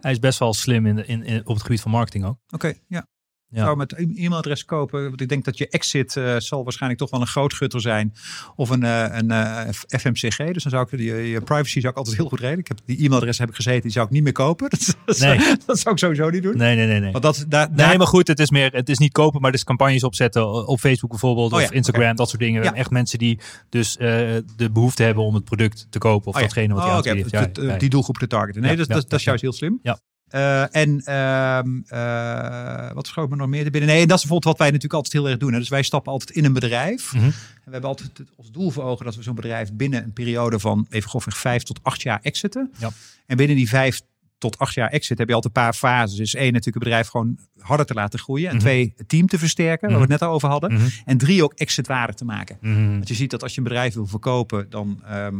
[0.01, 2.37] hij is best wel slim in, in, in, op het gebied van marketing ook.
[2.49, 3.07] Oké, ja.
[3.49, 3.63] Ja.
[3.63, 5.03] Zou met e-mailadres kopen.
[5.03, 8.13] Want ik denk dat je exit eh, zal waarschijnlijk toch wel een groot gutter zijn.
[8.55, 9.69] Of een, eh, een eh,
[9.99, 10.37] FMCG.
[10.37, 12.59] Dus dan zou ik je, je privacy zou ik altijd heel goed redden.
[12.59, 13.81] Ik heb die e-mailadres heb ik gezeten.
[13.81, 14.69] Die zou ik niet meer kopen.
[14.75, 15.39] Dat, dat, Nee.
[15.39, 16.57] zou, dat zou ik sowieso niet doen.
[16.57, 16.99] Nee, nee, nee.
[16.99, 17.11] nee.
[17.11, 19.51] Want dat, daar, Nee, daar- maar goed, het is meer, het is niet kopen, maar
[19.51, 22.63] dus campagnes opzetten op Facebook bijvoorbeeld Oh of ja, Instagram, dat soort dingen.
[22.63, 22.73] Ja.
[22.73, 23.39] echt mensen die
[23.69, 26.97] dus de behoefte hebben om het product te kopen of Oh datgene wat je Oh,
[27.27, 27.77] oké, Ja.
[27.77, 28.61] Die doelgroep te targeten.
[28.61, 29.79] Nee, dat, dat, dat is juist heel slim.
[29.83, 29.99] Ja.
[30.35, 33.89] Eh, en ehm, eh, wat schoot me nog meer binnen?
[33.89, 35.53] Nee, dat is bijvoorbeeld wat wij natuurlijk altijd heel erg doen.
[35.53, 35.59] Hè.
[35.59, 37.13] Dus wij stappen altijd in een bedrijf.
[37.13, 37.23] Mhm.
[37.23, 37.31] En
[37.65, 40.59] we hebben altijd het- als doel voor ogen dat we zo'n bedrijf binnen een periode
[40.59, 42.71] van even grofweg vijf tot acht jaar exiten.
[42.77, 42.89] Ja.
[43.25, 44.01] En binnen die vijf
[44.37, 46.17] tot acht jaar exit heb je altijd een paar fases.
[46.17, 48.45] Dus één, natuurlijk het bedrijf gewoon harder te laten groeien.
[48.49, 48.63] En Mhm.
[48.63, 50.73] twee, het team te versterken, waar we het net over hadden.
[50.73, 50.85] Mhm.
[51.05, 52.57] En drie, ook exitwaarde te maken.
[52.61, 52.89] Mhm.
[52.91, 55.35] Want je ziet dat als je een bedrijf wil verkopen, dan ehm,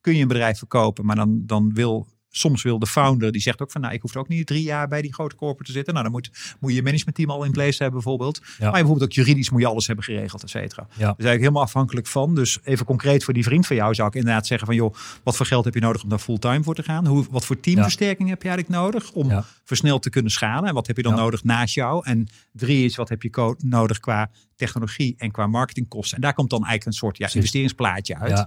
[0.00, 1.04] kun je een bedrijf verkopen.
[1.06, 2.06] Maar dan, dan wil
[2.38, 4.88] soms wil de founder, die zegt ook van nou, ik hoef ook niet drie jaar
[4.88, 5.92] bij die grote corporate te zitten.
[5.92, 6.30] Nou, dan moet,
[6.60, 8.40] moet je je managementteam al in place hebben bijvoorbeeld.
[8.58, 10.82] Maar bijvoorbeeld ook juridisch moet je alles hebben geregeld, et cetera.
[10.82, 10.94] Ja.
[10.96, 12.34] Dus eigenlijk helemaal afhankelijk van.
[12.34, 15.36] Dus even concreet voor die vriend van jou zou ik inderdaad zeggen van joh, wat
[15.36, 17.06] voor geld heb je nodig om daar fulltime voor te gaan?
[17.06, 20.68] Hoe, wat voor teamversterking heb je eigenlijk nodig om versneld te kunnen schalen?
[20.68, 22.04] En wat heb je dan nodig naast jou?
[22.04, 26.16] En drie is wat heb je nodig qua technologie en qua marketingkosten?
[26.16, 28.46] En daar komt dan eigenlijk een soort ja, investeringsplaatje uit.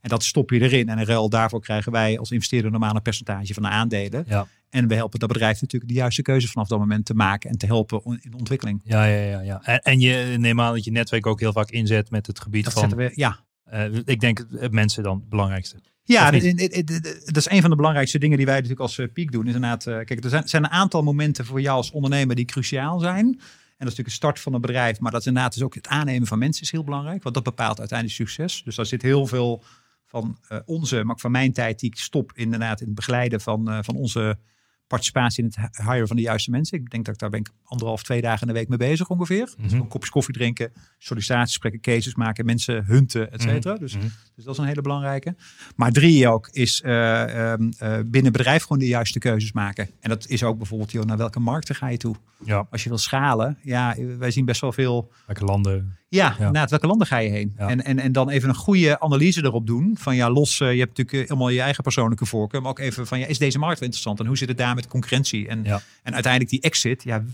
[0.00, 0.88] En dat stop je erin.
[0.88, 4.24] En in ruil daarvoor krijgen wij als investeerder normaal een percentage van de aandelen.
[4.28, 4.46] Ja.
[4.70, 7.58] En we helpen dat bedrijf natuurlijk de juiste keuze vanaf dat moment te maken en
[7.58, 8.80] te helpen in de ontwikkeling.
[8.84, 9.40] Ja, ja, ja.
[9.40, 9.62] ja.
[9.62, 12.64] En, en je neem aan dat je netwerk ook heel vaak inzet met het gebied
[12.64, 13.44] Dat van, we, ja.
[13.64, 15.76] eh, ik denk het mensen dan het belangrijkste.
[16.02, 19.46] Ja, dat is een van de belangrijkste dingen die wij natuurlijk als eh, Peak doen.
[19.46, 22.44] Is inderdaad, eh, kijk, er zijn, zijn een aantal momenten voor jou als ondernemer die
[22.44, 23.26] cruciaal zijn.
[23.26, 23.36] En
[23.84, 25.86] dat is natuurlijk de start van een bedrijf, maar dat is inderdaad dus ook het
[25.86, 28.62] aannemen van mensen is heel belangrijk, want dat bepaalt uiteindelijk succes.
[28.64, 29.62] Dus daar zit heel veel
[30.08, 33.70] van eh, onze, maar van mijn tijd die ik stop inderdaad in het begeleiden van,
[33.70, 34.38] eh, van onze
[34.86, 36.78] participatie in het hiren van de juiste mensen.
[36.78, 39.08] Ik denk dat ik daar ben ik anderhalf, twee dagen in de week mee bezig
[39.08, 39.44] ongeveer.
[39.58, 39.80] Dus Mhm.
[39.80, 43.76] een kopjes koffie drinken, sollicitatiegesprekken, cases maken, mensen hunten, et cetera.
[43.76, 44.06] Dus, Mhm.
[44.34, 45.36] dus dat is een hele belangrijke.
[45.76, 49.88] Maar drie ook is ehm, eh, binnen bedrijf gewoon de juiste keuzes maken.
[50.00, 52.14] En dat is ook bijvoorbeeld, joh, naar welke markten ga je toe?
[52.44, 55.97] Ja, Als je wil schalen, ja, wij zien best wel veel welke landen.
[56.08, 56.50] Ja, Ja.
[56.50, 57.54] naar welke landen ga je heen?
[57.58, 57.68] Ja.
[57.68, 59.96] En, en, en dan even een goede analyse erop doen.
[59.98, 62.60] Van ja, los, eh, je hebt natuurlijk eh, helemaal je eigen persoonlijke voorkeur.
[62.62, 64.20] Maar ook even van ja, is deze markt wel interessant?
[64.20, 65.48] En hoe zit het daar met concurrentie?
[65.48, 65.80] En, Ja.
[66.02, 67.24] en uiteindelijk die exit, ja,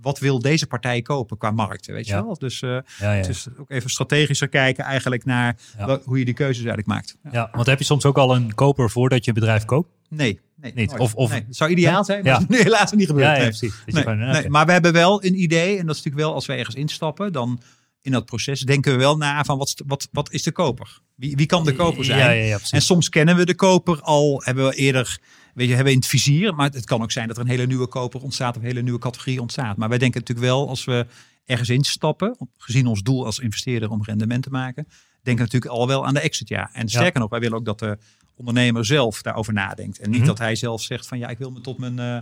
[0.00, 1.86] wat wil deze partij kopen qua markt?
[1.86, 2.36] Weet je wel?
[2.38, 2.60] Dus,
[2.98, 5.56] het is ook even strategischer kijken eigenlijk naar
[5.86, 7.16] wat- hoe je die keuzes eigenlijk maakt.
[7.32, 7.48] Ja.
[7.52, 9.88] want heb je soms ook al een koper voordat je een bedrijf koopt?
[10.08, 10.88] Nee, nee, Niet.
[10.88, 11.00] nooit.
[11.00, 13.36] Of- of- Nee, het zou ideaal zijn, maar nu helaas niet gebeurd.
[13.38, 13.46] Nee.
[13.48, 13.74] precies.
[13.86, 16.52] Nee, nee, maar we hebben wel een idee, en dat is natuurlijk wel als we
[16.54, 17.60] ergens instappen, dan
[18.02, 20.52] in dat proces denken we wel na van wat, is de- wat, wat is de
[20.52, 21.00] koper?
[21.14, 22.18] Wie, wie kan de koper zijn?
[22.18, 22.72] Ja, ja, ja, precies.
[22.72, 25.18] En soms kennen we de koper al, hebben we eerder,
[25.54, 26.54] weet je, hebben we in het vizier.
[26.54, 28.82] Maar het kan ook zijn dat er een hele nieuwe koper ontstaat of een hele
[28.82, 29.76] nieuwe categorie ontstaat.
[29.76, 31.06] Maar wij denken natuurlijk wel, als we
[31.44, 34.84] ergens instappen, gezien ons doel als investeerder om rendement te maken,
[35.22, 36.70] denken we natuurlijk al wel aan de exit, ja.
[36.72, 37.98] En sterker nog, wij willen ook dat de
[38.34, 39.98] ondernemer zelf daarover nadenkt.
[39.98, 40.26] En niet Mhm.
[40.28, 42.18] dat hij zelf zegt van ja, ik wil me tot mijn, eh,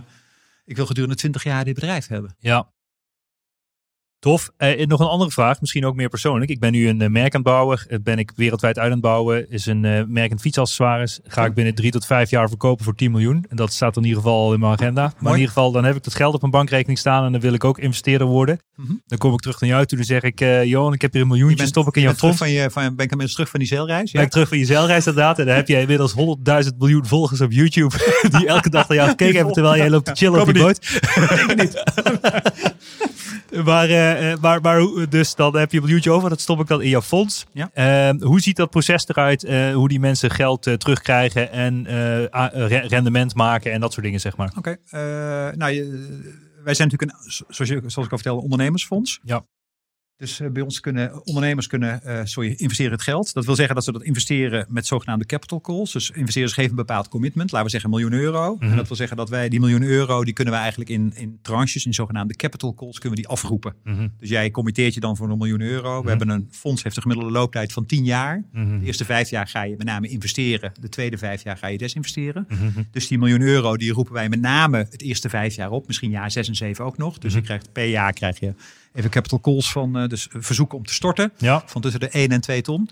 [0.65, 2.35] ik wil gedurende 20 jaar dit bedrijf hebben.
[2.39, 2.69] Ja.
[4.21, 4.49] Tof.
[4.57, 6.51] Eh, nog een andere vraag, misschien ook meer persoonlijk.
[6.51, 7.79] Ik ben nu een eh, merk aan het bouwen.
[7.87, 9.49] Eh, ben ik wereldwijd uit aan het bouwen.
[9.49, 11.19] Is een merk in fietsaccessoires.
[11.23, 13.45] Ga ik binnen drie tot vijf jaar verkopen voor 10 miljoen.
[13.49, 15.01] En dat staat in ieder geval in mijn agenda.
[15.01, 15.33] Maar Mooi.
[15.33, 17.25] in ieder geval, dan heb ik dat geld op mijn bankrekening staan.
[17.25, 18.59] En dan wil ik ook investeerder worden.
[18.75, 18.91] Mhm.
[19.05, 19.97] Dan kom ik terug naar jou toe.
[19.97, 21.57] Dan zeg ik, Johan, ik heb hier een miljoentje.
[21.57, 22.37] bent- stop ik in jouw fonds.
[22.37, 24.11] van je, van, ben ik inmiddels terug van die zeilreis?
[24.11, 25.39] Ben ik terug van je zeilreis inderdaad.
[25.39, 27.95] En dan heb je inmiddels 100.000 miljoen volgers op YouTube.
[28.37, 30.79] Die elke dag naar jou gekeken hebben terwijl jij loopt te chillen op je boot.
[33.65, 36.29] maar, eh, eh, maar, maar hoe- dus dan heb je een miljoentje over.
[36.29, 37.45] Dat stop ik dan in jouw fonds.
[37.53, 37.69] Ja.
[37.73, 39.43] Eh, hoe ziet dat proces eruit?
[39.43, 42.23] Eh, hoe die mensen geld eh, terugkrijgen en eh,
[42.67, 44.51] re- rendement maken en dat soort dingen zeg maar.
[44.57, 44.99] Oké, eh,
[45.55, 49.19] nou, je- wij zijn natuurlijk een, zoals, je, zoals ik al vertelde, ondernemersfonds.
[49.23, 49.45] Ja.
[50.21, 53.33] Dus eh, bij ons kunnen ondernemers kunnen, eh, sorry, investeren het geld.
[53.33, 55.91] Dat wil zeggen dat ze dat investeren met zogenaamde capital calls.
[55.91, 58.55] Dus investeerders geven een bepaald commitment, laten we zeggen een miljoen euro.
[58.55, 58.69] Mhm.
[58.71, 61.39] En dat wil zeggen dat wij die miljoen euro, die kunnen we eigenlijk in, in
[61.41, 63.73] tranches, in zogenaamde capital calls, kunnen we die afroepen.
[63.83, 64.07] Mhm.
[64.19, 65.93] Dus jij committeert je dan voor een miljoen euro.
[65.95, 66.07] We Mhm.
[66.07, 68.43] hebben een fonds, heeft een gemiddelde looptijd van 10 jaar.
[68.51, 68.79] Mhm.
[68.79, 70.71] De eerste vijf jaar ga je met name investeren.
[70.79, 72.45] De tweede vijf jaar ga je desinvesteren.
[72.49, 72.81] Mhm.
[72.91, 75.87] Dus die miljoen euro, die roepen wij met name het eerste vijf jaar op.
[75.87, 77.17] Misschien jaar zes en zeven ook nog.
[77.17, 77.39] Dus Mhm.
[77.39, 78.53] je krijgt per jaar krijg je
[78.93, 81.31] even capital calls van, eh, dus verzoeken om te storten.
[81.37, 81.63] Ja.
[81.65, 82.89] Van tussen de 1 en 2 ton.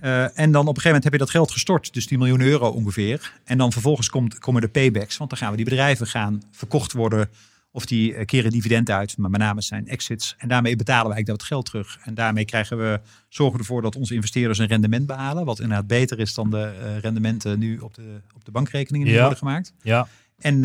[0.00, 1.92] Eh, en dan op een gegeven moment heb je dat geld gestort.
[1.92, 3.32] Dus die miljoen euro ongeveer.
[3.44, 5.16] En dan vervolgens komt, komen de paybacks.
[5.16, 7.28] Want dan gaan we die bedrijven gaan verkocht worden.
[7.70, 9.16] Of die eh, keren dividend uit.
[9.18, 10.34] Maar met name zijn exits.
[10.38, 11.98] En daarmee betalen we eigenlijk dat geld terug.
[12.04, 15.44] En daarmee krijgen we, zorgen we ervoor dat onze investeerders een rendement behalen.
[15.44, 19.20] Wat inderdaad beter is dan de rendementen nu op de, op de bankrekeningen die Ja.
[19.20, 19.72] worden gemaakt.
[19.82, 20.08] Ja.
[20.38, 20.60] En,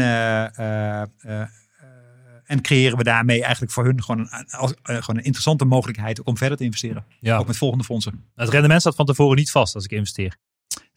[2.49, 6.23] en creëren we daarmee eigenlijk voor hun gewoon een, als- eh, gewoon een interessante mogelijkheid
[6.23, 7.05] om verder te investeren.
[7.19, 7.37] ja.
[7.37, 8.23] Ook met volgende fondsen.
[8.35, 10.37] Het rendement staat van tevoren niet vast als ik investeer.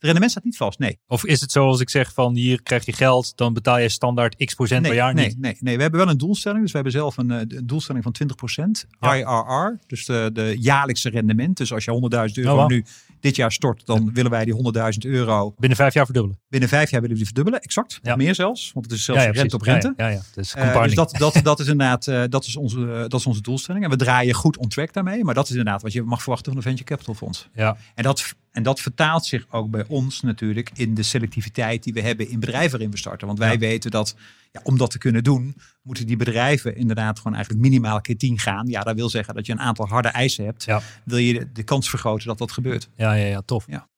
[0.02, 0.98] Het rendement staat niet vast, nee.
[1.06, 3.88] Of is het zo als ik zeg van hier krijg je geld, dan betaal je
[3.88, 5.38] standaard x procent Nee, per jaar nee, niet?
[5.40, 6.60] nee, nee, we hebben wel een doelstelling.
[6.62, 9.14] Dus we hebben zelf een, eh, een doelstelling van 20% Ja.
[9.14, 9.78] IRR.
[9.86, 11.56] Dus de, de jaarlijkse rendement.
[11.56, 12.84] Dus als je 100.000 euro Oh, nu
[13.20, 16.40] dit jaar stort, dan willen wij die 100.000 euro Binnen vijf jaar verdubbelen.
[16.48, 17.60] binnen vijf jaar willen we die verdubbelen.
[17.60, 17.98] Exact.
[18.02, 18.16] Ja.
[18.16, 18.70] Meer zelfs.
[18.72, 19.94] Want het is zelfs rente op rente.
[19.96, 20.20] Ja, ja.
[20.34, 23.40] Dus Eh, dus dat, dat, dat is inderdaad eh, dat is onze, dat is onze
[23.40, 23.84] doelstelling.
[23.84, 25.24] En we draaien goed on track daarmee.
[25.24, 27.48] Maar dat is inderdaad wat je mag verwachten van een venture capital fonds.
[27.54, 27.76] ja.
[27.94, 32.00] En dat, en dat vertaalt zich ook bij ons natuurlijk in de selectiviteit die we
[32.00, 33.26] hebben in bedrijven waarin we starten.
[33.26, 33.58] Want wij Ja.
[33.58, 34.16] weten dat
[34.52, 38.38] ja, om dat te kunnen doen, moeten die bedrijven inderdaad gewoon eigenlijk minimaal keer 10
[38.38, 38.66] gaan.
[38.66, 40.64] Ja, dat wil zeggen dat je een aantal harde eisen hebt.
[40.64, 40.82] Ja.
[41.04, 42.88] Wil je de, de kans vergroten dat dat gebeurt?
[42.96, 43.64] Ja, ja, ja, tof.
[43.66, 43.88] Ja.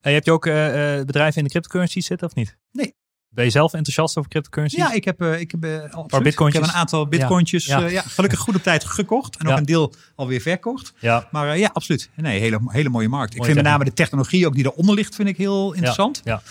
[0.00, 2.56] Hey, heb je ook eh, eh, bedrijven in de cryptocurrency zitten of niet?
[2.72, 2.94] Nee.
[3.30, 4.76] Ben je zelf enthousiast over cryptocurrency?
[4.76, 6.24] Ja, ik heb, eh, ik heb, eh, absoluut.
[6.24, 6.62] bitcointjes?
[6.62, 7.66] Ik heb een aantal bitcointjes.
[7.66, 7.78] Ja.
[7.78, 7.84] Ja.
[7.84, 7.90] Ja.
[7.90, 9.36] ja, gelukkig goed op tijd gekocht.
[9.36, 9.58] En ook Ja.
[9.58, 10.92] een deel alweer verkocht.
[10.98, 12.10] Ja, Maar eh, ja, absoluut.
[12.14, 13.34] Nee, hele, hele mooie markt.
[13.34, 16.20] Ik vind met name de technologie ook die eronder ligt, vind ik heel interessant.
[16.24, 16.42] ja.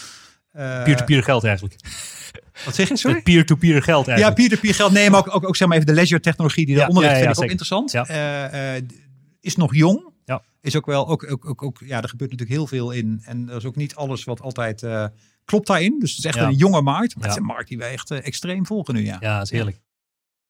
[0.52, 1.76] Eh, peer-to-peer geld eigenlijk.
[2.66, 3.22] Wat zeg je, sorry?
[3.22, 4.40] Peer-to-peer geld Ja, eigenlijk.
[4.40, 4.92] peer-to-peer geld.
[4.92, 7.10] Nee, maar ook, ook, ook zeg maar even de ledger technologie die Ja, daaronder ja,
[7.10, 7.92] ligt, ja, vind ik ook interessant.
[7.92, 8.08] Ja.
[8.08, 8.84] Eh, eh,
[9.42, 10.10] is nog jong.
[10.26, 10.42] Ja.
[10.62, 13.22] Is ook wel, ook, ook, ook, ook, ja, er gebeurt natuurlijk heel veel in.
[13.24, 15.06] En er is ook niet alles wat altijd eh,
[15.48, 16.00] klopt daarin.
[16.00, 16.48] Dus het is echt Ja.
[16.48, 17.16] een jonge markt.
[17.16, 19.18] Maar het is een markt die wij echt eh, extreem volgen nu, ja.
[19.20, 19.82] Ja, dat is heerlijk.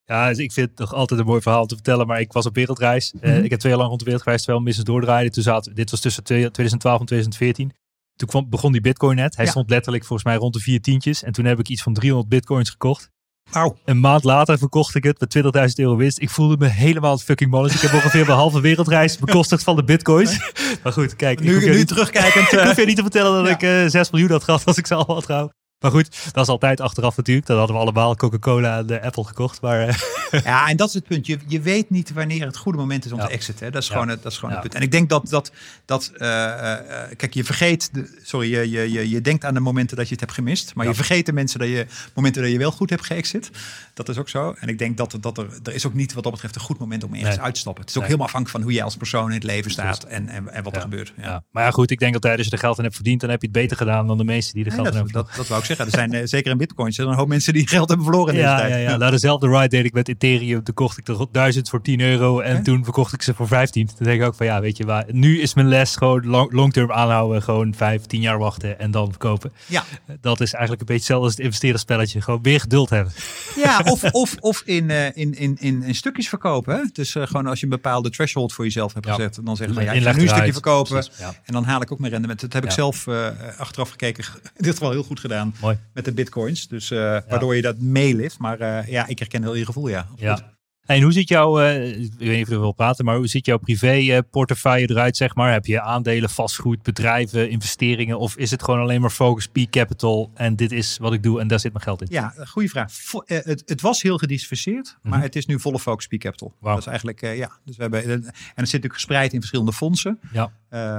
[0.05, 2.07] Ja, dus ik vind het nog altijd een mooi verhaal te vertellen.
[2.07, 3.13] Maar ik was op wereldreis.
[3.19, 3.43] Eh, Mhm.
[3.43, 5.29] ik heb twee jaar lang rond de wereld gereisd terwijl business doordraaide.
[5.29, 7.71] Toen zat, dit was tussen 2012 en 2014.
[8.15, 9.35] Toen kwam, begon die bitcoin net.
[9.35, 9.51] Hij Ja.
[9.51, 11.23] stond letterlijk volgens mij rond de vier tientjes.
[11.23, 13.09] En toen heb ik iets van 300 bitcoins gekocht.
[13.51, 13.77] Wauw.
[13.85, 15.37] Een maand later verkocht ik het met
[15.69, 16.21] 20.000 euro winst.
[16.21, 17.77] Ik voelde me helemaal het fucking mannetje.
[17.77, 20.37] Ik heb ongeveer mijn halve wereldreis bekostigd van de bitcoins.
[20.83, 21.39] Maar goed, kijk.
[21.39, 22.45] ik Nu, niet- terugkijkend.
[22.53, 23.69] ik eh, hoef je niet te vertellen dat Ja.
[23.79, 25.55] ik eh 6 miljoen had gehad als ik ze allemaal had gehouden.
[25.79, 27.47] Maar goed, dat is altijd achteraf natuurlijk.
[27.47, 29.61] Dat hadden we allemaal Coca-Cola en de Apple gekocht.
[29.61, 29.95] Maar eh,
[30.43, 31.25] Ja, en dat is het punt.
[31.25, 33.25] Je, je weet niet wanneer het goede moment is om Ja.
[33.25, 33.71] te exiten.
[33.71, 33.93] Dat is Ja.
[33.93, 34.61] gewoon, het, dat is gewoon Ja.
[34.61, 34.81] het punt.
[34.81, 35.51] En ik denk dat, dat,
[35.85, 36.27] dat eh,
[36.73, 39.97] eh, eh, kijk, je vergeet, de, sorry, je, je, je, je denkt aan de momenten
[39.97, 40.75] dat je het hebt gemist.
[40.75, 43.49] Maar je vergeet de mensen dat je, momenten dat je wel goed hebt geëxit.
[43.93, 44.55] Dat is ook zo.
[44.59, 46.61] En ik denk dat, er- dat er, er is ook niet wat dat betreft een
[46.61, 47.45] goed moment om ergens Nee.
[47.45, 47.81] uit te stappen.
[47.81, 48.11] Het is ook Nee.
[48.11, 50.75] helemaal afhankelijk van hoe jij als persoon in het leven staat en, en, en wat
[50.75, 51.13] er gebeurt.
[51.51, 53.41] Maar ja, goed, ik denk altijd als je er geld aan hebt verdiend, dan heb
[53.41, 55.35] je het beter gedaan dan de meesten die er Nee, geld aan dat, hebben dat,
[55.37, 55.85] dat wou ik zeggen.
[55.85, 58.33] Er zijn eh, zeker in bitcoins er zijn een hoop mensen die geld hebben verloren
[58.33, 58.89] in ja, deze ja, tijd.
[58.89, 58.97] ja.
[58.97, 60.63] Nou, dezelfde ride deed ik met Ethereum.
[60.63, 63.87] Toen kocht ik er 1000 voor 10 euro en toen verkocht ik ze voor 15.
[63.87, 65.05] Toen denk ik ook van ja, weet je waar.
[65.11, 67.41] Nu is mijn les gewoon long- long-term aanhouden.
[67.43, 69.53] Gewoon 5, 10 jaar wachten en dan verkopen.
[69.65, 69.83] Ja.
[70.21, 72.21] Dat is eigenlijk een beetje hetzelfde als het investeerderspelletje.
[72.21, 73.13] Gewoon weer geduld hebben.
[73.55, 76.75] Ja, of, of, of in, eh, in, in, in, in stukjes verkopen.
[76.75, 76.81] Hè?
[76.93, 79.13] Dus eh, gewoon als je een bepaalde threshold voor jezelf hebt Ja.
[79.13, 79.39] gezet.
[79.43, 80.91] Dan zeggen van ja, ik ga nu een stukje verkopen.
[80.93, 81.33] Precies, ja.
[81.45, 82.39] En dan haal ik ook mijn rendement.
[82.41, 82.75] Dat heb ik Ja.
[82.75, 84.23] zelf eh, achteraf gekeken.
[84.57, 85.77] In dit geval heel goed gedaan Mooi.
[85.93, 86.67] met de bitcoins.
[86.67, 86.97] Dus eh,
[87.27, 88.39] waardoor je dat meelift.
[88.39, 89.99] Maar eh, ja, ik herken heel je gevoel, ja.
[90.11, 90.39] absoluut.
[90.39, 90.56] Ja.
[90.87, 93.45] En hoe ziet jouw, eh, ik weet niet of je wil praten, maar hoe ziet
[93.45, 95.51] jouw privé eh, portefeuille eruit, zeg maar?
[95.51, 98.19] Heb je aandelen, vastgoed, bedrijven, investeringen?
[98.19, 101.39] Of is het gewoon alleen maar focus, peak capital en dit is wat ik doe
[101.39, 102.07] en daar zit mijn geld in?
[102.09, 102.91] Ja, goede vraag.
[102.91, 105.21] Vo- eh, het, het was heel gediversifieerd, maar Mhm.
[105.21, 106.53] het is nu volle focus Peak Capital.
[106.59, 106.73] Wauw.
[106.73, 107.51] Dat is eigenlijk, ja.
[107.65, 110.19] Dus we hebben, en het zit natuurlijk gespreid in verschillende fondsen.
[110.31, 110.51] Ja.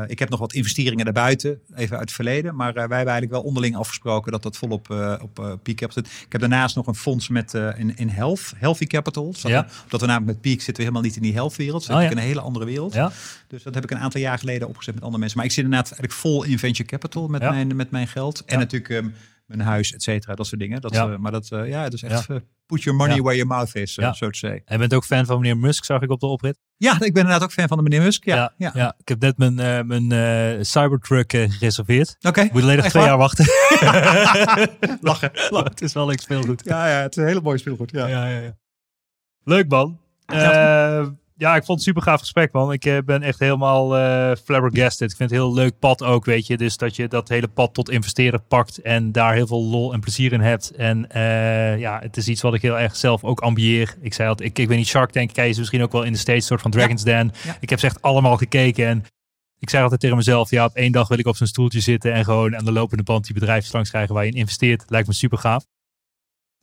[0.07, 2.55] Ik heb nog wat investeringen daarbuiten, even uit het verleden.
[2.57, 4.91] Maar wij hebben eigenlijk wel onderling afgesproken dat dat volop
[5.23, 6.07] op Peak Capital zit.
[6.07, 9.31] Ik heb daarnaast nog een fonds met in, in Health, Healthy Capital.
[9.33, 9.67] Dus Ja.
[9.89, 11.83] Dat we namelijk met Peak zitten we helemaal niet in die health wereld.
[11.83, 12.11] Zit Oh, ja.
[12.11, 12.95] in een hele andere wereld.
[12.95, 13.13] Ja?
[13.49, 15.39] Dus dat heb ik een aantal jaar geleden opgezet met andere mensen.
[15.39, 18.45] Maar ik zit inderdaad eigenlijk vol in venture capital met, mijn, met mijn geld.
[18.45, 19.09] En natuurlijk ehm,
[19.47, 20.81] mijn huis, et cetera, dat soort dingen.
[20.81, 23.47] Dat, eh, maar dat, eh, ja, het is echt eh, put your money where your
[23.47, 24.63] mouth is, zo te zeggen.
[24.65, 26.59] En je bent ook fan van meneer Musk, zag ik op de oprit.
[26.77, 28.25] Ja, ik ben inderdaad ook fan van de meneer Musk.
[28.25, 28.71] Ja, ja.
[28.75, 28.95] ja.
[28.99, 32.17] Ik heb net mijn, mijn eh, Cybertruck gereserveerd.
[32.21, 32.41] Oké.
[32.41, 33.11] Ik moet alleen nog twee waar?
[33.11, 33.45] jaar wachten.
[35.09, 35.31] Lachen.
[35.65, 36.63] het is wel leuk speelgoed.
[36.65, 37.91] Ja, ja, het is een hele mooie speelgoed.
[37.91, 38.07] Ja.
[38.07, 38.57] Ja, ja, ja.
[39.49, 39.99] Leuk man.
[40.27, 42.73] Ja, Eh, ja, ik vond het een super gaaf gesprek man.
[42.73, 45.11] Ik eh, ben echt helemaal eh flabbergasted.
[45.11, 46.57] Ik vind het een heel leuk pad ook, weet je.
[46.57, 50.01] Dus dat je dat hele pad tot investeren pakt en daar heel veel lol en
[50.01, 50.71] plezier in hebt.
[50.71, 51.09] En
[51.79, 53.97] ja, het is iets wat ik heel erg zelf ook ambieer.
[54.01, 56.13] Ik zei altijd, ik, ik weet niet, Shark Tank, kijk je misschien ook wel in
[56.13, 57.33] de States, soort van Dragon's Den.
[57.45, 57.57] Ja.
[57.61, 59.05] Ik heb ze echt allemaal gekeken en
[59.59, 62.13] ik zei altijd tegen mezelf, ja, op één dag wil ik op zo'n stoeltje zitten
[62.13, 64.85] en gewoon aan de lopende band die bedrijven langs krijgen waar je in investeert.
[64.89, 65.65] Lijkt me super gaaf.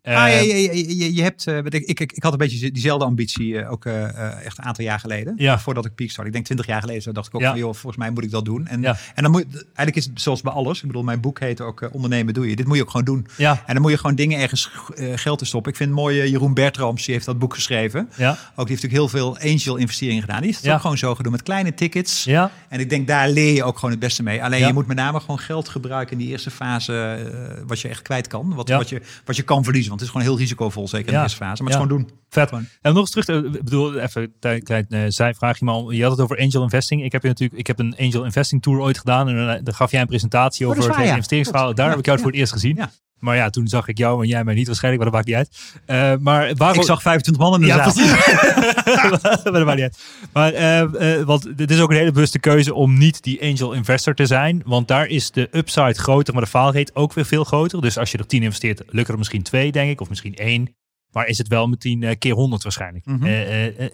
[0.06, 3.60] Ah, ja, Eh, je, je, hebt, eh, ik, ik, ik, had een beetje diezelfde ambitie
[3.60, 5.34] eh, ook eh, echt een aantal jaar geleden.
[5.38, 5.60] Ja.
[5.60, 6.28] Voordat ik Peak startte.
[6.28, 7.50] Ik denk twintig jaar geleden zo dacht ik ook Ja.
[7.50, 8.68] van, joh, volgens mij moet ik dat doen.
[8.68, 8.98] En, Ja.
[9.16, 10.82] en dan moet, eigenlijk is het zoals bij alles.
[10.82, 12.56] Ik bedoel, mijn boek heet ook Ondernemen doe je.
[12.56, 13.28] Dit moet je ook gewoon doen.
[13.38, 14.70] Ja, En dan moet je gewoon dingen ergens
[15.16, 15.72] geld te stoppen.
[15.72, 18.10] Ik vind het mooi, Jeroen Bertrams, die heeft dat boek geschreven.
[18.16, 20.38] ja, Ook die heeft natuurlijk heel veel angel investeringen gedaan.
[20.38, 20.74] Die heeft het Ja.
[20.76, 22.24] ook gewoon zo gedaan met kleine tickets.
[22.24, 22.52] ja.
[22.70, 24.44] En ik denk, daar leer je ook gewoon het beste mee.
[24.44, 24.68] Alleen Ja.
[24.68, 28.28] je moet met name gewoon geld gebruiken in die eerste fase, wat je echt kwijt
[28.28, 28.54] kan.
[28.54, 28.78] Wat, Ja.
[28.78, 29.92] wat, je, wat je kan verliezen.
[29.96, 31.18] Want het is gewoon heel risicovol, zeker in Ja.
[31.18, 31.64] de eerste fase.
[31.64, 32.18] Maar het is gewoon doen.
[32.30, 32.50] Vet.
[32.50, 32.68] Gewoon.
[32.82, 36.12] En nog eens terug, eh, ik bedoel, even een klein eh, zijvraagje, maar je had
[36.12, 37.04] het over angel investing.
[37.04, 39.74] Ik heb je natuurlijk, ik heb een angel investing tour ooit gedaan en eh, dan
[39.74, 41.16] gaf jij een presentatie Oh, over het waar, hele ja.
[41.16, 41.76] investeringsverhaal.
[41.76, 42.80] Daar heb ik jou het voor het eerst gezien.
[43.20, 45.48] Maar ja, toen zag ik jou en jij mij niet waarschijnlijk, maar dat maakt niet
[45.48, 45.74] uit.
[45.86, 46.80] Eh, maar waarom...
[46.80, 47.94] Ik zag 25 man in de Ja, zaal.
[47.94, 48.12] precies.
[49.44, 50.04] maar dat maakt niet uit.
[50.34, 54.14] Maar, eh, want dit is ook een hele bewuste keuze om niet die angel investor
[54.16, 54.62] te zijn.
[54.66, 57.82] Want daar is de upside groter, maar de faalrate ook weer veel groter.
[57.82, 60.02] Dus als je er 10 investeert, lukken er misschien twee, denk ik.
[60.02, 60.76] Of misschien één.
[61.12, 63.06] Maar is het wel meteen keer 100 waarschijnlijk.
[63.06, 63.26] Mhm.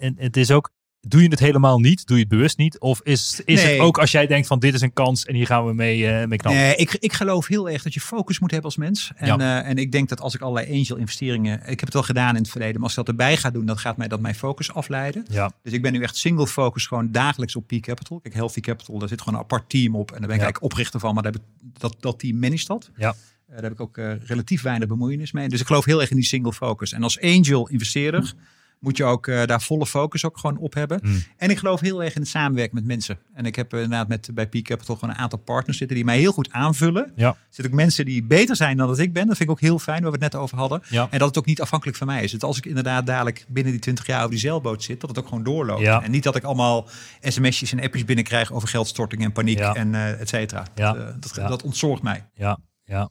[0.00, 0.70] En het is ook,
[1.08, 2.06] doe je het helemaal niet?
[2.06, 2.78] Doe je het bewust niet?
[2.80, 3.72] Of is, is Nee.
[3.72, 6.06] het ook als jij denkt van dit is een kans en hier gaan we mee,
[6.06, 6.58] eh mee knallen?
[6.58, 9.12] Nee, ik, ik geloof heel erg dat je focus moet hebben als mens.
[9.16, 9.62] En, Ja.
[9.62, 11.58] eh, en ik denk dat als ik allerlei angel investeringen...
[11.60, 12.74] Ik heb het wel gedaan in het verleden.
[12.74, 15.24] Maar als ik dat erbij ga doen, dan gaat mij dat mijn focus afleiden.
[15.30, 18.20] Ja, Dus ik ben nu echt single focus gewoon dagelijks op Peak Capital.
[18.20, 20.10] Kijk, Healthy Capital, daar zit gewoon een apart team op.
[20.12, 20.42] En daar ben ik Ja.
[20.44, 21.14] eigenlijk oprichter van.
[21.14, 22.90] Maar daar heb ik, dat, dat team managt dat.
[22.96, 25.48] ja, Eh, daar heb ik ook relatief weinig bemoeienis mee.
[25.48, 26.92] Dus ik geloof heel erg in die single focus.
[26.92, 28.34] En als angel investeerder
[28.82, 31.00] moet je ook eh, daar volle focus ook gewoon op hebben.
[31.02, 31.22] Hmm.
[31.36, 33.18] En ik geloof heel erg in het samenwerken met mensen.
[33.34, 36.18] En ik heb inderdaad met, bij Peak Capital gewoon een aantal partners zitten die mij
[36.18, 37.12] heel goed aanvullen.
[37.16, 39.26] ja, Er zitten ook mensen die beter zijn dan dat ik ben.
[39.26, 40.82] Dat vind ik ook heel fijn, waar we het net over hadden.
[40.88, 41.08] ja.
[41.10, 42.30] En dat het ook niet afhankelijk van mij is.
[42.30, 45.18] Dus als ik inderdaad dadelijk binnen die 20 jaar op die zeilboot zit, dat het
[45.18, 45.80] ook gewoon doorloopt.
[45.80, 46.02] Ja.
[46.02, 46.88] En niet dat ik allemaal
[47.20, 49.74] sms'jes en appjes binnenkrijg over geldstorting en paniek Ja.
[49.74, 50.66] en eh et cetera.
[50.74, 52.28] Dat, eh, dat, dat ontzorgt mij.
[52.34, 53.10] Ja, ja.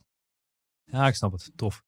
[0.85, 1.51] Ja, ik snap het.
[1.55, 1.83] Tof.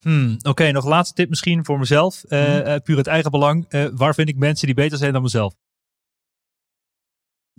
[0.00, 2.24] Hmm, Oké, nog een laatste tip misschien voor mezelf.
[2.24, 3.66] Eh, puur het eigen belang.
[3.68, 5.54] Eh, waar vind ik mensen die beter zijn dan mezelf?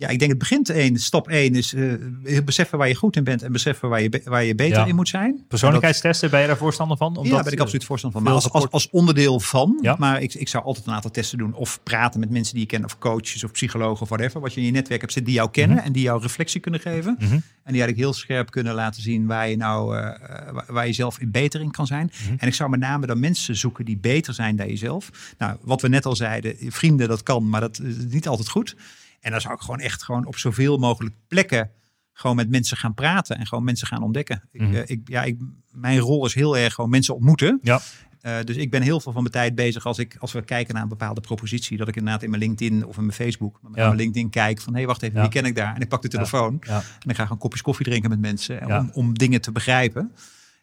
[0.02, 0.98] Ja, ik denk het begint één.
[0.98, 4.44] Stap één is eh, beseffen waar je goed in bent en beseffen waar je, waar
[4.44, 4.86] je beter Ja.
[4.86, 5.44] in moet zijn.
[5.48, 7.18] Persoonlijkheidstesten, ben je daar voorstander van?
[7.22, 8.28] Ja, daar ben ik absoluut voorstander van.
[8.32, 9.78] Maar als, als, als onderdeel van.
[9.80, 9.96] Ja.
[9.98, 11.54] Maar ik, ik zou altijd een aantal testen doen.
[11.54, 12.84] Of praten met mensen die je kent.
[12.84, 14.40] Of coaches of psychologen of whatever.
[14.40, 15.82] Wat je in je netwerk hebt zitten die jou kennen.
[15.82, 17.16] En die jou reflectie kunnen geven.
[17.18, 17.32] Mhm.
[17.32, 20.86] En die eigenlijk heel scherp kunnen laten zien waar je nou eh, eh, waar- waar
[20.86, 22.10] je zelf in beter in kan zijn.
[22.24, 22.34] Mhm.
[22.38, 25.10] En ik zou met name dan mensen zoeken die beter zijn dan jezelf.
[25.38, 28.76] Nou, wat we net al zeiden, vrienden, dat kan, maar dat is niet altijd goed.
[29.22, 31.70] En dan zou ik gewoon echt gewoon op zoveel mogelijk plekken
[32.12, 34.42] gewoon met mensen gaan praten en gewoon mensen gaan ontdekken.
[34.50, 34.74] Ik, Mhm.
[34.74, 35.36] eh, ik, ja, ik,
[35.70, 37.58] mijn rol is heel erg gewoon mensen ontmoeten.
[37.62, 37.80] Ja.
[38.20, 40.74] Eh, dus ik ben heel veel van mijn tijd bezig als, ik, als we kijken
[40.74, 41.76] naar een bepaalde propositie.
[41.76, 43.84] Dat ik inderdaad in mijn LinkedIn of in mijn Facebook, maar Ja.
[43.86, 45.22] mijn LinkedIn kijk van hé, hey, wacht even, Ja.
[45.22, 45.74] wie ken ik daar?
[45.74, 46.76] En ik pak de telefoon Ja.
[46.76, 50.12] en dan ga ik gewoon kopjes koffie drinken met mensen om, om dingen te begrijpen.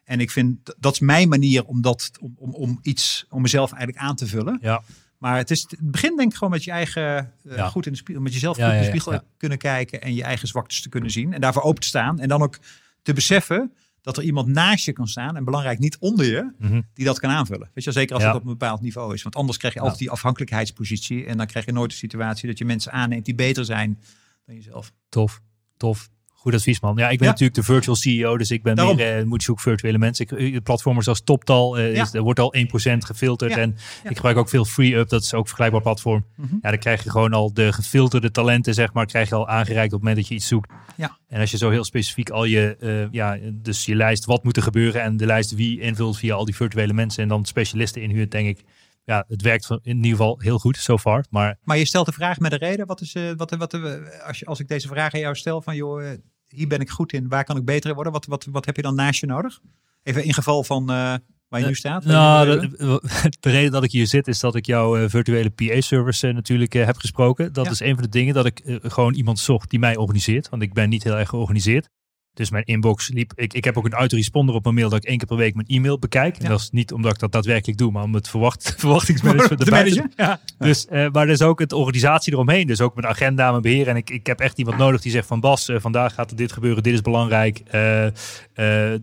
[0.04, 3.72] En ik vind dat is mijn manier om, dat, om, om, om iets, om mezelf
[3.72, 4.58] eigenlijk aan te vullen.
[4.62, 4.82] Ja.
[5.20, 7.68] Maar het is het begin denk ik gewoon met je eigen eh, Ja.
[7.68, 9.22] goed in de spiegel, met jezelf Ja, goed in de spiegel ja.
[9.36, 12.28] kunnen kijken en je eigen zwaktes te kunnen zien en daarvoor open te staan en
[12.28, 12.58] dan ook
[13.02, 16.80] te beseffen dat er iemand naast je kan staan en belangrijk niet onder je Mhm.
[16.94, 17.70] die dat kan aanvullen.
[17.74, 19.98] Weet je, zeker als het op een bepaald niveau is, want anders krijg je altijd
[19.98, 23.64] die afhankelijkheidspositie en dan krijg je nooit de situatie dat je mensen aanneemt die beter
[23.64, 23.98] zijn
[24.46, 24.92] dan jezelf.
[25.08, 25.40] Tof,
[25.76, 26.10] tof.
[26.40, 26.96] Goed advies, man.
[26.96, 27.32] Ja, ik ben Ja.
[27.32, 28.96] natuurlijk de virtual CEO, dus ik ben Daarom.
[28.96, 30.26] meer eh, moet zoeken virtuele mensen.
[30.28, 32.02] Ik, eh, platformen zoals Toptal, eh, Ja.
[32.02, 33.50] is, er wordt al 1% gefilterd.
[33.50, 33.58] Ja.
[33.58, 33.76] En
[34.08, 36.24] ik gebruik ook veel FreeUp, dat is ook een vergelijkbaar platform.
[36.36, 36.54] Mhm.
[36.62, 39.92] Ja, dan krijg je gewoon al de gefilterde talenten, zeg maar, krijg je al aangereikt
[39.92, 40.70] op het moment dat je iets zoekt.
[40.96, 41.16] Ja.
[41.28, 44.56] En als je zo heel specifiek al je, eh, ja, dus je lijst wat moet
[44.56, 48.02] er gebeuren en de lijst wie invult via al die virtuele mensen en dan specialisten
[48.02, 48.64] inhuurt, denk ik,
[49.04, 51.24] ja, het werkt in ieder geval heel goed so far.
[51.30, 52.86] Maar Maar je stelt de vraag met een reden.
[52.86, 53.94] Wat is, eh, wat, wat, eh,
[54.26, 56.90] als, je, als ik deze vraag aan jou stel van, joh, eh, hier ben ik
[56.90, 57.28] goed in.
[57.28, 58.12] Waar kan ik beter in worden?
[58.12, 59.60] Wat, wat, wat heb je dan naast je nodig?
[60.02, 62.04] Even in geval van waar je nu staat.
[62.04, 63.00] Nou, de,
[63.40, 67.52] de reden dat ik hier zit is dat ik jouw virtuele PA-service natuurlijk heb gesproken.
[67.52, 67.70] Dat Ja.
[67.70, 70.48] is een van de dingen dat ik gewoon iemand zocht die mij organiseert.
[70.48, 71.88] Want ik ben niet heel erg georganiseerd.
[72.34, 73.32] Dus mijn inbox liep.
[73.34, 75.54] Ik, ik heb ook een autoresponder op mijn mail dat ik één keer per week
[75.54, 76.36] mijn e-mail bekijk.
[76.36, 76.48] En Ja.
[76.48, 80.08] dat is niet omdat ik dat daadwerkelijk doe, maar om het verwacht, verwachtingsmanagement te manager?
[80.16, 80.40] Ja.
[80.58, 82.66] dus, eh, maar er is ook het organisatie eromheen.
[82.66, 83.88] Dus ook mijn agenda, mijn beheer.
[83.88, 86.36] En ik, ik heb echt iemand nodig die zegt van Bas, eh, vandaag gaat er
[86.36, 86.82] dit gebeuren.
[86.82, 87.58] Dit is belangrijk.
[87.58, 88.06] Eh,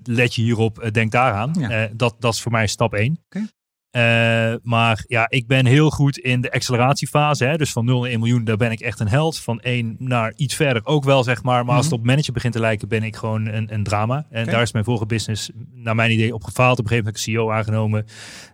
[0.04, 1.56] let je hierop, denk daaraan.
[1.60, 1.90] Ja.
[1.94, 3.20] Dat, dat is voor mij stap 1.
[3.92, 4.60] Oké.
[4.64, 7.46] maar ja, ik ben heel goed in de acceleratiefase.
[7.46, 7.58] Hè?
[7.58, 9.40] Dus van 0 naar 1 miljoen, daar ben ik echt een held.
[9.40, 11.66] Van 1 naar iets verder ook wel, zeg maar.
[11.66, 12.02] Maar als het Mhm.
[12.04, 14.26] op manager begint te lijken, ben ik gewoon een, een drama.
[14.30, 16.80] En daar is mijn vorige business, naar mijn idee, op gefaald.
[16.80, 18.06] Op een gegeven moment heb ik een CEO aangenomen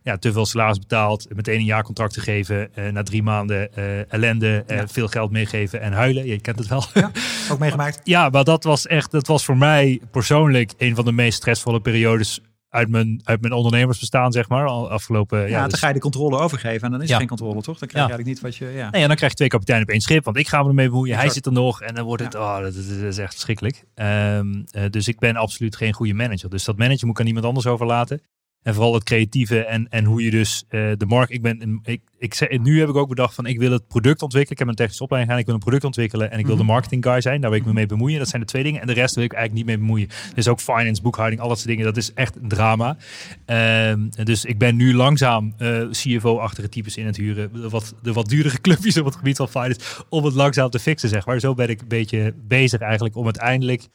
[0.03, 4.13] ja, te veel salaris betaald, meteen een jaarcontract te geven, eh, na drie maanden eh,
[4.13, 4.87] ellende, eh, Ja.
[4.87, 6.25] veel geld meegeven en huilen.
[6.25, 6.83] Je kent het wel.
[6.93, 7.11] Ja.
[7.51, 8.01] Ook meegemaakt.
[8.13, 11.79] Ja, maar dat was echt, dat was voor mij persoonlijk een van de meest stressvolle
[11.81, 12.39] periodes
[12.73, 14.65] uit mijn, uit mijn ondernemersbestaan, zeg maar.
[14.65, 15.39] Al afgelopen.
[15.39, 17.13] Ja, Ja, dan dus- ga je de controle overgeven en dan is Ja.
[17.13, 17.77] er geen controle, toch?
[17.79, 18.17] Dan krijg je Ja.
[18.17, 18.65] eigenlijk niet wat je...
[18.77, 18.89] Ja.
[18.89, 20.23] Nee, en dan krijg je twee kapiteinen op één schip.
[20.25, 21.17] Want ik ga me ermee bemoeien.
[21.17, 21.81] Hij zit er nog.
[21.81, 22.35] En dan wordt het.
[22.35, 23.83] Oh, dat, dat- dat is echt verschrikkelijk.
[23.93, 26.49] Ehm, eh, dus ik ben absoluut geen goede manager.
[26.49, 28.21] Dus dat manager moet ik aan iemand anders overlaten.
[28.63, 31.31] En vooral het creatieve en, en hoe je dus eh, de markt.
[31.31, 31.79] Ik ben.
[31.83, 34.51] Ik, ik, zeg- nu heb ik ook bedacht van ik wil het product ontwikkelen.
[34.51, 35.39] Ik heb een technische opleiding gedaan.
[35.39, 36.31] Ik wil een product ontwikkelen.
[36.31, 36.71] En ik wil de Mhm.
[36.71, 37.41] marketing guy zijn.
[37.41, 38.19] Daar wil ik me mee bemoeien.
[38.19, 38.81] Dat zijn de twee dingen.
[38.81, 40.09] En de rest wil ik eigenlijk niet mee bemoeien.
[40.35, 41.85] Dus ook finance, boekhouding, al dat soort dingen.
[41.85, 42.97] Dat is echt een drama.
[43.45, 47.53] Ehm, dus ik ben nu langzaam eh, CFO-achtige types in het huren.
[47.53, 49.79] De wat, de wat duurdere clubjes op het gebied van finance.
[50.09, 51.39] Om het langzaam te fixen, zeg maar.
[51.39, 53.87] Zo ben ik een beetje bezig eigenlijk om uiteindelijk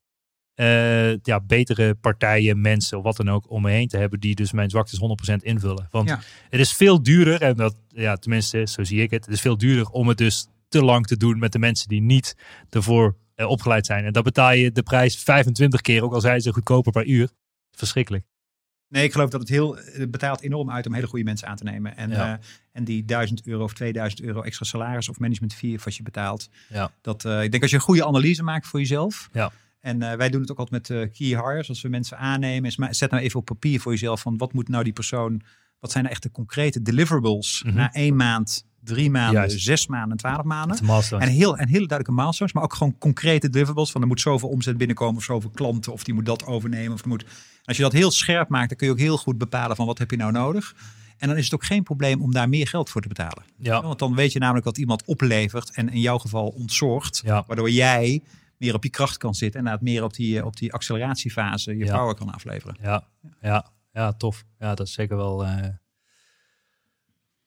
[0.59, 4.21] eh, ja, betere partijen, mensen of wat dan ook om me heen te hebben.
[4.21, 5.89] Die dus mijn zwaktes 100% invullen.
[5.91, 6.21] Want Ja.
[6.51, 7.43] het is veel duurder.
[7.43, 9.25] En dat, ja, tenminste, zo zie ik het.
[9.25, 12.01] Het is veel duurder om het dus te lang te doen met de mensen die
[12.01, 12.37] niet
[12.71, 14.05] ervoor eh, opgeleid zijn.
[14.05, 17.29] En dan betaal je de prijs 25 keer, ook al zijn ze goedkoper per uur.
[17.71, 18.25] Verschrikkelijk.
[18.89, 21.57] Nee, ik geloof dat het heel het betaalt enorm uit om hele goede mensen aan
[21.57, 21.97] te nemen.
[21.97, 22.33] En, Ja.
[22.39, 26.03] eh, en die 1000 euro of 2000 euro extra salaris of management fee wat je
[26.03, 26.49] betaalt.
[26.69, 26.91] Ja.
[27.01, 29.29] Dat, ik denk als je een goede analyse maakt voor jezelf.
[29.33, 29.53] Ja.
[29.81, 31.69] En eh, wij doen het ook altijd met eh, key hires.
[31.69, 34.53] Als we mensen aannemen, is maar zet nou even op papier voor jezelf van wat
[34.53, 35.43] moet nou die persoon,
[35.81, 37.75] wat zijn nou echt de concrete deliverables Mhm.
[37.77, 39.61] na één maand, drie maanden, Juist.
[39.61, 40.77] zes maanden, twaalf maanden.
[41.21, 43.91] En, heel, en hele duidelijke milestones, maar ook gewoon concrete deliverables.
[43.91, 45.93] Van er moet zoveel omzet binnenkomen of zoveel klanten.
[45.93, 46.93] Of die moet dat overnemen.
[46.93, 47.25] Of moet...
[47.65, 49.99] Als je dat heel scherp maakt, dan kun je ook heel goed bepalen van wat
[49.99, 50.75] heb je nou nodig.
[51.19, 53.43] En dan is het ook geen probleem om daar meer geld voor te betalen.
[53.57, 53.83] ja.
[53.83, 57.21] Want dan weet je namelijk wat iemand oplevert en in jouw geval ontzorgt.
[57.25, 57.45] Ja.
[57.47, 58.23] Waardoor jij
[58.59, 59.61] meer op je kracht kan zitten.
[59.61, 61.97] En inderdaad meer op die, eh, op die acceleratiefase je Ja.
[61.99, 62.77] power kan afleveren.
[62.81, 63.09] Ja,
[63.41, 64.45] ja, ja, tof.
[64.59, 65.45] Ja, dat is zeker wel.
[65.45, 65.69] eh,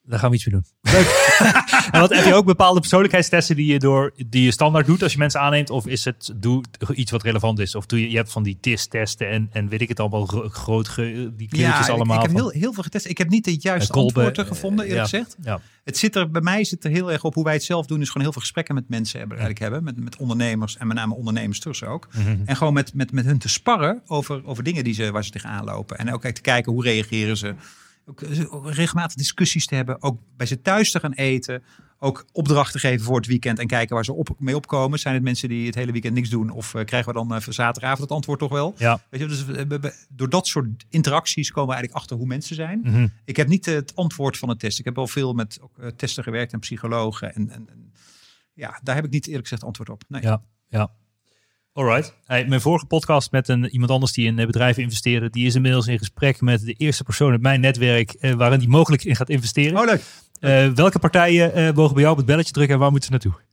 [0.03, 0.65] Daar gaan we iets mee doen.
[1.91, 5.11] En wat, heb je ook bepaalde persoonlijkheidstesten die je, door, die je standaard doet als
[5.11, 5.69] je mensen aanneemt?
[5.69, 6.63] Of is het doe
[6.93, 7.75] iets wat relevant is?
[7.75, 10.49] Of doe je, je hebt van die TIS-testen en, en weet ik het allemaal, gro-
[10.49, 12.17] groot, ge- die kleurtjes allemaal.
[12.17, 13.05] Ik, heb heel, heel veel getest.
[13.05, 15.17] Ik heb niet de juiste Kolbe, antwoorden gevonden, eerlijk ja.
[15.19, 15.35] gezegd.
[15.43, 15.61] Ja.
[15.83, 18.01] Het zit er, bij mij zit er heel erg op hoe wij het zelf doen.
[18.01, 19.93] Is gewoon heel veel gesprekken met mensen hebben, eigenlijk hebben.
[19.93, 22.07] Met, met ondernemers en met name ondernemers tussen ook.
[22.13, 22.37] Mhm.
[22.45, 25.31] En gewoon met, met, met hun te sparren over, over dingen die ze, waar ze
[25.31, 25.97] tegenaan lopen.
[25.97, 27.55] En ook te kijken hoe reageren ze.
[28.05, 30.01] Ook, eh, ook regelmatig discussies te hebben.
[30.01, 31.63] Ook bij ze thuis te gaan eten.
[31.99, 34.99] Ook opdrachten geven voor het weekend en kijken waar ze op, mee opkomen.
[34.99, 36.49] Zijn het mensen die het hele weekend niks doen?
[36.49, 38.73] Of eh, krijgen we dan voor zaterdagavond het antwoord toch wel?
[38.77, 39.01] Ja.
[39.09, 39.45] Weet je, dus
[40.09, 42.79] door dat soort interacties komen we eigenlijk achter hoe mensen zijn.
[42.83, 43.07] Mhm.
[43.25, 44.79] Ik heb niet het antwoord van de test.
[44.79, 47.33] Ik heb wel veel met ook, testen gewerkt en psychologen.
[47.33, 47.93] En, en, en
[48.53, 50.03] ja, daar heb ik niet eerlijk gezegd antwoord op.
[50.07, 50.21] Nee.
[50.21, 50.91] Ja, ja.
[51.73, 52.13] Alright.
[52.25, 55.55] Hey, mijn vorige podcast met een, iemand anders die in eh, bedrijven investeerde, die is
[55.55, 59.15] inmiddels in gesprek met de eerste persoon uit mijn netwerk eh, waarin die mogelijk in
[59.15, 59.79] gaat investeren.
[59.79, 60.03] Oh, leuk.
[60.39, 63.50] Eh, welke partijen mogen bij jou op het belletje drukken en waar moeten ze naartoe?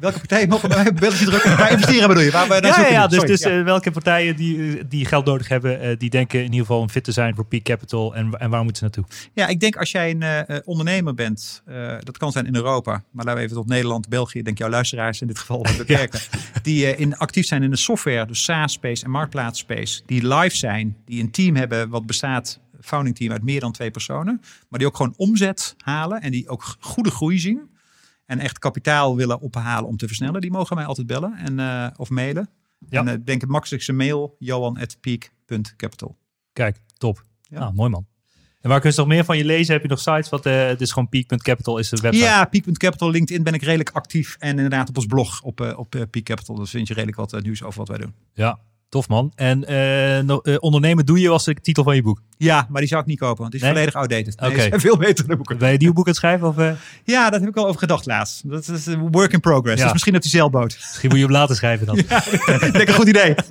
[0.00, 1.56] Welke partijen mogen bij mij een belletje drukken?
[1.56, 2.30] Waar investeren bedoel je?
[2.30, 3.50] Waar naar Ja, ja, ja, dus, Sorry, dus ja.
[3.50, 6.80] eh, welke partijen die, eh, die geld nodig hebben, eh, die denken in ieder geval
[6.80, 9.30] om fit te zijn voor Peak Capital en, en waar moeten ze naartoe?
[9.32, 11.62] Ja, ik denk als jij een ondernemer bent,
[12.00, 15.20] dat kan zijn in Europa, maar laten we even tot Nederland, België, denk jouw luisteraars
[15.20, 16.20] in dit geval beperken,
[16.62, 20.96] die eh, in, actief zijn in de software, dus SaaS-space en marktplaats-space, die live zijn,
[21.04, 24.88] die een team hebben wat bestaat, founding team uit meer dan twee personen, maar die
[24.88, 27.72] ook gewoon omzet halen en die ook goede groei zien
[28.26, 31.86] en echt kapitaal willen ophalen om te versnellen, die mogen mij altijd bellen en, eh,
[31.96, 32.48] of mailen.
[32.88, 33.00] Ja.
[33.00, 36.16] En eh, denk het makkelijkste mail, johan.peak.capital.
[36.52, 37.22] Kijk, top.
[37.42, 37.60] Ja.
[37.60, 38.06] Ah, mooi man.
[38.60, 39.72] En waar kun je nog meer van je lezen?
[39.72, 40.28] Heb je nog sites?
[40.28, 42.24] Wat, eh, het is gewoon peak.capital is de website.
[42.24, 44.36] Ja, Peak.capital, LinkedIn ben ik redelijk actief.
[44.38, 46.54] En inderdaad op ons blog op, op Peak Capital.
[46.54, 48.14] Dus vind je redelijk wat nieuws over wat wij doen.
[48.32, 48.58] Ja,
[48.94, 49.32] tof man.
[49.34, 52.20] En eh, eh, ondernemen doe je was de titel van je boek.
[52.36, 53.74] Ja, maar die zou ik niet kopen, want die is Nee?
[53.74, 54.40] volledig outdated.
[54.40, 54.58] Nee, Oké.
[54.60, 55.58] er zijn veel betere boeken.
[55.58, 56.48] Ben je nieuw boek aan het schrijven?
[56.48, 56.70] Of, eh,
[57.04, 58.50] Ja, daar heb ik wel over gedacht laatst.
[58.50, 59.76] Dat is een work in progress.
[59.78, 59.82] Ja.
[59.82, 60.76] Dus misschien op die zeilboot.
[60.80, 61.98] misschien moet je hem later schrijven dan.
[61.98, 63.34] ik denk een goed idee.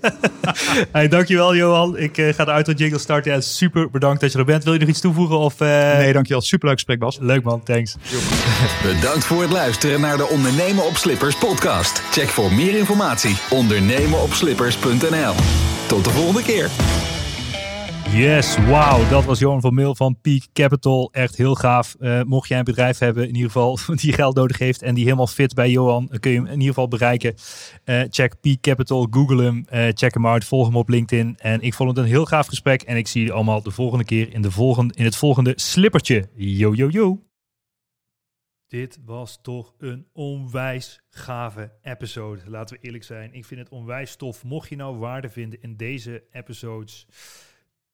[0.91, 1.97] Hey, dankjewel Johan.
[1.97, 3.31] Ik eh, ga de outro jingle starten.
[3.31, 4.63] Ja, super bedankt dat je er bent.
[4.63, 5.37] Wil je nog iets toevoegen?
[5.37, 5.67] Of, eh,
[5.97, 6.41] Nee, dankjewel.
[6.41, 7.17] Superleuk gesprek, Bas.
[7.21, 7.95] Leuk man, thanks.
[8.83, 12.01] Bedankt voor het luisteren naar de Ondernemen op Slippers podcast.
[12.11, 15.32] Check voor meer informatie ondernemenopslippers.nl.
[15.87, 16.69] Tot de volgende keer.
[18.15, 19.09] Yes, wauw.
[19.09, 21.09] Dat was Johan van Meel van Peak Capital.
[21.11, 21.95] Echt heel gaaf.
[21.99, 25.03] Eh, mocht jij een bedrijf hebben, in ieder geval, die geld nodig heeft en die
[25.03, 27.33] helemaal fit bij Johan, kun je hem in ieder geval bereiken.
[27.83, 31.35] Eh, check Peak Capital, google hem, eh, check hem uit, volg hem op LinkedIn.
[31.39, 34.05] En ik vond het een heel gaaf gesprek en ik zie jullie allemaal de volgende
[34.05, 36.27] keer in, de volgende, in het volgende slippertje.
[36.35, 37.19] Yo, yo, yo.
[38.73, 42.49] Dit was toch een onwijs gave episode.
[42.49, 43.33] Laten we eerlijk zijn.
[43.33, 44.43] Ik vind het onwijs tof.
[44.43, 47.07] Mocht je nou waarde vinden in deze episodes,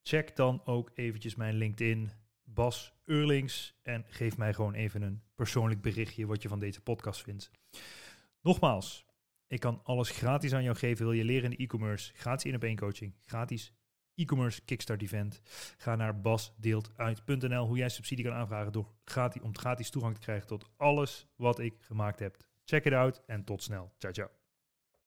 [0.02, 2.12] check dan ook eventjes mijn LinkedIn,
[2.44, 3.80] Bas Eurlings.
[3.84, 7.52] En geef mij gewoon even een persoonlijk berichtje wat je van deze podcast vindt.
[8.42, 9.06] Nogmaals,
[9.48, 11.06] ik kan alles gratis aan jou geven.
[11.06, 12.12] Wil je leren in de e-commerce?
[12.16, 13.16] Gratis in op één coaching.
[13.26, 13.74] Gratis
[14.20, 15.42] e-commerce kickstart event.
[15.78, 20.48] Ga naar basdeeltuit.nl hoe jij subsidie kan aanvragen door gratis, om gratis toegang te krijgen
[20.48, 22.38] tot alles wat ik gemaakt heb.
[22.64, 23.94] Check it out en tot snel.
[23.98, 24.39] Ciao, ciao.